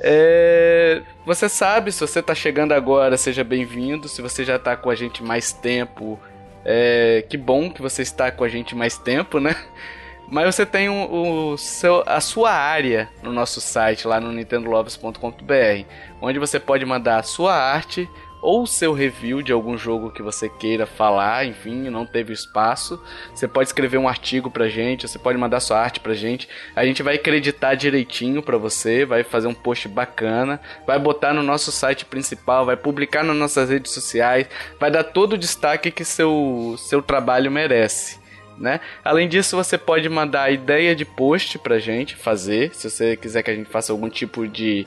É, 0.00 1.02
você 1.26 1.48
sabe, 1.48 1.90
se 1.90 2.00
você 2.00 2.20
está 2.20 2.34
chegando 2.34 2.72
agora, 2.72 3.16
seja 3.16 3.42
bem-vindo. 3.42 4.08
Se 4.08 4.22
você 4.22 4.44
já 4.44 4.56
está 4.56 4.76
com 4.76 4.90
a 4.90 4.94
gente 4.94 5.22
mais 5.22 5.52
tempo, 5.52 6.18
é, 6.64 7.24
que 7.28 7.36
bom 7.36 7.70
que 7.70 7.82
você 7.82 8.02
está 8.02 8.30
com 8.30 8.44
a 8.44 8.48
gente 8.48 8.74
mais 8.74 8.96
tempo, 8.98 9.38
né? 9.40 9.54
Mas 10.30 10.54
você 10.54 10.66
tem 10.66 10.90
o, 10.90 11.52
o 11.52 11.56
seu, 11.56 12.02
a 12.06 12.20
sua 12.20 12.52
área 12.52 13.08
no 13.22 13.32
nosso 13.32 13.60
site, 13.62 14.06
lá 14.06 14.20
no 14.20 14.30
nintendolovers.com.br, 14.30 15.86
onde 16.20 16.38
você 16.38 16.60
pode 16.60 16.84
mandar 16.84 17.18
a 17.18 17.22
sua 17.22 17.54
arte 17.54 18.08
ou 18.48 18.66
seu 18.66 18.94
review 18.94 19.42
de 19.42 19.52
algum 19.52 19.76
jogo 19.76 20.10
que 20.10 20.22
você 20.22 20.48
queira 20.48 20.86
falar, 20.86 21.44
enfim, 21.44 21.90
não 21.90 22.06
teve 22.06 22.32
espaço. 22.32 22.98
Você 23.34 23.46
pode 23.46 23.68
escrever 23.68 23.98
um 23.98 24.08
artigo 24.08 24.50
pra 24.50 24.68
gente, 24.68 25.06
você 25.06 25.18
pode 25.18 25.36
mandar 25.36 25.60
sua 25.60 25.78
arte 25.78 26.00
pra 26.00 26.14
gente. 26.14 26.48
A 26.74 26.82
gente 26.82 27.02
vai 27.02 27.16
acreditar 27.16 27.74
direitinho 27.74 28.42
pra 28.42 28.56
você, 28.56 29.04
vai 29.04 29.22
fazer 29.22 29.48
um 29.48 29.52
post 29.52 29.86
bacana, 29.86 30.58
vai 30.86 30.98
botar 30.98 31.34
no 31.34 31.42
nosso 31.42 31.70
site 31.70 32.06
principal, 32.06 32.64
vai 32.64 32.74
publicar 32.74 33.22
nas 33.22 33.36
nossas 33.36 33.68
redes 33.68 33.92
sociais, 33.92 34.46
vai 34.80 34.90
dar 34.90 35.04
todo 35.04 35.34
o 35.34 35.38
destaque 35.38 35.90
que 35.90 36.02
seu, 36.02 36.74
seu 36.78 37.02
trabalho 37.02 37.50
merece 37.50 38.18
né? 38.58 38.80
Além 39.04 39.28
disso, 39.28 39.56
você 39.56 39.78
pode 39.78 40.08
mandar 40.08 40.52
ideia 40.52 40.94
de 40.94 41.04
post 41.04 41.58
pra 41.58 41.78
gente 41.78 42.16
fazer, 42.16 42.74
se 42.74 42.90
você 42.90 43.16
quiser 43.16 43.42
que 43.42 43.50
a 43.50 43.54
gente 43.54 43.70
faça 43.70 43.92
algum 43.92 44.08
tipo 44.08 44.48
de 44.48 44.86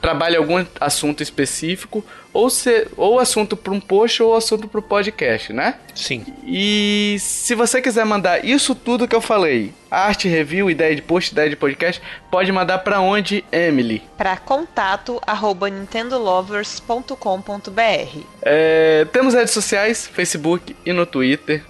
trabalhe 0.00 0.36
algum 0.36 0.64
assunto 0.80 1.22
específico, 1.22 2.04
ou 2.32 2.48
se 2.48 2.86
ou 2.96 3.18
assunto 3.18 3.56
para 3.56 3.72
um 3.72 3.80
post 3.80 4.22
ou 4.22 4.36
assunto 4.36 4.68
para 4.68 4.80
o 4.80 4.82
podcast, 4.82 5.52
né? 5.52 5.74
Sim. 5.94 6.24
E 6.44 7.16
se 7.18 7.54
você 7.54 7.82
quiser 7.82 8.04
mandar 8.04 8.44
isso 8.44 8.74
tudo 8.74 9.08
que 9.08 9.14
eu 9.14 9.20
falei, 9.20 9.72
arte, 9.90 10.28
review, 10.28 10.70
ideia 10.70 10.94
de 10.94 11.02
post, 11.02 11.32
ideia 11.32 11.50
de 11.50 11.56
podcast, 11.56 12.00
pode 12.30 12.52
mandar 12.52 12.78
para 12.78 13.00
onde, 13.00 13.44
Emily? 13.50 14.02
Para 14.16 14.36
contato 14.36 15.20
arroba 15.26 15.68
nintendolovers.com.br. 15.68 18.20
É, 18.42 19.04
temos 19.12 19.34
redes 19.34 19.52
sociais, 19.52 20.06
Facebook 20.06 20.76
e 20.86 20.92
no 20.92 21.04
Twitter. 21.04 21.64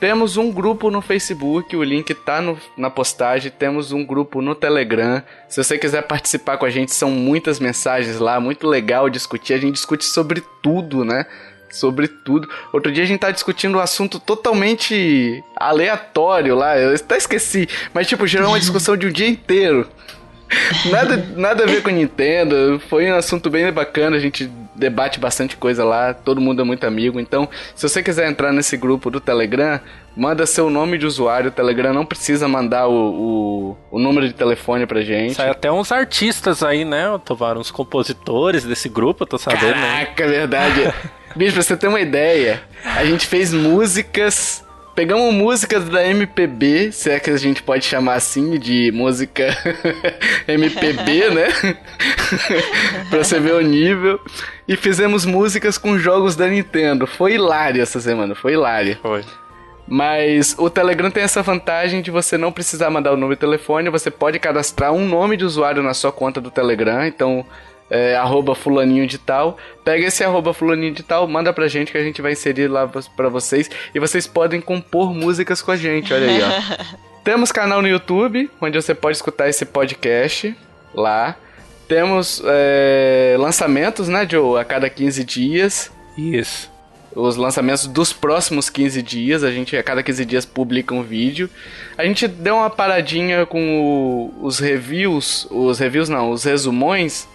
Temos 0.00 0.36
um 0.36 0.52
grupo 0.52 0.90
no 0.92 1.00
Facebook, 1.02 1.74
o 1.76 1.82
link 1.82 2.14
tá 2.14 2.40
no- 2.40 2.58
na 2.76 2.88
postagem. 2.88 3.50
Temos 3.50 3.90
um 3.90 4.04
grupo 4.04 4.40
no 4.40 4.54
Telegram. 4.54 5.20
Se 5.48 5.62
você 5.62 5.76
quiser 5.76 6.02
participar 6.02 6.56
com 6.56 6.64
a 6.64 6.70
gente, 6.70 6.94
são 6.94 7.10
muitas 7.10 7.58
mensagens 7.58 8.18
lá, 8.20 8.38
muito 8.38 8.66
legal 8.68 9.10
discutir. 9.10 9.54
A 9.54 9.58
gente 9.58 9.74
discute 9.74 10.04
sobre 10.04 10.40
tudo, 10.62 11.04
né? 11.04 11.26
Sobre 11.70 12.06
tudo. 12.06 12.48
Outro 12.72 12.92
dia 12.92 13.02
a 13.02 13.06
gente 13.06 13.20
tá 13.20 13.30
discutindo 13.32 13.76
um 13.76 13.80
assunto 13.80 14.20
totalmente 14.20 15.42
aleatório 15.56 16.54
lá. 16.54 16.78
Eu 16.78 16.94
até 16.94 17.16
esqueci, 17.16 17.68
mas 17.92 18.06
tipo, 18.06 18.26
gerou 18.26 18.50
uma 18.50 18.60
discussão 18.60 18.96
de 18.96 19.06
um 19.06 19.12
dia 19.12 19.28
inteiro. 19.28 19.86
Nada, 20.90 21.16
nada 21.36 21.64
a 21.64 21.66
ver 21.66 21.82
com 21.82 21.90
Nintendo. 21.90 22.80
Foi 22.88 23.10
um 23.10 23.16
assunto 23.16 23.50
bem 23.50 23.70
bacana. 23.70 24.16
A 24.16 24.20
gente 24.20 24.50
debate 24.78 25.18
bastante 25.18 25.56
coisa 25.56 25.84
lá. 25.84 26.14
Todo 26.14 26.40
mundo 26.40 26.62
é 26.62 26.64
muito 26.64 26.86
amigo. 26.86 27.18
Então, 27.20 27.48
se 27.74 27.88
você 27.88 28.02
quiser 28.02 28.28
entrar 28.28 28.52
nesse 28.52 28.76
grupo 28.76 29.10
do 29.10 29.20
Telegram, 29.20 29.80
manda 30.16 30.46
seu 30.46 30.70
nome 30.70 30.98
de 30.98 31.06
usuário. 31.06 31.48
O 31.48 31.52
Telegram 31.52 31.92
não 31.92 32.06
precisa 32.06 32.48
mandar 32.48 32.88
o, 32.88 32.92
o, 32.92 33.76
o 33.90 33.98
número 33.98 34.26
de 34.26 34.34
telefone 34.34 34.86
pra 34.86 35.00
gente. 35.02 35.34
Sai 35.34 35.50
até 35.50 35.70
uns 35.70 35.92
artistas 35.92 36.62
aí, 36.62 36.84
né, 36.84 37.18
Tovar? 37.24 37.58
Uns 37.58 37.70
compositores 37.70 38.64
desse 38.64 38.88
grupo, 38.88 39.24
eu 39.24 39.26
tô 39.26 39.38
sabendo, 39.38 39.76
né? 39.76 40.04
Caraca, 40.06 40.24
é 40.24 40.28
verdade. 40.28 40.94
Bicho, 41.36 41.52
pra 41.52 41.62
você 41.62 41.76
ter 41.76 41.88
uma 41.88 42.00
ideia, 42.00 42.62
a 42.84 43.04
gente 43.04 43.26
fez 43.26 43.52
músicas. 43.52 44.64
Pegamos 44.98 45.32
músicas 45.32 45.88
da 45.88 46.04
MPB, 46.04 46.90
se 46.90 47.08
é 47.08 47.20
que 47.20 47.30
a 47.30 47.36
gente 47.36 47.62
pode 47.62 47.84
chamar 47.84 48.14
assim, 48.14 48.58
de 48.58 48.90
música 48.90 49.56
MPB, 50.48 51.30
né? 51.30 51.46
pra 53.08 53.22
você 53.22 53.38
ver 53.38 53.54
o 53.54 53.60
nível. 53.60 54.20
E 54.66 54.74
fizemos 54.74 55.24
músicas 55.24 55.78
com 55.78 55.96
jogos 55.96 56.34
da 56.34 56.48
Nintendo. 56.48 57.06
Foi 57.06 57.34
hilário 57.34 57.80
essa 57.80 58.00
semana, 58.00 58.34
foi 58.34 58.54
hilário. 58.54 58.98
Foi. 59.00 59.24
Mas 59.86 60.56
o 60.58 60.68
Telegram 60.68 61.12
tem 61.12 61.22
essa 61.22 61.44
vantagem 61.44 62.02
de 62.02 62.10
você 62.10 62.36
não 62.36 62.50
precisar 62.50 62.90
mandar 62.90 63.12
o 63.12 63.16
número 63.16 63.36
de 63.36 63.40
telefone, 63.40 63.90
você 63.90 64.10
pode 64.10 64.40
cadastrar 64.40 64.92
um 64.92 65.06
nome 65.06 65.36
de 65.36 65.44
usuário 65.44 65.80
na 65.80 65.94
sua 65.94 66.10
conta 66.10 66.40
do 66.40 66.50
Telegram, 66.50 67.06
então 67.06 67.46
é, 67.90 68.14
arroba 68.16 68.54
fulaninho 68.54 69.06
de 69.06 69.18
tal. 69.18 69.56
Pega 69.84 70.06
esse 70.06 70.22
arroba 70.24 70.52
fulaninho 70.52 70.92
de 70.94 71.02
tal, 71.02 71.26
manda 71.26 71.52
pra 71.52 71.68
gente 71.68 71.90
que 71.92 71.98
a 71.98 72.02
gente 72.02 72.20
vai 72.22 72.32
inserir 72.32 72.68
lá 72.68 72.88
pra 73.16 73.28
vocês 73.28 73.70
e 73.94 73.98
vocês 73.98 74.26
podem 74.26 74.60
compor 74.60 75.14
músicas 75.14 75.62
com 75.62 75.70
a 75.70 75.76
gente, 75.76 76.12
olha 76.12 76.26
aí, 76.28 76.40
ó. 76.42 76.98
Temos 77.24 77.52
canal 77.52 77.82
no 77.82 77.88
YouTube, 77.88 78.50
onde 78.60 78.80
você 78.80 78.94
pode 78.94 79.16
escutar 79.16 79.48
esse 79.48 79.64
podcast 79.66 80.56
lá. 80.94 81.36
Temos 81.86 82.42
é, 82.44 83.36
lançamentos, 83.38 84.08
né, 84.08 84.26
Joe? 84.30 84.60
A 84.60 84.64
cada 84.64 84.88
15 84.90 85.24
dias 85.24 85.90
Isso. 86.16 86.70
os 87.14 87.36
lançamentos 87.36 87.86
dos 87.86 88.12
próximos 88.12 88.68
15 88.70 89.02
dias. 89.02 89.42
A 89.44 89.50
gente 89.50 89.76
a 89.76 89.82
cada 89.82 90.02
15 90.02 90.24
dias 90.24 90.44
publica 90.46 90.94
um 90.94 91.02
vídeo. 91.02 91.48
A 91.96 92.04
gente 92.04 92.28
deu 92.28 92.56
uma 92.56 92.70
paradinha 92.70 93.44
com 93.46 93.80
o- 93.80 94.34
os 94.46 94.58
reviews, 94.58 95.46
os 95.50 95.78
reviews 95.78 96.08
não, 96.08 96.30
os 96.30 96.44
resumões, 96.44 97.26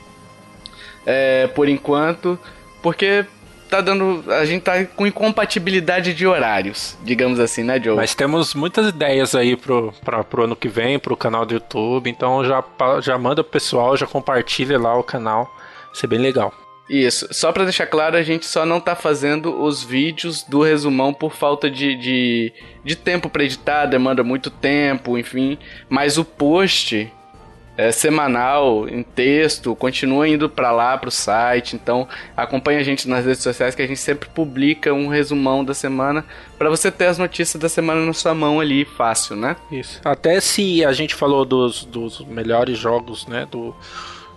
é, 1.05 1.47
por 1.47 1.67
enquanto, 1.67 2.39
porque 2.81 3.25
tá 3.69 3.81
dando, 3.81 4.23
a 4.31 4.45
gente 4.45 4.61
tá 4.61 4.85
com 4.85 5.07
incompatibilidade 5.07 6.13
de 6.13 6.27
horários, 6.27 6.95
digamos 7.03 7.39
assim, 7.39 7.63
né, 7.63 7.81
Joe? 7.81 7.95
Mas 7.95 8.13
temos 8.13 8.53
muitas 8.53 8.89
ideias 8.89 9.33
aí 9.33 9.55
pro, 9.57 9.91
pra, 10.05 10.23
pro 10.23 10.43
ano 10.43 10.55
que 10.55 10.67
vem, 10.67 10.99
pro 10.99 11.17
canal 11.17 11.43
do 11.43 11.55
YouTube. 11.55 12.09
Então 12.09 12.45
já, 12.45 12.63
já 13.01 13.17
manda 13.17 13.43
pro 13.43 13.51
pessoal, 13.51 13.97
já 13.97 14.05
compartilha 14.05 14.77
lá 14.77 14.95
o 14.95 15.03
canal. 15.03 15.51
Vai 15.87 15.95
ser 15.95 16.07
bem 16.07 16.19
legal. 16.19 16.53
Isso. 16.87 17.27
Só 17.31 17.51
para 17.51 17.63
deixar 17.63 17.87
claro, 17.87 18.17
a 18.17 18.21
gente 18.21 18.45
só 18.45 18.65
não 18.65 18.79
tá 18.79 18.95
fazendo 18.95 19.63
os 19.63 19.83
vídeos 19.83 20.43
do 20.43 20.61
resumão 20.61 21.13
por 21.13 21.33
falta 21.33 21.69
de, 21.69 21.95
de, 21.95 22.53
de 22.83 22.95
tempo 22.95 23.29
para 23.29 23.43
editar, 23.43 23.85
demanda 23.85 24.23
muito 24.23 24.49
tempo, 24.51 25.17
enfim. 25.17 25.57
Mas 25.89 26.17
o 26.17 26.25
post 26.25 27.11
é, 27.75 27.91
semanal, 27.91 28.87
em 28.87 29.01
texto, 29.01 29.75
continua 29.75 30.27
indo 30.27 30.49
para 30.49 30.71
lá, 30.71 30.97
pro 30.97 31.09
site. 31.09 31.75
Então, 31.75 32.07
acompanha 32.37 32.79
a 32.79 32.83
gente 32.83 33.07
nas 33.07 33.25
redes 33.25 33.41
sociais 33.41 33.73
que 33.73 33.81
a 33.81 33.87
gente 33.87 33.99
sempre 33.99 34.29
publica 34.29 34.93
um 34.93 35.07
resumão 35.07 35.65
da 35.65 35.73
semana 35.73 36.25
para 36.57 36.69
você 36.69 36.91
ter 36.91 37.07
as 37.07 37.17
notícias 37.17 37.61
da 37.61 37.69
semana 37.69 38.05
na 38.05 38.13
sua 38.13 38.33
mão 38.33 38.59
ali, 38.59 38.85
fácil, 38.85 39.35
né? 39.35 39.55
Isso. 39.71 39.99
Até 40.03 40.39
se 40.39 40.85
a 40.85 40.93
gente 40.93 41.15
falou 41.15 41.45
dos, 41.45 41.83
dos 41.85 42.21
melhores 42.21 42.77
jogos, 42.77 43.25
né, 43.27 43.47
do 43.49 43.75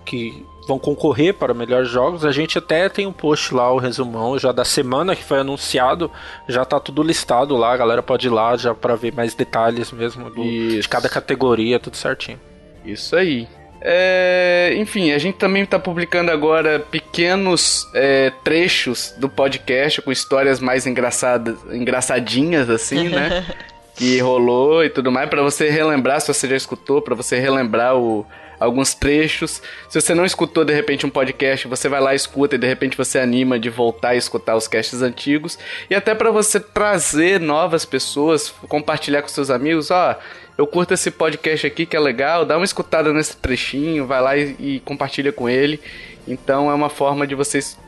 que 0.05 0.47
vão 0.69 0.79
concorrer 0.79 1.35
para 1.35 1.53
melhores 1.53 1.89
jogos, 1.89 2.25
a 2.25 2.31
gente 2.31 2.59
até 2.59 2.89
tem 2.89 3.07
um 3.07 3.13
post 3.13 3.53
lá, 3.53 3.73
o 3.73 3.79
resumão 3.79 4.39
já 4.39 4.53
da 4.53 4.65
semana 4.65 5.17
que 5.17 5.23
foi 5.23 5.41
anunciado, 5.41 6.11
já 6.49 6.65
tá 6.65 6.79
tudo 6.79 7.03
listado 7.03 7.57
lá, 7.57 7.73
a 7.73 7.77
galera 7.77 8.03
pode 8.03 8.29
ir 8.29 8.31
lá 8.31 8.57
já 8.57 8.73
para 8.73 8.95
ver 8.95 9.13
mais 9.13 9.35
detalhes 9.35 9.91
mesmo 9.91 10.31
do, 10.31 10.43
de 10.43 10.89
cada 10.89 11.09
categoria, 11.09 11.79
tudo 11.79 11.97
certinho. 11.97 12.39
Isso 12.87 13.17
aí. 13.17 13.49
É, 13.81 14.75
enfim, 14.77 15.13
a 15.13 15.19
gente 15.19 15.37
também 15.37 15.63
está 15.63 15.79
publicando 15.79 16.31
agora 16.31 16.81
pequenos 16.81 17.87
é, 17.95 18.33
trechos 18.43 19.15
do 19.19 19.29
podcast 19.29 20.01
com 20.03 20.11
histórias 20.11 20.61
mais 20.61 20.87
engraçadas, 20.87 21.57
engraçadinhas, 21.71 22.71
assim, 22.71 23.09
né? 23.09 23.45
que 23.95 24.19
rolou 24.19 24.85
e 24.85 24.91
tudo 24.91 25.11
mais, 25.11 25.29
para 25.29 25.43
você 25.43 25.71
relembrar, 25.71 26.21
se 26.21 26.29
você 26.29 26.49
já 26.49 26.57
escutou, 26.57 27.01
para 27.01 27.15
você 27.15 27.39
relembrar 27.39 27.97
o, 27.97 28.27
alguns 28.59 28.95
trechos. 28.95 29.63
Se 29.89 30.01
você 30.01 30.15
não 30.15 30.25
escutou 30.25 30.65
de 30.65 30.73
repente 30.73 31.07
um 31.07 31.11
podcast, 31.11 31.67
você 31.67 31.89
vai 31.89 32.01
lá 32.01 32.15
escuta 32.15 32.57
e 32.57 32.59
de 32.59 32.67
repente 32.67 32.97
você 32.97 33.19
anima 33.19 33.59
de 33.59 33.71
voltar 33.71 34.11
a 34.11 34.17
escutar 34.17 34.57
os 34.57 34.69
casts 34.69 35.03
antigos 35.03 35.59
e 35.89 35.95
até 35.95 36.15
para 36.15 36.31
você 36.31 36.61
trazer 36.61 37.41
novas 37.41 37.85
pessoas, 37.85 38.53
compartilhar 38.69 39.23
com 39.23 39.29
seus 39.29 39.51
amigos, 39.51 39.91
ó, 39.91 40.13
oh, 40.13 40.46
eu 40.57 40.67
curto 40.67 40.95
esse 40.95 41.11
podcast 41.11 41.67
aqui 41.67 41.85
que 41.85 41.97
é 41.97 42.01
legal, 42.01 42.45
dá 42.45 42.57
uma 42.57 42.65
escutada 42.65 43.13
nesse 43.13 43.37
trechinho, 43.37 44.07
vai 44.07 44.21
lá 44.21 44.37
e, 44.37 44.57
e 44.59 44.81
compartilha 44.81 45.33
com 45.33 45.49
ele. 45.49 45.81
Então 46.27 46.71
é 46.71 46.75
uma 46.75 46.89
forma 46.89 47.27
de 47.27 47.35
vocês 47.35 47.79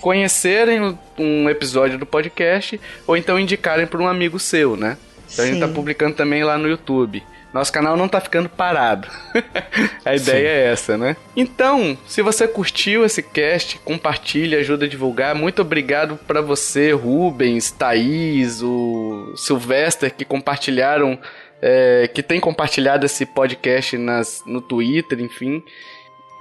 conhecerem 0.00 0.98
um 1.18 1.48
episódio 1.48 1.98
do 1.98 2.06
podcast 2.06 2.80
ou 3.06 3.16
então 3.16 3.38
indicarem 3.38 3.86
para 3.86 4.00
um 4.00 4.08
amigo 4.08 4.38
seu, 4.38 4.76
né? 4.76 4.96
Então 5.32 5.44
Sim. 5.44 5.50
a 5.50 5.54
gente 5.54 5.60
tá 5.60 5.68
publicando 5.68 6.14
também 6.14 6.44
lá 6.44 6.58
no 6.58 6.68
YouTube. 6.68 7.22
Nosso 7.52 7.72
canal 7.72 7.96
não 7.96 8.08
tá 8.08 8.20
ficando 8.20 8.48
parado. 8.48 9.08
a 10.04 10.14
ideia 10.14 10.48
Sim. 10.48 10.54
é 10.54 10.72
essa, 10.72 10.98
né? 10.98 11.16
Então, 11.36 11.98
se 12.06 12.22
você 12.22 12.46
curtiu 12.46 13.04
esse 13.04 13.22
cast, 13.22 13.78
compartilha, 13.80 14.58
ajuda 14.58 14.84
a 14.84 14.88
divulgar. 14.88 15.34
Muito 15.34 15.60
obrigado 15.60 16.16
para 16.16 16.40
você, 16.40 16.92
Rubens, 16.92 17.72
Thaís, 17.72 18.62
o 18.62 19.34
Sylvester, 19.36 20.14
que 20.14 20.24
compartilharam, 20.24 21.18
é, 21.62 22.08
que 22.12 22.22
tem 22.22 22.40
compartilhado 22.40 23.04
esse 23.06 23.26
podcast 23.26 23.96
nas, 23.98 24.42
no 24.46 24.60
Twitter, 24.60 25.20
enfim. 25.20 25.62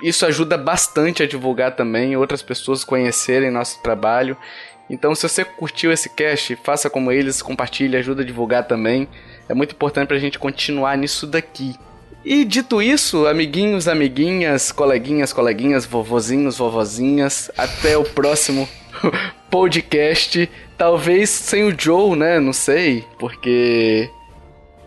Isso 0.02 0.26
ajuda 0.26 0.58
bastante 0.58 1.22
a 1.22 1.28
divulgar 1.28 1.76
também, 1.76 2.16
outras 2.16 2.42
pessoas 2.42 2.84
conhecerem 2.84 3.52
nosso 3.52 3.82
trabalho. 3.82 4.38
Então, 4.90 5.14
se 5.14 5.28
você 5.28 5.46
curtiu 5.46 5.92
esse 5.92 6.10
cast, 6.10 6.56
faça 6.64 6.90
como 6.90 7.12
eles, 7.12 7.42
compartilhe, 7.42 7.98
ajuda 7.98 8.24
a 8.24 8.26
divulgar 8.26 8.66
também. 8.66 9.08
É 9.48 9.54
muito 9.54 9.74
importante 9.74 10.08
pra 10.08 10.18
gente 10.18 10.40
continuar 10.40 10.98
nisso 10.98 11.28
daqui. 11.28 11.76
E 12.26 12.44
dito 12.44 12.82
isso, 12.82 13.28
amiguinhos, 13.28 13.88
amiguinhas, 13.88 14.72
coleguinhas, 14.72 15.32
coleguinhas, 15.32 15.86
vovozinhos, 15.86 16.58
vovozinhas, 16.58 17.52
até 17.58 17.98
o 17.98 18.04
próximo 18.04 18.68
podcast. 19.50 20.50
Talvez 20.78 21.30
sem 21.30 21.64
o 21.64 21.76
Joe, 21.78 22.18
né? 22.18 22.40
Não 22.40 22.54
sei, 22.54 23.06
porque 23.18 24.10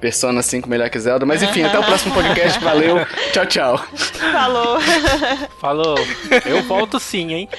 Persona 0.03 0.43
5 0.43 0.69
melhor 0.69 0.91
que 0.91 0.99
Zelda. 0.99 1.25
Mas 1.25 1.45
enfim, 1.45 1.63
até 1.63 1.79
o 1.79 1.83
próximo 1.87 2.13
podcast. 2.13 2.59
Valeu. 2.59 3.07
Tchau, 3.33 3.47
tchau. 3.47 3.79
Falou. 4.33 4.81
Falou. 5.61 5.97
Eu 6.45 6.65
volto 6.65 6.99
sim, 6.99 7.33
hein? 7.33 7.49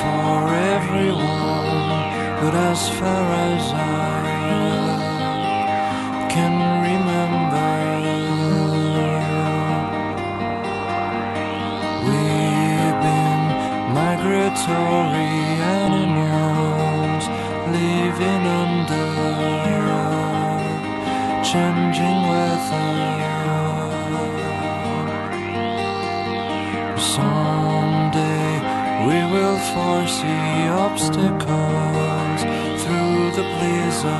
for 0.00 0.36
everyone, 0.76 1.88
but 2.40 2.54
as 2.70 2.80
far 2.98 3.24
as 3.50 3.64
I 3.72 3.86
can 6.32 6.54
remember, 6.88 7.72
we've 12.06 12.98
been 13.06 13.42
migratory 13.98 15.34
animals 15.80 17.24
living 17.76 18.44
under 18.62 19.12
changing 21.52 22.20
weather. 22.30 23.12
Someday 26.98 27.51
we 29.06 29.18
will 29.32 29.58
foresee 29.74 30.68
obstacles 30.86 32.40
through 32.82 33.30
the 33.38 33.46
blizzard, 33.54 34.12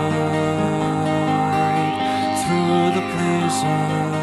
through 2.43 2.85
the 2.97 3.05
blizzard. 3.13 4.23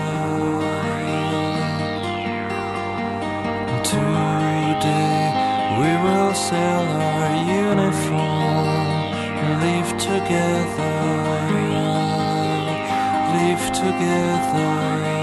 Today 3.84 5.22
we 5.80 5.92
will 6.04 6.34
sell 6.34 6.88
our 7.08 7.30
uniform, 7.66 8.68
and 9.44 9.54
live 9.64 9.92
together, 9.98 10.96
live 13.34 13.66
together. 13.72 15.19